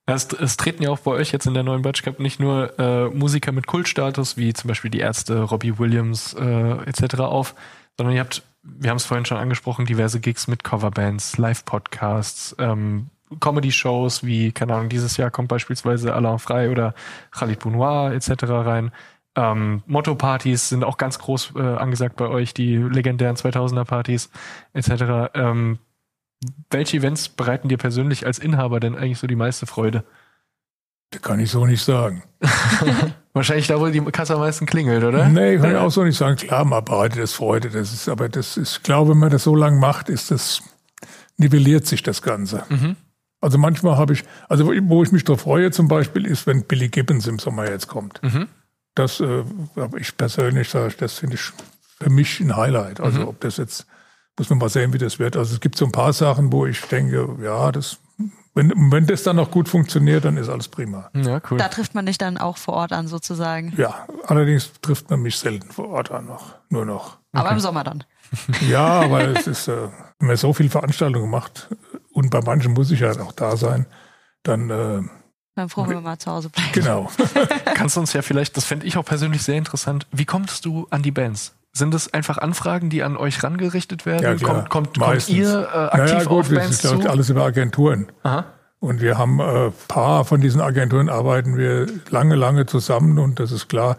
Es, 0.07 0.27
es, 0.33 0.55
treten 0.55 0.83
ja 0.83 0.91
auch 0.91 0.99
bei 0.99 1.09
euch 1.09 1.31
jetzt 1.31 1.47
in 1.47 1.55
der 1.55 1.63
neuen 1.63 1.81
Batch 1.81 2.03
Cup 2.03 2.19
nicht 2.19 2.39
nur 2.39 2.77
äh, 2.77 3.05
Musiker 3.05 3.51
mit 3.51 3.65
Kultstatus, 3.65 4.37
wie 4.37 4.53
zum 4.53 4.67
Beispiel 4.67 4.91
die 4.91 4.99
Ärzte, 4.99 5.41
Robbie 5.41 5.79
Williams 5.79 6.35
äh, 6.35 6.73
etc. 6.85 7.21
auf, 7.21 7.55
sondern 7.97 8.13
ihr 8.13 8.21
habt, 8.21 8.43
wir 8.61 8.91
haben 8.91 8.97
es 8.97 9.05
vorhin 9.05 9.25
schon 9.25 9.39
angesprochen, 9.39 9.87
diverse 9.87 10.19
Gigs 10.19 10.47
mit 10.47 10.63
Coverbands, 10.63 11.39
Live-Podcasts, 11.39 12.55
ähm, 12.59 13.09
Comedy-Shows, 13.39 14.23
wie, 14.23 14.51
keine 14.51 14.75
Ahnung, 14.75 14.89
dieses 14.89 15.17
Jahr 15.17 15.31
kommt 15.31 15.47
beispielsweise 15.47 16.13
Alain 16.13 16.39
Frey 16.39 16.69
oder 16.69 16.93
Khalid 17.31 17.59
Bounoir 17.59 18.13
etc. 18.13 18.43
rein. 18.43 18.91
Ähm, 19.35 19.83
Motto-Partys 19.87 20.69
sind 20.69 20.83
auch 20.83 20.97
ganz 20.97 21.19
groß 21.19 21.53
äh, 21.55 21.59
angesagt 21.59 22.15
bei 22.15 22.27
euch, 22.27 22.53
die 22.53 22.77
legendären 22.77 23.35
2000er-Partys 23.35 24.29
etc. 24.73 25.31
Ähm, 25.33 25.79
welche 26.69 26.97
Events 26.97 27.29
bereiten 27.29 27.67
dir 27.67 27.77
persönlich 27.77 28.25
als 28.25 28.39
Inhaber 28.39 28.79
denn 28.79 28.95
eigentlich 28.95 29.19
so 29.19 29.27
die 29.27 29.35
meiste 29.35 29.65
Freude? 29.65 30.03
Das 31.11 31.21
kann 31.21 31.39
ich 31.39 31.51
so 31.51 31.65
nicht 31.65 31.83
sagen. 31.83 32.23
Wahrscheinlich 33.33 33.67
da, 33.67 33.79
wo 33.79 33.87
die 33.87 34.01
Kasse 34.01 34.35
am 34.35 34.39
meisten 34.39 34.65
klingelt, 34.65 35.03
oder? 35.03 35.27
Nee, 35.27 35.57
kann 35.57 35.71
ich 35.71 35.77
auch 35.77 35.91
so 35.91 36.03
nicht 36.03 36.17
sagen. 36.17 36.37
Klar, 36.37 36.65
man 36.65 36.83
bereitet 36.83 37.21
das 37.21 37.33
Freude. 37.33 37.69
Das 37.69 37.93
ist, 37.93 38.07
aber 38.07 38.29
das 38.29 38.57
ist, 38.57 38.77
ich 38.77 38.83
glaube, 38.83 39.11
wenn 39.11 39.17
man 39.17 39.29
das 39.29 39.43
so 39.43 39.55
lange 39.55 39.79
macht, 39.79 40.09
ist 40.09 40.31
das, 40.31 40.61
nivelliert 41.37 41.85
sich 41.85 42.03
das 42.03 42.21
Ganze. 42.21 42.63
Mhm. 42.69 42.95
Also 43.45 43.59
manchmal 43.59 43.95
habe 43.95 44.13
ich, 44.13 44.23
also 44.49 44.65
wo 44.65 45.03
ich 45.03 45.11
mich 45.11 45.23
drauf 45.23 45.41
freue 45.41 45.69
zum 45.69 45.87
Beispiel, 45.87 46.25
ist, 46.25 46.47
wenn 46.47 46.63
Billy 46.63 46.89
Gibbons 46.89 47.27
im 47.27 47.37
Sommer 47.37 47.69
jetzt 47.69 47.85
kommt. 47.85 48.19
Mhm. 48.23 48.47
Das 48.95 49.19
äh, 49.19 49.43
habe 49.75 49.99
ich 49.99 50.17
persönlich, 50.17 50.67
sage 50.71 50.95
das 50.97 51.19
finde 51.19 51.35
ich 51.35 51.51
für 51.99 52.09
mich 52.09 52.39
ein 52.39 52.55
Highlight. 52.55 52.99
Also 52.99 53.19
mhm. 53.19 53.27
ob 53.27 53.39
das 53.41 53.57
jetzt 53.57 53.85
muss 54.35 54.49
man 54.49 54.57
mal 54.57 54.69
sehen, 54.69 54.93
wie 54.93 54.97
das 54.97 55.19
wird. 55.19 55.37
Also 55.37 55.53
es 55.53 55.59
gibt 55.59 55.77
so 55.77 55.85
ein 55.85 55.91
paar 55.91 56.11
Sachen, 56.11 56.51
wo 56.51 56.65
ich 56.65 56.81
denke, 56.87 57.37
ja, 57.39 57.71
das, 57.71 57.99
wenn, 58.55 58.73
wenn 58.91 59.05
das 59.05 59.21
dann 59.21 59.35
noch 59.35 59.51
gut 59.51 59.69
funktioniert, 59.69 60.25
dann 60.25 60.37
ist 60.37 60.49
alles 60.49 60.67
prima. 60.67 61.11
Ja, 61.13 61.39
cool. 61.51 61.59
Da 61.59 61.67
trifft 61.67 61.93
man 61.93 62.07
dich 62.07 62.17
dann 62.17 62.39
auch 62.39 62.57
vor 62.57 62.73
Ort 62.73 62.93
an, 62.93 63.07
sozusagen. 63.07 63.75
Ja, 63.77 64.07
allerdings 64.25 64.71
trifft 64.81 65.11
man 65.11 65.21
mich 65.21 65.37
selten 65.37 65.69
vor 65.69 65.89
Ort 65.89 66.09
an 66.09 66.25
noch. 66.25 66.55
Nur 66.69 66.85
noch. 66.85 67.19
Aber 67.31 67.45
okay. 67.45 67.53
im 67.53 67.59
Sommer 67.59 67.83
dann. 67.83 68.03
Ja, 68.67 69.01
aber 69.01 69.21
es 69.27 69.45
ist, 69.45 69.67
äh, 69.67 69.89
wenn 70.17 70.29
man 70.29 70.35
so 70.35 70.51
viel 70.51 70.67
Veranstaltungen 70.67 71.29
macht 71.29 71.69
und 72.15 72.29
bei 72.29 72.39
manchen 72.41 72.73
muss 72.73 72.91
ich 72.91 73.01
ja 73.01 73.11
auch 73.19 73.33
da 73.33 73.57
sein, 73.57 73.85
dann 74.43 74.69
äh, 74.69 75.01
dann 75.55 75.69
froh, 75.69 75.83
wenn 75.83 75.91
wir 75.91 76.01
mal 76.01 76.17
zu 76.17 76.31
Hause 76.31 76.49
bleiben. 76.49 76.71
Genau. 76.73 77.09
Kannst 77.75 77.95
du 77.95 78.01
uns 78.01 78.13
ja 78.13 78.21
vielleicht, 78.21 78.57
das 78.57 78.65
fände 78.65 78.85
ich 78.85 78.97
auch 78.97 79.05
persönlich 79.05 79.41
sehr 79.41 79.57
interessant, 79.57 80.07
wie 80.11 80.25
kommst 80.25 80.65
du 80.65 80.87
an 80.89 81.01
die 81.01 81.11
Bands? 81.11 81.55
Sind 81.71 81.93
es 81.93 82.13
einfach 82.13 82.37
Anfragen, 82.37 82.89
die 82.89 83.03
an 83.03 83.17
euch 83.17 83.43
rangerichtet 83.43 84.05
werden? 84.05 84.23
Ja, 84.23 84.35
klar. 84.35 84.67
Kommt, 84.69 84.95
kommt, 84.95 84.99
kommt 84.99 85.29
ihr 85.29 85.69
äh, 85.73 85.77
aktiv 85.77 86.13
naja, 86.13 86.23
gut, 86.23 86.39
auf 86.39 86.49
Bands 86.49 86.81
das 86.81 86.91
ist 86.91 87.07
alles 87.07 87.29
über 87.29 87.43
Agenturen. 87.43 88.07
Aha. 88.23 88.45
Und 88.79 89.01
wir 89.01 89.17
haben 89.17 89.41
ein 89.41 89.67
äh, 89.67 89.71
paar 89.87 90.25
von 90.25 90.39
diesen 90.39 90.61
Agenturen 90.61 91.09
arbeiten 91.09 91.57
wir 91.57 91.87
lange, 92.09 92.35
lange 92.35 92.65
zusammen 92.65 93.19
und 93.19 93.39
das 93.39 93.51
ist 93.51 93.67
klar, 93.67 93.97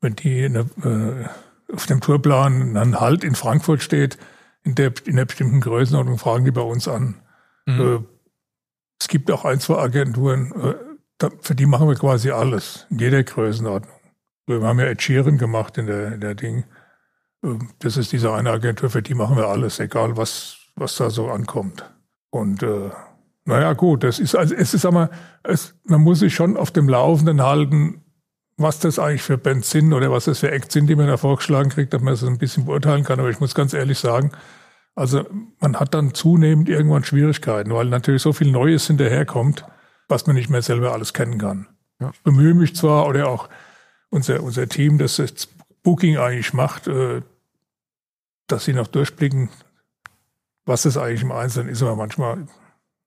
wenn 0.00 0.14
die 0.14 0.44
eine, 0.44 0.60
äh, 0.84 1.72
auf 1.72 1.86
dem 1.86 2.00
Tourplan 2.00 2.74
dann 2.74 3.00
Halt 3.00 3.24
in 3.24 3.34
Frankfurt 3.34 3.82
steht, 3.82 4.18
in 4.62 4.74
der, 4.74 4.92
in 5.04 5.16
der 5.16 5.24
bestimmten 5.24 5.60
Größenordnung, 5.60 6.18
fragen 6.18 6.44
die 6.44 6.50
bei 6.50 6.60
uns 6.60 6.86
an. 6.86 7.14
Mhm. 7.66 7.80
Äh, 7.80 7.98
es 8.98 9.08
gibt 9.08 9.30
auch 9.30 9.44
ein, 9.44 9.60
zwei 9.60 9.78
Agenturen, 9.78 10.52
äh, 11.20 11.30
für 11.40 11.54
die 11.54 11.66
machen 11.66 11.88
wir 11.88 11.94
quasi 11.94 12.30
alles, 12.30 12.86
in 12.90 12.98
jeder 12.98 13.22
Größenordnung. 13.22 13.94
Wir 14.46 14.62
haben 14.62 14.78
ja 14.78 14.86
Ed 14.86 15.02
Sheeran 15.02 15.38
gemacht 15.38 15.76
in 15.78 15.86
der, 15.86 16.12
in 16.12 16.20
der 16.20 16.34
Ding. 16.34 16.64
Ähm, 17.44 17.70
das 17.80 17.96
ist 17.96 18.12
diese 18.12 18.32
eine 18.32 18.50
Agentur, 18.50 18.90
für 18.90 19.02
die 19.02 19.14
machen 19.14 19.36
wir 19.36 19.48
alles, 19.48 19.80
egal 19.80 20.16
was, 20.16 20.58
was 20.76 20.96
da 20.96 21.10
so 21.10 21.28
ankommt. 21.28 21.90
Und 22.30 22.62
äh, 22.62 22.90
naja, 23.44 23.72
gut, 23.74 24.04
das 24.04 24.18
ist, 24.18 24.34
also 24.34 24.54
es 24.54 24.74
ist 24.74 24.84
aber, 24.84 25.10
es, 25.42 25.74
man 25.84 26.00
muss 26.00 26.18
sich 26.18 26.34
schon 26.34 26.56
auf 26.56 26.70
dem 26.70 26.88
Laufenden 26.88 27.42
halten, 27.42 28.02
was 28.56 28.78
das 28.78 28.98
eigentlich 28.98 29.22
für 29.22 29.38
Bands 29.38 29.70
sind 29.70 29.92
oder 29.92 30.10
was 30.10 30.24
das 30.24 30.40
für 30.40 30.50
Acts 30.50 30.72
sind, 30.72 30.86
die 30.86 30.96
man 30.96 31.06
da 31.06 31.16
vorgeschlagen 31.16 31.70
kriegt, 31.70 31.92
dass 31.92 32.00
man 32.00 32.14
das 32.14 32.24
ein 32.24 32.38
bisschen 32.38 32.64
beurteilen 32.64 33.04
kann. 33.04 33.20
Aber 33.20 33.30
ich 33.30 33.40
muss 33.40 33.54
ganz 33.54 33.72
ehrlich 33.72 33.98
sagen, 33.98 34.32
also 34.96 35.24
man 35.60 35.78
hat 35.78 35.94
dann 35.94 36.14
zunehmend 36.14 36.68
irgendwann 36.68 37.04
Schwierigkeiten, 37.04 37.70
weil 37.72 37.86
natürlich 37.86 38.22
so 38.22 38.32
viel 38.32 38.50
Neues 38.50 38.86
hinterherkommt, 38.86 39.64
was 40.08 40.26
man 40.26 40.34
nicht 40.34 40.48
mehr 40.48 40.62
selber 40.62 40.92
alles 40.92 41.12
kennen 41.12 41.38
kann. 41.38 41.68
Ja. 42.00 42.10
Ich 42.12 42.22
bemühe 42.22 42.54
mich 42.54 42.74
zwar, 42.74 43.06
oder 43.06 43.28
auch 43.28 43.48
unser, 44.08 44.42
unser 44.42 44.68
Team, 44.68 44.98
das 44.98 45.18
jetzt 45.18 45.50
Booking 45.82 46.16
eigentlich 46.16 46.54
macht, 46.54 46.88
äh, 46.88 47.20
dass 48.46 48.64
sie 48.64 48.72
noch 48.72 48.86
durchblicken, 48.86 49.50
was 50.64 50.82
das 50.82 50.96
eigentlich 50.96 51.22
im 51.22 51.32
Einzelnen 51.32 51.68
ist, 51.68 51.82
aber 51.82 51.96
manchmal 51.96 52.46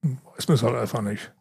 weiß 0.01 0.47
man 0.47 0.55
es 0.55 0.63
halt 0.63 0.75
einfach 0.75 1.01
nicht. 1.01 1.31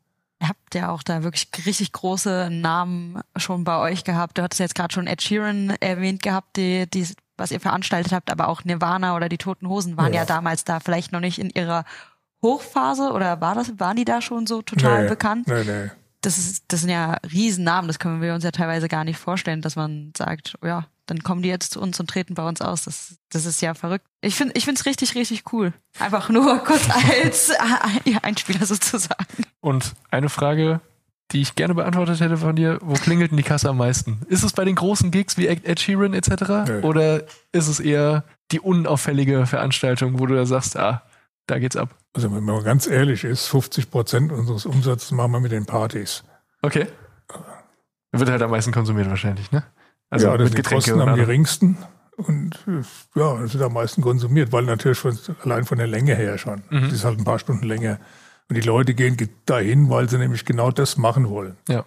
Ihr 0.40 0.48
habt 0.48 0.74
ja 0.74 0.90
auch 0.90 1.02
da 1.02 1.24
wirklich 1.24 1.48
richtig 1.66 1.92
große 1.92 2.48
Namen 2.50 3.20
schon 3.36 3.64
bei 3.64 3.78
euch 3.78 4.04
gehabt. 4.04 4.38
Du 4.38 4.42
hattest 4.42 4.60
jetzt 4.60 4.74
gerade 4.76 4.94
schon 4.94 5.08
Ed 5.08 5.20
Sheeran 5.20 5.70
erwähnt 5.80 6.22
gehabt, 6.22 6.56
die, 6.56 6.88
die, 6.88 7.06
was 7.38 7.50
ihr 7.50 7.60
veranstaltet 7.60 8.12
habt, 8.12 8.30
aber 8.30 8.48
auch 8.48 8.64
Nirvana 8.64 9.16
oder 9.16 9.28
die 9.28 9.38
Toten 9.38 9.68
Hosen 9.68 9.96
waren 9.96 10.12
ja, 10.12 10.20
ja 10.20 10.26
damals 10.26 10.64
da 10.64 10.80
vielleicht 10.80 11.12
noch 11.12 11.20
nicht 11.20 11.38
in 11.38 11.50
ihrer 11.50 11.84
Hochphase 12.42 13.12
oder 13.12 13.40
war 13.40 13.54
das, 13.54 13.78
waren 13.78 13.96
die 13.96 14.04
da 14.04 14.20
schon 14.20 14.46
so 14.46 14.62
total 14.62 15.04
nee, 15.04 15.08
bekannt? 15.08 15.46
Nee, 15.48 15.64
nee 15.64 15.90
das 16.20 16.38
ist, 16.38 16.64
das 16.68 16.80
sind 16.80 16.90
ja 16.90 17.16
Riesennamen, 17.30 17.88
das 17.88 17.98
können 17.98 18.20
wir 18.20 18.34
uns 18.34 18.44
ja 18.44 18.50
teilweise 18.50 18.88
gar 18.88 19.04
nicht 19.04 19.18
vorstellen, 19.18 19.62
dass 19.62 19.76
man 19.76 20.12
sagt, 20.16 20.54
ja, 20.64 20.86
dann 21.06 21.22
kommen 21.22 21.42
die 21.42 21.48
jetzt 21.48 21.72
zu 21.72 21.80
uns 21.80 21.98
und 22.00 22.10
treten 22.10 22.34
bei 22.34 22.46
uns 22.46 22.60
aus. 22.60 22.84
Das, 22.84 23.16
das 23.30 23.46
ist 23.46 23.62
ja 23.62 23.74
verrückt. 23.74 24.04
Ich 24.20 24.34
finde, 24.34 24.54
ich 24.56 24.64
finde 24.64 24.78
es 24.78 24.86
richtig, 24.86 25.14
richtig 25.14 25.52
cool. 25.52 25.72
Einfach 25.98 26.28
nur 26.28 26.58
kurz 26.64 26.88
als 26.90 27.48
ja, 28.04 28.18
Einspieler 28.22 28.66
sozusagen. 28.66 29.44
Und 29.60 29.94
eine 30.10 30.28
Frage, 30.28 30.80
die 31.32 31.42
ich 31.42 31.54
gerne 31.54 31.74
beantwortet 31.74 32.20
hätte 32.20 32.36
von 32.36 32.56
dir: 32.56 32.78
Wo 32.82 32.94
klingelt 32.94 33.30
denn 33.30 33.36
die 33.36 33.42
Kasse 33.42 33.68
am 33.68 33.76
meisten? 33.76 34.20
Ist 34.28 34.42
es 34.42 34.52
bei 34.52 34.64
den 34.64 34.74
großen 34.74 35.10
Gigs 35.10 35.36
wie 35.36 35.46
Ed 35.46 35.80
Sheeran 35.80 36.14
etc. 36.14 36.30
Nee. 36.66 36.80
Oder 36.82 37.24
ist 37.52 37.68
es 37.68 37.80
eher 37.80 38.24
die 38.50 38.60
unauffällige 38.60 39.46
Veranstaltung, 39.46 40.18
wo 40.18 40.26
du 40.26 40.34
da 40.34 40.46
sagst, 40.46 40.76
ah, 40.76 41.02
da 41.46 41.58
geht's 41.58 41.76
ab? 41.76 41.94
Also 42.14 42.34
wenn 42.34 42.44
man 42.44 42.64
ganz 42.64 42.86
ehrlich 42.86 43.24
ist, 43.24 43.46
50 43.46 43.90
Prozent 43.90 44.32
unseres 44.32 44.66
Umsatzes 44.66 45.10
machen 45.10 45.32
wir 45.32 45.40
mit 45.40 45.52
den 45.52 45.66
Partys. 45.66 46.24
Okay. 46.62 46.86
Wird 48.12 48.30
halt 48.30 48.42
am 48.42 48.50
meisten 48.50 48.72
konsumiert 48.72 49.08
wahrscheinlich, 49.08 49.52
ne? 49.52 49.64
Also 50.10 50.28
ja, 50.28 50.36
das 50.36 50.50
mit 50.50 50.58
die 50.58 50.62
Kosten 50.62 51.00
am 51.00 51.14
geringsten 51.14 51.76
und 52.16 52.58
ja, 53.14 53.38
das 53.38 53.52
wird 53.52 53.62
am 53.62 53.74
meisten 53.74 54.02
konsumiert, 54.02 54.50
weil 54.50 54.64
natürlich 54.64 54.98
von, 54.98 55.16
allein 55.44 55.64
von 55.64 55.78
der 55.78 55.86
Länge 55.86 56.14
her 56.14 56.38
schon. 56.38 56.62
Mhm. 56.70 56.84
Das 56.84 56.92
ist 56.92 57.04
halt 57.04 57.18
ein 57.18 57.24
paar 57.24 57.38
Stunden 57.38 57.66
länger. 57.66 58.00
Und 58.48 58.56
die 58.56 58.62
Leute 58.62 58.94
gehen 58.94 59.16
dahin, 59.46 59.90
weil 59.90 60.08
sie 60.08 60.18
nämlich 60.18 60.44
genau 60.44 60.70
das 60.70 60.96
machen 60.96 61.28
wollen. 61.28 61.56
Ja. 61.68 61.84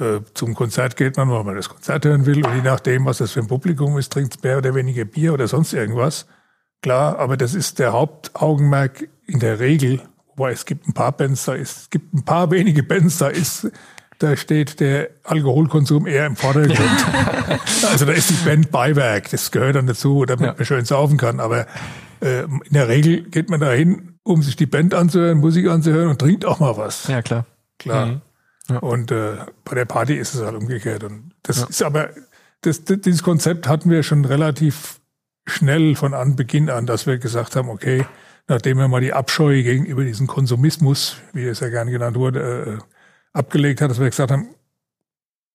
Äh, 0.00 0.20
zum 0.34 0.54
Konzert 0.54 0.96
geht 0.96 1.16
man, 1.16 1.30
weil 1.30 1.44
man 1.44 1.54
das 1.54 1.68
Konzert 1.68 2.04
hören 2.04 2.26
will. 2.26 2.44
Und 2.44 2.54
je 2.54 2.62
nachdem, 2.62 3.04
was 3.04 3.18
das 3.18 3.32
für 3.32 3.40
ein 3.40 3.46
Publikum 3.46 3.96
ist, 3.98 4.12
trinkt 4.12 4.42
mehr 4.42 4.58
oder 4.58 4.74
weniger 4.74 5.04
Bier 5.04 5.34
oder 5.34 5.46
sonst 5.46 5.72
irgendwas. 5.72 6.26
Klar, 6.82 7.18
aber 7.18 7.36
das 7.36 7.54
ist 7.54 7.78
der 7.78 7.92
Hauptaugenmerk 7.92 9.08
in 9.26 9.38
der 9.38 9.60
Regel. 9.60 10.00
Wobei 10.28 10.52
es 10.52 10.64
gibt 10.64 10.88
ein 10.88 10.94
paar 10.94 11.12
Bands, 11.12 11.44
da 11.44 11.54
ist, 11.54 11.76
es 11.76 11.90
gibt 11.90 12.14
ein 12.14 12.24
paar 12.24 12.50
wenige 12.50 12.82
Bands, 12.82 13.18
da 13.18 13.28
ist, 13.28 13.70
da 14.18 14.36
steht 14.36 14.80
der 14.80 15.10
Alkoholkonsum 15.24 16.06
eher 16.06 16.24
im 16.24 16.36
Vordergrund. 16.36 16.78
also 17.90 18.06
da 18.06 18.12
ist 18.12 18.30
die 18.30 18.44
Band 18.44 18.70
Beiwerk, 18.70 19.30
das 19.30 19.50
gehört 19.50 19.76
dann 19.76 19.86
dazu, 19.86 20.24
damit 20.24 20.46
ja. 20.46 20.54
man 20.54 20.64
schön 20.64 20.86
saufen 20.86 21.18
kann. 21.18 21.40
Aber 21.40 21.66
äh, 22.20 22.44
in 22.44 22.72
der 22.72 22.88
Regel 22.88 23.22
geht 23.22 23.50
man 23.50 23.60
da 23.60 23.70
hin, 23.70 24.09
um 24.30 24.42
sich 24.42 24.56
die 24.56 24.66
Band 24.66 24.94
anzuhören, 24.94 25.38
Musik 25.38 25.68
anzuhören 25.68 26.08
und 26.08 26.18
trinkt 26.18 26.44
auch 26.44 26.60
mal 26.60 26.76
was. 26.76 27.08
Ja, 27.08 27.22
klar. 27.22 27.46
Klar. 27.78 28.06
Mhm. 28.06 28.20
Ja. 28.68 28.78
Und 28.78 29.10
äh, 29.10 29.36
bei 29.64 29.74
der 29.74 29.84
Party 29.84 30.14
ist 30.14 30.34
es 30.34 30.42
halt 30.42 30.56
umgekehrt. 30.56 31.04
Und 31.04 31.32
das 31.42 31.60
ja. 31.60 31.66
ist 31.66 31.82
aber, 31.82 32.10
das, 32.62 32.84
das, 32.84 33.00
dieses 33.00 33.22
Konzept 33.22 33.68
hatten 33.68 33.90
wir 33.90 34.02
schon 34.02 34.24
relativ 34.24 35.00
schnell 35.46 35.96
von 35.96 36.14
Anbeginn 36.14 36.70
an, 36.70 36.86
dass 36.86 37.06
wir 37.06 37.18
gesagt 37.18 37.56
haben, 37.56 37.68
okay, 37.68 38.06
nachdem 38.48 38.78
wir 38.78 38.88
mal 38.88 39.00
die 39.00 39.12
Abscheu 39.12 39.62
gegenüber 39.62 40.04
diesem 40.04 40.26
Konsumismus, 40.26 41.16
wie 41.32 41.44
es 41.44 41.60
ja 41.60 41.68
gern 41.68 41.90
genannt 41.90 42.16
wurde, 42.16 42.78
äh, 42.78 42.84
abgelegt 43.32 43.80
hat, 43.80 43.90
dass 43.90 43.98
wir 43.98 44.10
gesagt 44.10 44.30
haben, 44.30 44.54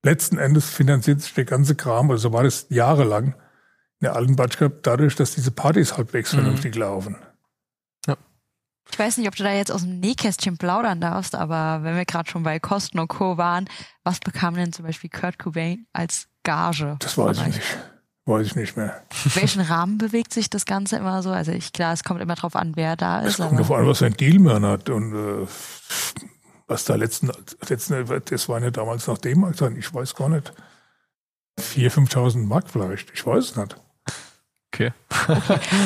letzten 0.04 0.38
Endes 0.38 0.70
finanziert 0.70 1.22
sich 1.22 1.34
der 1.34 1.46
ganze 1.46 1.76
Kram, 1.76 2.12
also 2.12 2.30
so 2.30 2.34
war 2.34 2.44
das 2.44 2.68
jahrelang 2.70 3.36
in 4.00 4.06
der 4.06 4.16
alten 4.16 4.36
Batsch 4.36 4.58
dadurch, 4.82 5.16
dass 5.16 5.36
diese 5.36 5.52
Partys 5.52 5.98
halbwegs 5.98 6.34
mhm. 6.34 6.38
vernünftig 6.38 6.76
laufen. 6.76 7.18
Ich 8.92 9.00
weiß 9.00 9.18
nicht, 9.18 9.28
ob 9.28 9.36
du 9.36 9.44
da 9.44 9.52
jetzt 9.52 9.72
aus 9.72 9.82
dem 9.82 10.00
Nähkästchen 10.00 10.58
plaudern 10.58 11.02
darfst, 11.02 11.36
aber 11.36 11.84
wenn 11.84 11.96
wir 11.96 12.06
gerade 12.06 12.30
schon 12.30 12.44
bei 12.44 12.60
Kosten 12.60 13.00
und 13.00 13.08
Co. 13.08 13.38
waren, 13.38 13.68
was 14.04 14.20
bekam 14.20 14.56
denn 14.56 14.72
zum 14.72 14.86
Beispiel 14.86 15.10
Kurt 15.10 15.40
Cobain 15.40 15.88
als 15.92 16.28
Gage? 16.44 16.96
Das 17.00 17.18
weiß 17.18 17.40
ich 17.40 17.48
nicht. 17.48 17.78
Weiß 18.28 18.48
ich 18.48 18.56
nicht 18.56 18.76
mehr. 18.76 19.04
Welchen 19.36 19.62
Rahmen 19.62 20.00
bewegt 20.00 20.34
sich 20.34 20.50
das 20.50 20.66
Ganze 20.66 20.98
immer 20.98 21.22
so? 21.22 21.30
Also 21.30 21.52
ich 21.52 21.74
klar, 21.74 21.94
es 21.94 22.04
kommt 22.04 22.22
immer 22.22 22.34
drauf 22.36 22.56
an, 22.56 22.76
wer 22.76 22.96
da 22.96 23.20
ist. 23.20 23.40
Es 23.40 23.46
kommt 23.46 23.60
drauf 23.60 23.72
an, 23.72 23.86
was 23.86 24.02
ein 24.02 24.18
Deal 24.18 24.40
man 24.40 24.66
hat 24.66 24.90
und 24.90 25.14
äh, 25.14 25.48
was 26.68 26.86
da 26.86 26.96
letzten, 26.96 27.32
letzten, 27.68 28.22
das 28.26 28.50
waren 28.50 28.64
ja 28.64 28.72
damals 28.72 29.06
noch 29.06 29.20
D-Mark 29.20 29.56
sein, 29.56 29.76
ich 29.78 29.94
weiß 29.94 30.16
gar 30.16 30.30
nicht. 30.30 30.54
4.000, 31.60 32.10
5.000 32.10 32.46
Mark 32.46 32.70
vielleicht, 32.70 33.12
ich 33.12 33.26
weiß 33.26 33.52
es 33.52 33.56
nicht. 33.56 33.76
Okay. 34.76 34.92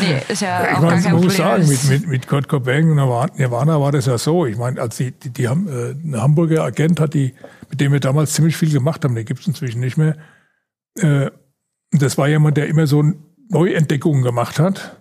Nee, 0.01 0.21
ist 0.27 0.41
ja 0.41 0.63
ich 0.63 0.77
auch 0.77 0.81
meine, 0.81 1.01
gar 1.01 1.11
kein 1.11 1.21
muss 1.21 1.37
sagen, 1.37 1.67
mit, 1.67 1.83
mit, 1.85 2.07
mit 2.07 2.27
Kurt 2.27 2.49
Cobain 2.49 2.89
und 2.89 2.95
Nirvana 3.37 3.79
war 3.79 3.91
das 3.91 4.07
ja 4.07 4.17
so. 4.17 4.45
Ich 4.45 4.57
meine, 4.57 4.81
als 4.81 4.97
die, 4.97 5.11
die, 5.11 5.29
die 5.29 5.47
haben, 5.47 5.67
äh, 5.67 5.91
ein 5.91 6.19
Hamburger 6.19 6.63
Agent 6.63 6.99
hat 6.99 7.13
die, 7.13 7.33
mit 7.69 7.79
dem 7.79 7.91
wir 7.91 7.99
damals 7.99 8.33
ziemlich 8.33 8.57
viel 8.57 8.71
gemacht 8.71 9.03
haben, 9.05 9.15
den 9.15 9.25
gibt's 9.25 9.47
inzwischen 9.47 9.79
nicht 9.79 9.97
mehr. 9.97 10.17
Äh, 10.97 11.29
das 11.91 12.17
war 12.17 12.27
jemand, 12.27 12.57
der 12.57 12.67
immer 12.67 12.87
so 12.87 13.03
Neuentdeckungen 13.49 14.23
gemacht 14.23 14.59
hat. 14.59 14.97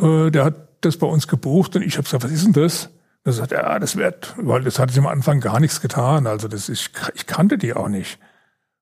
Äh, 0.00 0.30
der 0.30 0.44
hat 0.44 0.68
das 0.82 0.96
bei 0.96 1.06
uns 1.06 1.28
gebucht 1.28 1.76
und 1.76 1.82
ich 1.82 1.94
habe 1.94 2.04
gesagt, 2.04 2.24
was 2.24 2.32
ist 2.32 2.44
denn 2.44 2.52
das? 2.52 2.86
Und 2.86 3.26
er 3.26 3.32
sagt, 3.32 3.52
ja, 3.52 3.78
das 3.78 3.96
wird, 3.96 4.34
weil 4.36 4.62
das 4.62 4.78
hat 4.78 4.90
sich 4.90 4.98
am 4.98 5.06
Anfang 5.06 5.40
gar 5.40 5.60
nichts 5.60 5.80
getan. 5.80 6.26
Also 6.26 6.48
das 6.48 6.68
ist, 6.68 6.90
ich 7.14 7.26
kannte 7.26 7.56
die 7.56 7.72
auch 7.72 7.88
nicht. 7.88 8.18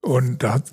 Und 0.02 0.42
da 0.42 0.54
hat, 0.54 0.64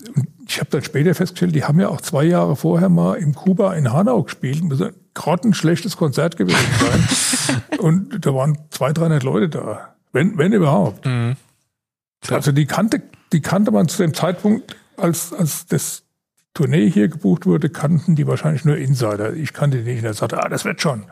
ich 0.47 0.59
habe 0.59 0.69
dann 0.69 0.83
später 0.83 1.13
festgestellt, 1.13 1.53
die 1.53 1.65
haben 1.65 1.79
ja 1.79 1.89
auch 1.89 1.99
zwei 2.01 2.23
Jahre 2.23 2.55
vorher 2.55 2.89
mal 2.89 3.15
im 3.15 3.35
Kuba 3.35 3.73
in 3.73 3.91
Hanau 3.91 4.23
gespielt. 4.23 4.63
Muss 4.63 4.81
ein 4.81 4.93
grottenschlechtes 5.13 5.97
Konzert 5.97 6.37
gewesen 6.37 6.57
sein. 6.79 7.79
und 7.79 8.25
da 8.25 8.33
waren 8.33 8.57
200, 8.69 8.97
300 8.97 9.23
Leute 9.23 9.49
da. 9.49 9.95
Wenn, 10.13 10.37
wenn 10.37 10.53
überhaupt. 10.53 11.05
Mhm. 11.05 11.35
Also 12.29 12.51
die 12.51 12.65
kannte, 12.65 13.03
die 13.33 13.41
kannte 13.41 13.71
man 13.71 13.89
zu 13.89 14.01
dem 14.01 14.13
Zeitpunkt, 14.13 14.75
als, 14.95 15.33
als 15.33 15.65
das 15.65 16.03
Tournee 16.53 16.89
hier 16.89 17.09
gebucht 17.09 17.45
wurde, 17.45 17.69
kannten 17.69 18.15
die 18.15 18.25
wahrscheinlich 18.27 18.65
nur 18.65 18.77
Insider. 18.77 19.33
Ich 19.33 19.53
kannte 19.53 19.83
die 19.83 19.91
nicht. 19.91 19.99
Und 19.99 20.05
er 20.05 20.13
sagte, 20.13 20.43
ah, 20.43 20.49
das 20.49 20.65
wird 20.65 20.81
schon. 20.81 21.05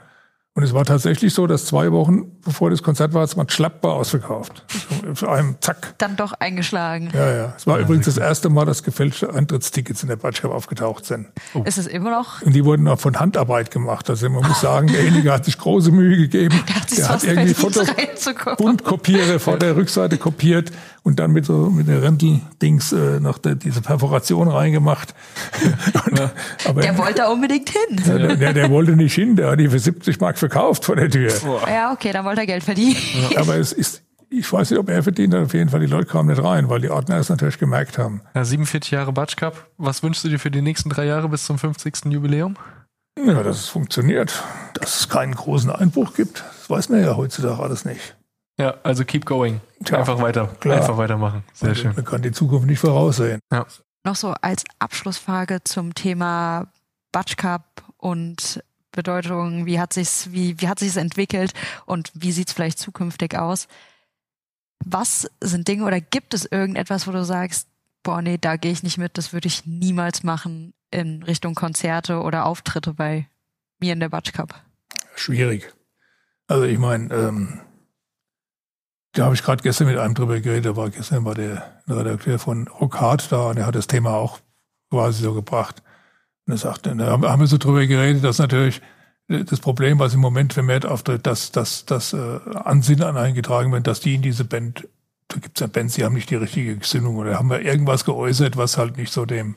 Und 0.57 0.63
es 0.63 0.73
war 0.73 0.85
tatsächlich 0.85 1.33
so, 1.33 1.47
dass 1.47 1.65
zwei 1.65 1.91
Wochen 1.91 2.31
bevor 2.45 2.69
das 2.69 2.81
Konzert 2.81 3.13
war, 3.13 3.23
es 3.23 3.35
war 3.35 3.45
schlappbar 3.49 3.93
ausverkauft. 3.93 4.63
Für 5.13 5.29
einen 5.29 5.57
Zack. 5.59 5.95
Dann 5.97 6.15
doch 6.15 6.31
eingeschlagen. 6.31 7.09
Ja, 7.13 7.35
ja. 7.35 7.53
Es 7.57 7.67
war 7.67 7.79
übrigens 7.79 8.05
das 8.05 8.17
erste 8.17 8.49
Mal, 8.49 8.65
dass 8.65 8.83
gefälschte 8.83 9.33
Eintrittstickets 9.33 10.03
in 10.03 10.09
der 10.09 10.15
Batschkap 10.15 10.51
aufgetaucht 10.51 11.05
sind. 11.05 11.27
Ist 11.65 11.77
es 11.77 11.87
immer 11.87 12.11
noch? 12.11 12.41
Und 12.43 12.53
die 12.53 12.63
wurden 12.63 12.87
auch 12.87 12.99
von 12.99 13.19
Handarbeit 13.19 13.71
gemacht. 13.71 14.09
Also 14.09 14.29
man 14.29 14.47
muss 14.47 14.61
sagen, 14.61 14.87
derjenige 14.87 15.33
hat 15.33 15.43
sich 15.43 15.57
große 15.57 15.91
Mühe 15.91 16.15
gegeben. 16.15 16.63
Der 16.67 16.75
hat 16.75 16.89
sich 16.89 16.99
Der 16.99 17.09
hat 17.09 17.23
irgendwie 17.23 17.53
verdient, 17.53 17.87
Foto, 17.87 18.01
reinzukommen. 18.01 18.57
Buntkopiere 18.57 19.39
vor 19.39 19.57
der 19.57 19.75
Rückseite 19.75 20.17
kopiert 20.17 20.71
und 21.05 21.19
dann 21.19 21.31
mit 21.31 21.45
so 21.45 21.69
mit 21.69 21.87
der 21.87 22.01
Renteldings 22.01 22.91
äh, 22.91 23.19
noch 23.19 23.37
der, 23.37 23.53
diese 23.55 23.79
Perforation 23.81 24.47
reingemacht. 24.47 25.13
Und, 26.07 26.31
aber 26.65 26.81
Der 26.81 26.97
wollte 26.97 27.13
da 27.19 27.27
unbedingt 27.29 27.69
hin. 27.69 28.01
der, 28.05 28.35
der, 28.35 28.53
der 28.53 28.69
wollte 28.71 28.95
nicht 28.95 29.13
hin, 29.13 29.35
der 29.35 29.51
hat 29.51 29.59
die 29.59 29.69
für 29.69 29.77
70 29.77 30.19
Mark 30.19 30.37
verkauft 30.39 30.83
vor 30.83 30.95
der 30.95 31.09
Tür. 31.09 31.31
Ja, 31.67 31.93
okay, 31.93 32.11
dann 32.11 32.25
wollte 32.25 32.41
er 32.41 32.47
Geld 32.47 32.63
verdienen. 32.63 32.97
Aber 33.35 33.55
es 33.55 33.71
ist, 33.71 34.01
ich 34.31 34.51
weiß 34.51 34.71
nicht, 34.71 34.79
ob 34.79 34.89
er 34.89 35.03
verdient 35.03 35.35
hat, 35.35 35.43
auf 35.45 35.53
jeden 35.53 35.69
Fall, 35.69 35.79
die 35.79 35.85
Leute 35.85 36.07
kamen 36.07 36.29
nicht 36.29 36.43
rein, 36.43 36.69
weil 36.69 36.81
die 36.81 36.89
Ordner 36.89 37.17
es 37.17 37.29
natürlich 37.29 37.59
gemerkt 37.59 37.99
haben. 37.99 38.21
Ja, 38.33 38.43
47 38.43 38.89
Jahre 38.91 39.13
Batsch 39.13 39.37
Cup. 39.37 39.67
Was 39.77 40.01
wünschst 40.01 40.23
du 40.23 40.29
dir 40.29 40.39
für 40.39 40.49
die 40.49 40.63
nächsten 40.63 40.89
drei 40.89 41.05
Jahre 41.05 41.29
bis 41.29 41.45
zum 41.45 41.59
50. 41.59 42.05
Jubiläum? 42.05 42.55
Ja, 43.23 43.43
dass 43.43 43.57
es 43.57 43.67
funktioniert. 43.69 44.43
Dass 44.73 44.99
es 45.01 45.07
keinen 45.09 45.35
großen 45.35 45.69
Einbruch 45.69 46.15
gibt, 46.15 46.43
das 46.57 46.67
weiß 46.69 46.89
man 46.89 47.01
ja 47.01 47.15
heutzutage 47.15 47.61
alles 47.61 47.85
nicht. 47.85 48.15
Ja, 48.57 48.75
also 48.83 49.03
keep 49.03 49.25
going. 49.25 49.59
Tja, 49.83 49.99
einfach 49.99 50.21
weiter. 50.21 50.47
klar. 50.59 50.77
Einfach 50.77 50.97
weitermachen. 50.97 51.43
Sehr 51.53 51.75
schön. 51.75 51.93
Man 51.95 52.05
kann 52.05 52.21
die 52.21 52.31
Zukunft 52.31 52.67
nicht 52.67 52.79
voraussehen. 52.79 53.39
Ja. 53.51 53.65
Noch 54.05 54.15
so 54.15 54.33
als 54.41 54.63
Abschlussfrage 54.79 55.63
zum 55.63 55.93
Thema 55.93 56.67
Batsch 57.11 57.37
Cup 57.37 57.83
und 57.97 58.63
Bedeutung, 58.91 59.65
wie 59.65 59.79
hat 59.79 59.93
sich's, 59.93 60.31
wie, 60.31 60.59
wie 60.61 60.67
hat 60.67 60.79
sich's 60.79 60.95
entwickelt 60.95 61.53
und 61.85 62.11
wie 62.13 62.31
sieht's 62.31 62.53
vielleicht 62.53 62.79
zukünftig 62.79 63.37
aus? 63.37 63.67
Was 64.85 65.29
sind 65.41 65.67
Dinge 65.67 65.83
oder 65.85 65.99
gibt 65.99 66.33
es 66.33 66.45
irgendetwas, 66.45 67.07
wo 67.07 67.11
du 67.11 67.25
sagst, 67.25 67.67
boah, 68.03 68.21
nee, 68.21 68.37
da 68.37 68.55
gehe 68.55 68.71
ich 68.71 68.83
nicht 68.83 68.97
mit, 68.97 69.17
das 69.17 69.33
würde 69.33 69.47
ich 69.47 69.65
niemals 69.65 70.23
machen 70.23 70.73
in 70.91 71.23
Richtung 71.23 71.55
Konzerte 71.55 72.21
oder 72.21 72.45
Auftritte 72.45 72.93
bei 72.93 73.27
mir 73.79 73.93
in 73.93 73.99
der 73.99 74.09
Batsch 74.09 74.31
Cup? 74.31 74.61
Schwierig. 75.15 75.73
Also 76.47 76.63
ich 76.63 76.77
meine, 76.77 77.13
ähm, 77.13 77.59
da 79.15 79.25
habe 79.25 79.35
ich 79.35 79.43
gerade 79.43 79.63
gestern 79.63 79.87
mit 79.87 79.97
einem 79.97 80.13
drüber 80.13 80.39
geredet, 80.39 80.65
da 80.65 80.75
war 80.75 80.89
gestern 80.89 81.25
war 81.25 81.35
der 81.35 81.63
Redakteur 81.87 82.37
von 82.37 82.67
Rock 82.67 82.99
Hard 82.99 83.31
da 83.31 83.49
und 83.49 83.57
er 83.57 83.65
hat 83.65 83.75
das 83.75 83.87
Thema 83.87 84.13
auch 84.13 84.39
quasi 84.91 85.23
so 85.23 85.33
gebracht. 85.33 85.81
Und 86.45 86.53
er 86.53 86.57
sagte, 86.57 86.95
da 86.95 87.11
haben 87.11 87.39
wir 87.39 87.47
so 87.47 87.57
drüber 87.57 87.87
geredet, 87.87 88.23
dass 88.23 88.39
natürlich 88.39 88.81
das 89.27 89.59
Problem, 89.59 89.99
was 89.99 90.13
im 90.13 90.19
Moment 90.19 90.53
vermehrt 90.53 90.85
auftritt, 90.85 91.25
dass, 91.25 91.51
dass, 91.51 91.85
dass 91.85 92.13
äh, 92.13 92.39
Ansinnen 92.53 93.03
an 93.03 93.17
eingetragen 93.17 93.71
werden, 93.71 93.83
dass 93.83 93.99
die 94.01 94.15
in 94.15 94.21
diese 94.21 94.45
Band, 94.45 94.87
da 95.29 95.39
gibt's 95.39 95.61
ja 95.61 95.67
Bands, 95.67 95.95
die 95.95 96.03
haben 96.03 96.13
nicht 96.13 96.29
die 96.29 96.35
richtige 96.35 96.77
Gesinnung 96.77 97.15
oder 97.15 97.39
haben 97.39 97.49
wir 97.49 97.61
irgendwas 97.61 98.05
geäußert, 98.05 98.57
was 98.57 98.77
halt 98.77 98.97
nicht 98.97 99.11
so 99.11 99.25
dem 99.25 99.55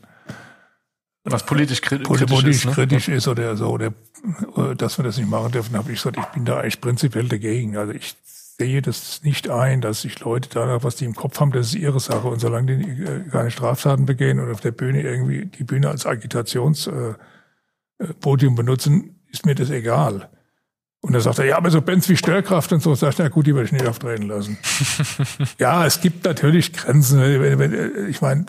Was 1.25 1.44
politisch 1.44 1.83
kri 1.83 1.99
politisch, 1.99 2.31
kritisch 2.31 2.40
politisch 2.40 2.57
ist. 2.57 2.64
Ne? 2.64 2.73
kritisch 2.73 3.09
ist 3.09 3.29
oder 3.29 3.57
so, 3.57 3.68
oder 3.68 3.88
äh, 3.88 4.75
dass 4.75 4.99
wir 4.99 5.05
das 5.05 5.18
nicht 5.18 5.29
machen 5.29 5.53
dürfen, 5.53 5.77
habe 5.77 5.92
ich 5.92 5.99
gesagt, 5.99 6.16
ich 6.16 6.27
bin 6.27 6.47
da 6.47 6.62
echt 6.62 6.81
prinzipiell 6.81 7.29
dagegen. 7.29 7.77
Also 7.77 7.92
ich 7.92 8.16
sehe 8.59 8.83
das 8.83 9.23
nicht 9.23 9.49
ein, 9.49 9.81
dass 9.81 10.03
sich 10.03 10.18
Leute 10.21 10.49
da, 10.49 10.83
was 10.83 10.97
die 10.97 11.05
im 11.05 11.14
Kopf 11.14 11.38
haben, 11.38 11.53
das 11.53 11.68
ist 11.68 11.75
ihre 11.77 12.01
Sache. 12.01 12.27
Und 12.29 12.40
solange 12.40 12.77
die 12.77 13.03
äh, 13.03 13.21
keine 13.31 13.51
Straftaten 13.51 14.05
begehen 14.05 14.40
und 14.40 14.51
auf 14.51 14.61
der 14.61 14.73
Bühne 14.73 15.03
irgendwie 15.03 15.47
die 15.47 15.64
Bühne 15.64 15.88
als 15.88 16.07
Agitationspodium 16.07 17.16
äh, 18.01 18.05
äh, 18.05 18.14
Podium 18.14 18.57
benutzen, 18.57 19.21
ist 19.31 19.47
mir 19.47 19.55
das 19.55 19.71
egal. 19.71 20.29
Und 21.01 21.12
da 21.12 21.21
sagt 21.21 21.38
er, 21.38 21.44
ja, 21.44 21.57
aber 21.57 21.71
so 21.71 21.81
Bands 21.81 22.09
wie 22.09 22.16
Störkraft 22.16 22.73
und 22.73 22.83
so, 22.83 22.92
sag 22.97 23.12
ich, 23.12 23.18
na 23.18 23.29
gut, 23.29 23.47
die 23.47 23.55
würde 23.55 23.66
ich 23.66 23.73
nicht 23.73 23.87
auftreten 23.87 24.27
lassen. 24.27 24.59
ja, 25.59 25.87
es 25.87 26.01
gibt 26.01 26.25
natürlich 26.25 26.73
Grenzen. 26.73 27.21
Wenn, 27.21 27.59
wenn, 27.61 28.09
ich 28.09 28.21
meine, 28.21 28.47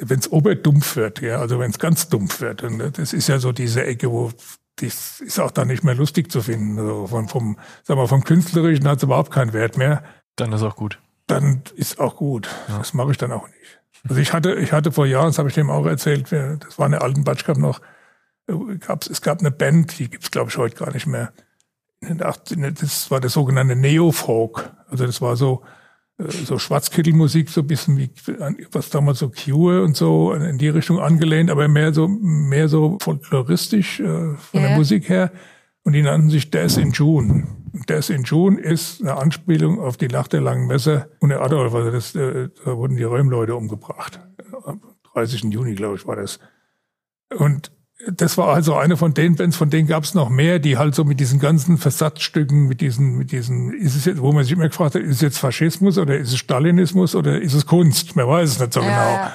wenn 0.00 0.18
es 0.18 0.32
oberdumpf 0.32 0.96
wird, 0.96 1.20
ja, 1.20 1.38
also 1.38 1.60
wenn 1.60 1.70
es 1.70 1.78
ganz 1.78 2.08
dumpf 2.08 2.40
wird, 2.40 2.64
und 2.64 2.98
das 2.98 3.12
ist 3.12 3.28
ja 3.28 3.38
so 3.38 3.52
diese 3.52 3.84
Ecke, 3.84 4.10
wo 4.10 4.32
das 4.80 5.20
ist 5.20 5.38
auch 5.38 5.50
dann 5.50 5.68
nicht 5.68 5.84
mehr 5.84 5.94
lustig 5.94 6.30
zu 6.30 6.42
finden. 6.42 6.78
Also 6.78 7.06
von, 7.06 7.28
vom, 7.28 7.58
sag 7.82 7.96
mal, 7.96 8.06
vom 8.06 8.24
Künstlerischen 8.24 8.88
hat 8.88 8.98
es 8.98 9.02
überhaupt 9.02 9.30
keinen 9.30 9.52
Wert 9.52 9.76
mehr. 9.76 10.02
Dann 10.36 10.52
ist 10.52 10.62
auch 10.62 10.76
gut. 10.76 10.98
Dann 11.26 11.62
ist 11.76 12.00
auch 12.00 12.16
gut. 12.16 12.48
Das 12.68 12.94
mache 12.94 13.12
ich 13.12 13.18
dann 13.18 13.32
auch 13.32 13.46
nicht. 13.46 13.80
Also 14.08 14.20
ich 14.20 14.32
hatte, 14.32 14.54
ich 14.54 14.72
hatte 14.72 14.92
vor 14.92 15.06
Jahren, 15.06 15.26
das 15.26 15.38
habe 15.38 15.48
ich 15.48 15.54
dem 15.54 15.70
auch 15.70 15.86
erzählt, 15.86 16.32
das 16.32 16.78
war 16.78 16.86
in 16.86 16.92
der 16.92 17.02
alten 17.02 17.24
Batschkap 17.24 17.58
noch, 17.58 17.80
äh, 18.48 18.76
gab's, 18.78 19.08
es 19.08 19.20
gab 19.20 19.40
eine 19.40 19.50
Band, 19.50 19.98
die 19.98 20.08
gibt's 20.08 20.30
glaube 20.30 20.50
ich 20.50 20.56
heute 20.56 20.76
gar 20.76 20.92
nicht 20.92 21.06
mehr. 21.06 21.32
In 22.00 22.08
den 22.08 22.22
80 22.22 22.78
Das 22.80 23.10
war 23.10 23.20
der 23.20 23.28
sogenannte 23.28 23.76
Neo-Folk. 23.76 24.72
Also 24.88 25.04
das 25.04 25.20
war 25.20 25.36
so, 25.36 25.62
so 26.28 26.58
Schwarzkittelmusik, 26.58 27.48
so 27.50 27.60
ein 27.62 27.66
bisschen 27.66 27.96
wie, 27.96 28.10
was 28.72 28.90
damals 28.90 29.18
so 29.20 29.30
Cure 29.30 29.82
und 29.82 29.96
so 29.96 30.32
in 30.32 30.58
die 30.58 30.68
Richtung 30.68 30.98
angelehnt, 31.00 31.50
aber 31.50 31.68
mehr 31.68 31.92
so, 31.94 32.08
mehr 32.08 32.68
so 32.68 32.98
folkloristisch 33.00 34.00
äh, 34.00 34.04
von 34.36 34.60
Ja. 34.60 34.68
der 34.68 34.76
Musik 34.76 35.08
her. 35.08 35.32
Und 35.82 35.94
die 35.94 36.02
nannten 36.02 36.28
sich 36.30 36.50
Death 36.50 36.76
in 36.76 36.90
June. 36.90 37.46
Und 37.72 37.88
Death 37.88 38.10
in 38.10 38.24
June 38.24 38.60
ist 38.60 39.00
eine 39.00 39.16
Anspielung 39.16 39.80
auf 39.80 39.96
die 39.96 40.08
Nacht 40.08 40.32
der 40.34 40.42
langen 40.42 40.66
Messe 40.66 41.10
und 41.20 41.30
der 41.30 41.40
Adolf. 41.40 41.74
Also 41.74 41.90
das, 41.90 42.14
äh, 42.14 42.48
da 42.64 42.76
wurden 42.76 42.96
die 42.96 43.02
Römleute 43.04 43.54
umgebracht. 43.54 44.20
Am 44.64 44.82
30. 45.14 45.44
Juni, 45.44 45.74
glaube 45.74 45.96
ich, 45.96 46.06
war 46.06 46.16
das. 46.16 46.38
Und 47.36 47.72
das 48.08 48.38
war 48.38 48.54
also 48.54 48.74
eine 48.76 48.96
von 48.96 49.14
den 49.14 49.36
Bands, 49.36 49.56
von 49.56 49.70
denen 49.70 49.86
gab 49.86 50.04
es 50.04 50.14
noch 50.14 50.30
mehr, 50.30 50.58
die 50.58 50.78
halt 50.78 50.94
so 50.94 51.04
mit 51.04 51.20
diesen 51.20 51.38
ganzen 51.38 51.78
Versatzstücken, 51.78 52.66
mit 52.66 52.80
diesen, 52.80 53.18
mit 53.18 53.32
diesen, 53.32 53.74
ist 53.74 53.94
es 53.94 54.04
jetzt, 54.04 54.20
wo 54.20 54.32
man 54.32 54.44
sich 54.44 54.52
immer 54.52 54.68
gefragt 54.68 54.94
hat, 54.94 55.02
ist 55.02 55.16
es 55.16 55.20
jetzt 55.20 55.38
Faschismus 55.38 55.98
oder 55.98 56.16
ist 56.16 56.32
es 56.32 56.38
Stalinismus 56.38 57.14
oder 57.14 57.40
ist 57.40 57.54
es 57.54 57.66
Kunst? 57.66 58.16
Man 58.16 58.26
weiß 58.26 58.50
es 58.50 58.60
nicht 58.60 58.72
so 58.72 58.80
Ja, 58.80 58.86
genau. 58.86 59.24
ja. 59.24 59.32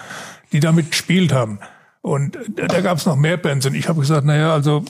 Die 0.51 0.59
damit 0.59 0.91
gespielt 0.91 1.33
haben. 1.33 1.59
Und 2.01 2.37
da, 2.55 2.81
gab 2.81 2.97
es 2.97 3.05
noch 3.05 3.15
mehr 3.15 3.37
Bands. 3.37 3.65
Und 3.65 3.73
ich 3.73 3.89
habe 3.89 3.99
gesagt, 3.99 4.25
naja, 4.25 4.53
also 4.53 4.85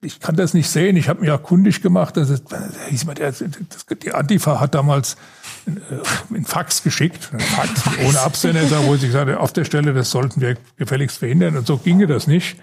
ich 0.00 0.18
kann 0.18 0.34
das 0.34 0.54
nicht 0.54 0.68
sehen. 0.68 0.96
Ich 0.96 1.08
habe 1.08 1.20
mich 1.20 1.30
auch 1.30 1.42
kundig 1.42 1.82
gemacht. 1.82 2.16
Das 2.16 2.30
ist, 2.30 2.44
hieß 2.88 3.04
mal, 3.04 3.14
der, 3.14 3.34
die 4.02 4.12
Antifa 4.14 4.58
hat 4.58 4.74
damals 4.74 5.16
äh, 5.66 5.70
einen 6.34 6.46
Fax 6.46 6.82
geschickt, 6.82 7.30
einen 7.32 7.40
Fax 7.40 7.82
ohne 8.06 8.20
Absender, 8.20 8.86
wo 8.86 8.96
sie 8.96 9.08
gesagt 9.08 9.30
hat, 9.30 9.38
auf 9.38 9.52
der 9.52 9.64
Stelle, 9.64 9.92
das 9.92 10.10
sollten 10.10 10.40
wir 10.40 10.56
gefälligst 10.76 11.18
verhindern. 11.18 11.56
Und 11.56 11.66
so 11.66 11.76
ginge 11.76 12.06
das 12.06 12.26
nicht. 12.26 12.56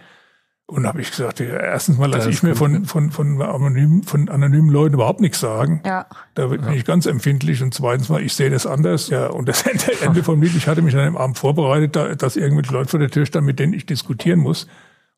Und 0.67 0.81
da 0.83 0.89
habe 0.89 1.01
ich 1.01 1.11
gesagt, 1.11 1.39
ja, 1.39 1.45
erstens 1.45 1.99
mal 1.99 2.09
lasse 2.09 2.31
ich 2.31 2.41
mir 2.41 2.55
von, 2.55 2.85
von, 2.85 3.11
von, 3.11 3.39
anonymen, 3.39 4.01
von 4.01 4.29
anonymen 4.29 4.69
Leuten 4.69 4.95
überhaupt 4.95 5.21
nichts 5.21 5.39
sagen. 5.39 5.81
Ja. 5.85 6.07
Da 6.33 6.47
bin 6.47 6.67
ich 6.71 6.85
ganz 6.85 7.05
empfindlich. 7.05 7.61
Und 7.61 7.73
zweitens 7.75 8.09
mal, 8.09 8.21
ich 8.23 8.33
sehe 8.33 8.49
das 8.49 8.65
anders. 8.65 9.09
Ja, 9.09 9.27
und 9.27 9.47
das 9.47 9.61
Ende, 9.67 10.01
Ende 10.01 10.23
vom 10.23 10.41
Lied, 10.41 10.55
ich 10.55 10.67
hatte 10.67 10.81
mich 10.81 10.95
an 10.95 11.01
einem 11.01 11.17
Abend 11.17 11.37
vorbereitet, 11.37 11.95
da, 11.95 12.15
dass 12.15 12.35
irgendwelche 12.35 12.73
Leute 12.73 12.89
vor 12.89 12.99
der 12.99 13.11
Tür 13.11 13.27
standen, 13.27 13.45
mit 13.45 13.59
denen 13.59 13.73
ich 13.73 13.85
diskutieren 13.85 14.39
muss. 14.39 14.65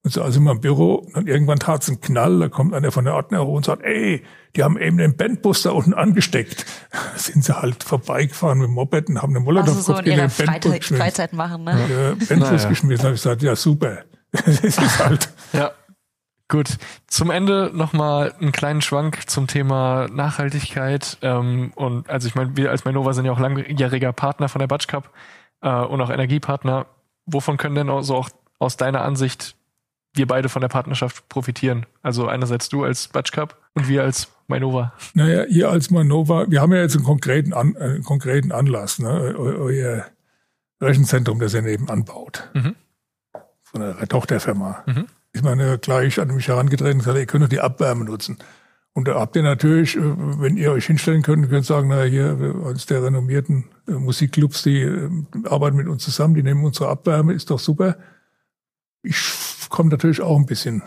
Und 0.03 0.11
so 0.11 0.21
also 0.21 0.39
in 0.39 0.45
meinem 0.45 0.59
Büro, 0.59 1.07
und 1.13 1.27
irgendwann 1.29 1.59
tat's 1.59 1.87
einen 1.87 2.01
Knall, 2.01 2.39
da 2.39 2.49
kommt 2.49 2.73
einer 2.73 2.91
von 2.91 3.05
der 3.05 3.15
Ordner 3.15 3.45
hoch 3.45 3.55
und 3.55 3.65
sagt, 3.65 3.83
ey, 3.83 4.23
die 4.55 4.63
haben 4.63 4.77
eben 4.77 4.97
den 4.97 5.15
Bandbus 5.15 5.63
da 5.63 5.71
unten 5.71 5.93
angesteckt. 5.93 6.65
Da 6.91 6.99
sind 7.17 7.45
sie 7.45 7.57
halt 7.59 7.83
vorbeigefahren 7.85 8.59
mit 8.59 8.67
dem 8.67 8.73
Moped 8.73 9.07
und 9.07 9.21
haben 9.21 9.35
eine 9.35 9.45
Also 9.45 9.73
Molotow 9.73 9.81
so 9.81 9.95
in 9.95 10.05
ihrer 10.05 10.29
Freizeit, 10.29 10.83
Freizeit 10.83 11.33
machen, 11.33 11.63
ne? 11.63 11.71
Ja, 11.89 12.09
Bandbus 12.09 12.51
Naja. 12.51 12.69
geschmissen. 12.69 12.97
Da 12.97 13.03
habe 13.05 13.15
ich 13.15 13.23
gesagt, 13.23 13.41
ja, 13.43 13.55
super. 13.55 14.03
Das 14.45 14.61
ist 14.61 14.99
halt, 14.99 15.29
Ja. 15.53 15.71
Gut. 16.49 16.77
Zum 17.07 17.29
Ende 17.29 17.71
nochmal 17.73 18.33
einen 18.39 18.53
kleinen 18.53 18.81
Schwank 18.81 19.29
zum 19.29 19.47
Thema 19.47 20.07
Nachhaltigkeit. 20.07 21.17
Ähm, 21.21 21.71
und 21.75 22.09
also 22.09 22.27
ich 22.27 22.35
meine, 22.35 22.55
wir 22.55 22.71
als 22.71 22.85
Mainova 22.85 23.13
sind 23.13 23.25
ja 23.25 23.33
auch 23.33 23.39
langjähriger 23.39 24.13
Partner 24.13 24.47
von 24.47 24.59
der 24.59 24.67
Batsch 24.67 24.87
Cup 24.87 25.11
äh, 25.61 25.69
und 25.69 25.99
auch 25.99 26.09
Energiepartner. 26.09 26.85
Wovon 27.25 27.57
können 27.57 27.75
denn 27.75 27.89
auch 27.89 28.01
so 28.01 28.15
auch 28.15 28.29
aus 28.59 28.77
deiner 28.77 29.01
Ansicht 29.01 29.55
wir 30.13 30.25
beide 30.25 30.47
von 30.47 30.61
der 30.61 30.69
Partnerschaft 30.69 31.27
profitieren? 31.27 31.85
Also 32.01 32.27
einerseits 32.27 32.69
du 32.69 32.85
als 32.85 33.09
Batsch 33.09 33.33
Cup 33.33 33.57
und 33.73 33.89
wir 33.89 34.03
als 34.03 34.29
Mainova. 34.47 34.93
Naja, 35.13 35.43
ihr 35.43 35.69
als 35.69 35.91
Mainova, 35.91 36.49
wir 36.49 36.61
haben 36.61 36.73
ja 36.73 36.81
jetzt 36.81 36.95
einen 36.95 37.03
konkreten, 37.03 37.53
An, 37.53 37.75
einen 37.75 38.03
konkreten 38.03 38.53
Anlass, 38.53 38.99
ne? 38.99 39.35
Eu, 39.37 39.65
euer 39.65 40.05
Rechenzentrum, 40.79 41.39
das 41.39 41.53
ihr 41.53 41.61
nebenan 41.61 42.05
baut. 42.05 42.49
Mhm. 42.53 42.75
Von 43.77 43.97
einer 43.97 44.07
Tochterfirma. 44.07 44.83
Mhm. 44.85 45.07
Ich 45.33 45.43
meine, 45.43 45.77
gleich 45.77 46.19
an 46.19 46.33
mich 46.33 46.47
herangetreten 46.47 46.93
und 46.93 46.99
gesagt, 46.99 47.17
ihr 47.17 47.25
könnt 47.25 47.43
doch 47.43 47.49
die 47.49 47.59
Abwärme 47.59 48.05
nutzen. 48.05 48.37
Und 48.93 49.07
da 49.07 49.19
habt 49.19 49.35
ihr 49.35 49.43
natürlich, 49.43 49.95
äh, 49.95 50.01
wenn 50.01 50.57
ihr 50.57 50.71
euch 50.71 50.87
hinstellen 50.87 51.21
könnt, 51.21 51.47
könnt 51.49 51.65
sagen, 51.65 51.89
na 51.89 52.01
hier, 52.01 52.63
eines 52.65 52.87
der 52.87 53.03
renommierten 53.03 53.65
äh, 53.87 53.91
Musikclubs, 53.91 54.63
die 54.63 54.81
äh, 54.81 55.09
arbeiten 55.43 55.77
mit 55.77 55.87
uns 55.87 56.03
zusammen, 56.03 56.33
die 56.33 56.41
nehmen 56.41 56.63
unsere 56.65 56.89
Abwärme, 56.89 57.33
ist 57.33 57.51
doch 57.51 57.59
super. 57.59 57.97
Ich 59.03 59.15
komme 59.69 59.91
natürlich 59.91 60.21
auch 60.21 60.37
ein 60.37 60.47
bisschen 60.47 60.81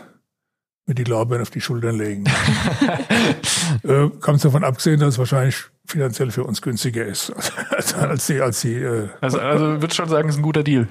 mit 0.85 0.97
die 0.97 1.05
Lorbeeren 1.05 1.41
auf 1.41 1.51
die 1.51 1.61
Schultern 1.61 1.95
legen. 1.95 2.25
äh, 3.83 4.09
Ganz 4.19 4.41
davon 4.41 4.65
abgesehen, 4.65 4.99
dass 4.99 5.13
es 5.13 5.17
wahrscheinlich 5.17 5.63
finanziell 5.85 6.31
für 6.31 6.43
uns 6.43 6.61
günstiger 6.61 7.05
ist 7.05 7.31
als, 7.69 7.93
als 7.93 8.27
die, 8.27 8.41
als 8.41 8.59
die. 8.59 8.75
Äh, 8.75 9.07
also, 9.21 9.39
also 9.39 9.81
würde 9.81 9.93
schon 9.93 10.09
sagen, 10.09 10.27
es 10.27 10.35
ist 10.35 10.39
ein 10.39 10.43
guter 10.43 10.63
Deal. 10.63 10.89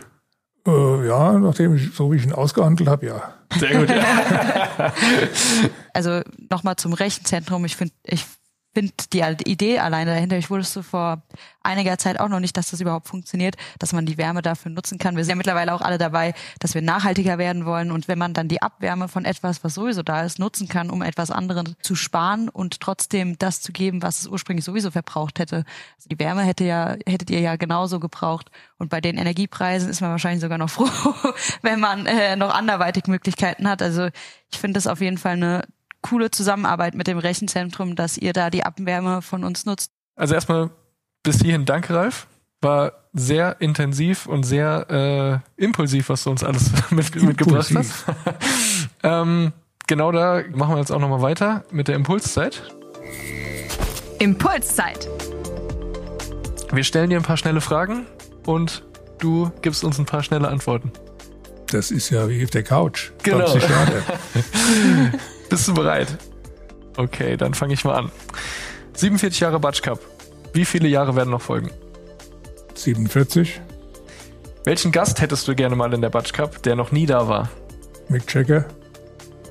Äh, 0.67 1.09
ja, 1.09 1.33
nachdem 1.39 1.75
ich, 1.75 1.95
so 1.95 2.13
wie 2.13 2.17
ich 2.17 2.25
ihn 2.25 2.33
ausgehandelt 2.33 2.89
habe, 2.89 3.07
ja. 3.07 3.35
Sehr 3.59 3.79
gut. 3.79 3.89
Ja. 3.89 4.93
also 5.95 6.21
nochmal 6.51 6.77
zum 6.77 6.93
Rechenzentrum. 6.93 7.65
Ich 7.65 7.77
finde, 7.77 7.95
ich 8.05 8.25
finde 8.73 8.93
die 9.13 9.51
Idee 9.51 9.79
alleine 9.81 10.13
dahinter, 10.13 10.39
ich 10.39 10.51
wusste 10.51 10.83
vor 10.83 11.23
einiger 11.63 11.99
Zeit 11.99 12.21
auch 12.21 12.29
noch 12.29 12.41
nicht, 12.41 12.57
dass 12.57 12.71
das 12.71 12.81
überhaupt 12.81 13.09
funktioniert, 13.09 13.57
dass 13.79 13.93
man 13.93 14.07
die 14.07 14.17
Wärme 14.17 14.43
dafür 14.43 14.71
nutzen 14.71 14.99
kann. 14.99 15.17
Wir 15.17 15.25
sind 15.25 15.31
ja 15.31 15.37
mittlerweile 15.37 15.75
auch 15.75 15.81
alle 15.81 15.99
dabei, 15.99 16.35
dass 16.61 16.75
wir 16.75 16.83
nachhaltiger 16.83 17.39
werden 17.39 17.67
wollen 17.67 17.91
und 17.91 18.09
wenn 18.09 18.19
man 18.19 18.33
dann 18.33 18.49
die 18.49 18.63
Abwärme 18.63 19.09
von 19.09 19.25
etwas, 19.25 19.65
was 19.65 19.75
sowieso 19.75 20.03
da 20.03 20.23
ist, 20.23 20.39
nutzen 20.39 20.69
kann, 20.69 20.91
um 20.91 21.03
etwas 21.03 21.31
anderes 21.31 21.75
zu 21.83 21.95
sparen 21.95 22.49
und 22.49 22.81
trotzdem 22.81 23.39
das 23.39 23.61
zu 23.61 23.73
geben, 23.73 24.03
was 24.03 24.21
es 24.21 24.27
ursprünglich 24.29 24.65
sowieso 24.65 24.91
verbraucht 24.91 25.39
hätte. 25.39 25.65
Also 25.97 26.09
die 26.09 26.19
Wärme 26.19 26.43
hätte 26.43 26.65
ja, 26.65 26.97
hättet 27.07 27.31
ihr 27.31 27.41
ja 27.41 27.57
genauso 27.57 27.99
gebraucht 28.01 28.51
und 28.79 28.89
bei 28.89 29.01
den 29.01 29.19
Energiepreisen 29.19 29.91
ist 29.91 30.01
man 30.01 30.11
wahrscheinlich 30.11 30.41
sogar 30.41 30.59
noch 30.59 30.71
froh, 30.71 30.89
wenn 31.63 31.81
man 31.81 32.07
äh, 32.07 32.37
noch 32.37 32.55
anderweitig 32.55 33.07
Möglichkeiten 33.09 33.69
hat. 33.69 33.83
Also 33.83 34.09
ich 34.53 34.59
finde 34.59 34.75
das 34.75 34.87
auf 34.87 35.01
jeden 35.01 35.19
Fall 35.19 35.33
eine 35.33 35.65
coole 36.03 36.31
Zusammenarbeit 36.31 36.95
mit 36.95 37.07
dem 37.07 37.19
Rechenzentrum, 37.19 37.97
dass 37.97 38.17
ihr 38.17 38.33
da 38.33 38.51
die 38.51 38.65
Abwärme 38.65 39.23
von 39.23 39.45
uns 39.45 39.67
nutzt. 39.67 39.93
Also 40.17 40.35
erstmal 40.35 40.71
bis 41.23 41.41
hierhin 41.41 41.65
danke, 41.65 41.95
Ralf. 41.95 42.27
War 42.63 42.93
sehr 43.13 43.61
intensiv 43.61 44.27
und 44.27 44.43
sehr 44.45 45.43
äh, 45.57 45.63
impulsiv, 45.63 46.11
was 46.11 46.25
du 46.25 46.31
uns 46.31 46.45
alles 46.45 46.71
mit, 46.91 47.15
mitgebracht 47.23 47.73
hast. 47.75 48.05
ähm, 49.03 49.53
genau 49.87 50.13
da 50.13 50.43
machen 50.53 50.75
wir 50.75 50.79
jetzt 50.79 50.93
auch 50.93 51.01
nochmal 51.01 51.23
weiter 51.23 51.65
mit 51.71 51.89
der 51.89 51.97
Impulszeit. 51.97 52.63
Impulszeit. 54.19 55.09
Wir 56.73 56.85
stellen 56.85 57.11
dir 57.11 57.17
ein 57.17 57.25
paar 57.25 57.39
schnelle 57.39 57.61
Fragen 57.61 58.07
und 58.47 58.85
du 59.19 59.51
gibst 59.63 59.83
uns 59.83 59.99
ein 59.99 60.07
paar 60.07 60.23
schnelle 60.23 60.49
Antworten. 60.49 60.93
Das 61.69 61.91
ist 61.91 62.11
ja 62.11 62.29
wie 62.29 62.45
auf 62.45 62.51
der 62.51 62.63
Couch. 62.63 63.11
Genau. 63.23 63.47
Bist 65.51 65.67
du 65.67 65.75
bereit? 65.75 66.17
Okay, 66.97 67.37
dann 67.37 67.55
fange 67.55 67.75
ich 67.75 67.85
mal 67.85 67.97
an. 67.97 68.13
47 68.95 69.41
Jahre 69.41 69.59
Batsch 69.59 69.83
Cup. 69.83 69.99
Wie 70.53 70.65
viele 70.65 70.89
Jahre 70.89 71.17
werden 71.17 71.31
noch 71.31 71.43
folgen? 71.43 71.71
47. 72.75 73.61
Welchen 74.65 74.93
Gast 74.93 75.21
hättest 75.21 75.49
du 75.49 75.55
gerne 75.57 75.75
mal 75.75 75.93
in 75.93 76.01
der 76.01 76.11
Batsch 76.11 76.33
Cup, 76.33 76.63
der 76.63 76.77
noch 76.77 76.93
nie 76.93 77.05
da 77.05 77.27
war? 77.27 77.51
Mick 78.09 78.33
Jagger. 78.33 78.67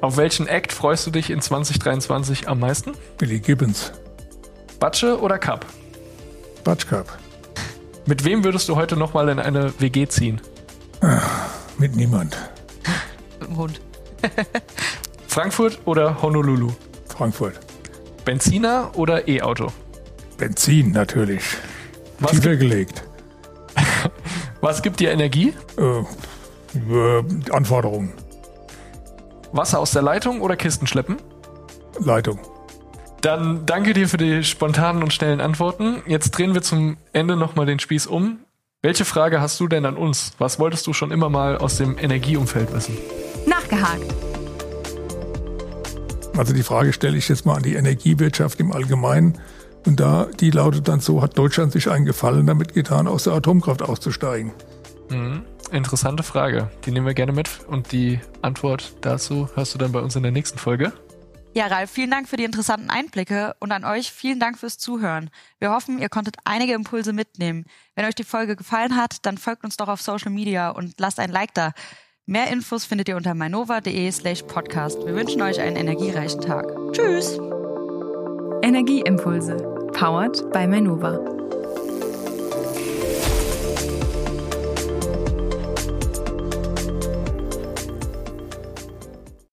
Auf 0.01 0.15
welchen 0.15 0.47
Act 0.47 0.71
freust 0.71 1.05
du 1.05 1.12
dich 1.12 1.29
in 1.29 1.41
2023 1.41 2.47
am 2.47 2.59
meisten? 2.59 2.93
Billy 3.17 3.39
Gibbons. 3.39 3.91
Batsche 4.79 5.19
oder 5.19 5.38
Cup? 5.38 5.65
Batsch 6.63 6.88
Cup. 6.88 7.17
Mit 8.05 8.23
wem 8.23 8.45
würdest 8.45 8.69
du 8.69 8.77
heute 8.77 8.95
nochmal 8.95 9.27
in 9.27 9.39
eine 9.39 9.73
WG 9.81 10.07
ziehen? 10.07 10.39
Ach, 11.01 11.49
mit 11.77 11.95
niemand. 11.95 12.38
Mit 13.39 13.49
dem 13.49 13.57
Hund. 13.57 13.81
Frankfurt 15.29 15.79
oder 15.85 16.23
Honolulu? 16.23 16.71
Frankfurt. 17.07 17.59
Benziner 18.25 18.89
oder 18.95 19.27
E-Auto? 19.27 19.67
Benzin 20.37 20.91
natürlich. 20.91 21.43
Was 22.17 22.31
Tiefer 22.31 22.55
gelegt. 22.55 23.03
Was 24.61 24.81
gibt 24.81 24.99
dir 24.99 25.11
Energie? 25.11 25.53
Äh, 25.77 25.99
äh, 26.91 27.23
Anforderungen. 27.51 28.11
Wasser 29.51 29.79
aus 29.79 29.91
der 29.91 30.01
Leitung 30.01 30.41
oder 30.41 30.57
Kisten 30.57 30.87
schleppen? 30.87 31.17
Leitung. 31.99 32.39
Dann 33.21 33.67
danke 33.67 33.93
dir 33.93 34.09
für 34.09 34.17
die 34.17 34.43
spontanen 34.43 35.03
und 35.03 35.13
schnellen 35.13 35.41
Antworten. 35.41 36.01
Jetzt 36.07 36.31
drehen 36.31 36.55
wir 36.55 36.63
zum 36.63 36.97
Ende 37.13 37.35
nochmal 37.35 37.67
den 37.67 37.77
Spieß 37.77 38.07
um. 38.07 38.39
Welche 38.81 39.05
Frage 39.05 39.41
hast 39.41 39.59
du 39.59 39.67
denn 39.67 39.85
an 39.85 39.95
uns? 39.95 40.33
Was 40.39 40.57
wolltest 40.59 40.87
du 40.87 40.93
schon 40.93 41.11
immer 41.11 41.29
mal 41.29 41.57
aus 41.57 41.77
dem 41.77 41.99
Energieumfeld 41.99 42.73
wissen? 42.73 42.97
Nachgehakt. 43.45 44.28
Also 46.39 46.54
die 46.54 46.63
Frage 46.63 46.93
stelle 46.93 47.17
ich 47.17 47.28
jetzt 47.28 47.45
mal 47.45 47.56
an 47.56 47.63
die 47.63 47.73
Energiewirtschaft 47.73 48.62
im 48.62 48.71
Allgemeinen. 48.71 49.38
Und 49.86 49.99
da, 49.99 50.30
die 50.39 50.52
lautet 50.52 50.88
dann 50.88 51.02
so, 51.02 51.21
hat 51.21 51.38
Deutschland 51.38 51.73
sich 51.73 51.91
einen 51.91 52.06
Gefallen 52.06 52.47
damit 52.47 52.73
getan, 52.73 53.10
aus 53.10 53.25
der 53.25 53.34
Atomkraft 53.34 53.82
auszusteigen? 53.82 54.54
Mhm. 55.10 55.43
Interessante 55.73 56.23
Frage. 56.23 56.71
Die 56.86 56.91
nehmen 56.91 57.06
wir 57.06 57.13
gerne 57.13 57.34
mit. 57.34 57.49
Und 57.67 57.91
die 57.91 58.21
Antwort 58.41 58.93
dazu 59.02 59.49
hörst 59.56 59.73
du 59.73 59.78
dann 59.78 59.91
bei 59.91 59.99
uns 59.99 60.15
in 60.15 60.23
der 60.23 60.32
nächsten 60.32 60.58
Folge. 60.58 60.93
Ja, 61.54 61.67
Ralf, 61.67 61.91
vielen 61.91 62.12
Dank 62.12 62.30
für 62.30 62.38
die 62.38 62.45
interessanten 62.45 62.89
Einblicke 62.89 63.54
und 63.60 63.73
an 63.73 63.84
euch 63.84 64.10
vielen 64.10 64.39
Dank 64.39 64.58
fürs 64.58 64.78
Zuhören. 64.78 65.32
Wir 65.60 65.71
hoffen, 65.71 65.99
ihr 65.99 66.08
konntet 66.08 66.38
einige 66.45 66.73
Impulse 66.73 67.12
mitnehmen. 67.12 67.65
Wenn 67.95 68.06
euch 68.06 68.15
die 68.15 68.23
Folge 68.23 68.56
gefallen 68.56 68.95
hat, 68.95 69.25
dann 69.25 69.38
folgt 69.38 69.65
uns 69.65 69.75
doch 69.75 69.89
auf 69.89 70.02
Social 70.02 70.32
Media 70.32 70.69
und 70.69 71.02
lasst 71.02 71.19
ein 71.19 71.32
Like 71.32 71.54
da. 71.54 71.73
Mehr 72.29 72.51
Infos 72.51 72.85
findet 72.85 73.09
ihr 73.09 73.17
unter 73.17 73.33
mainova.de 73.33 74.11
slash 74.11 74.43
podcast. 74.43 75.03
Wir 75.03 75.15
wünschen 75.15 75.41
euch 75.41 75.59
einen 75.59 75.75
energiereichen 75.75 76.39
Tag. 76.39 76.63
Tschüss! 76.91 77.39
Energieimpulse. 78.61 79.57
Powered 79.93 80.51
by 80.51 80.67
Mainova. 80.67 81.17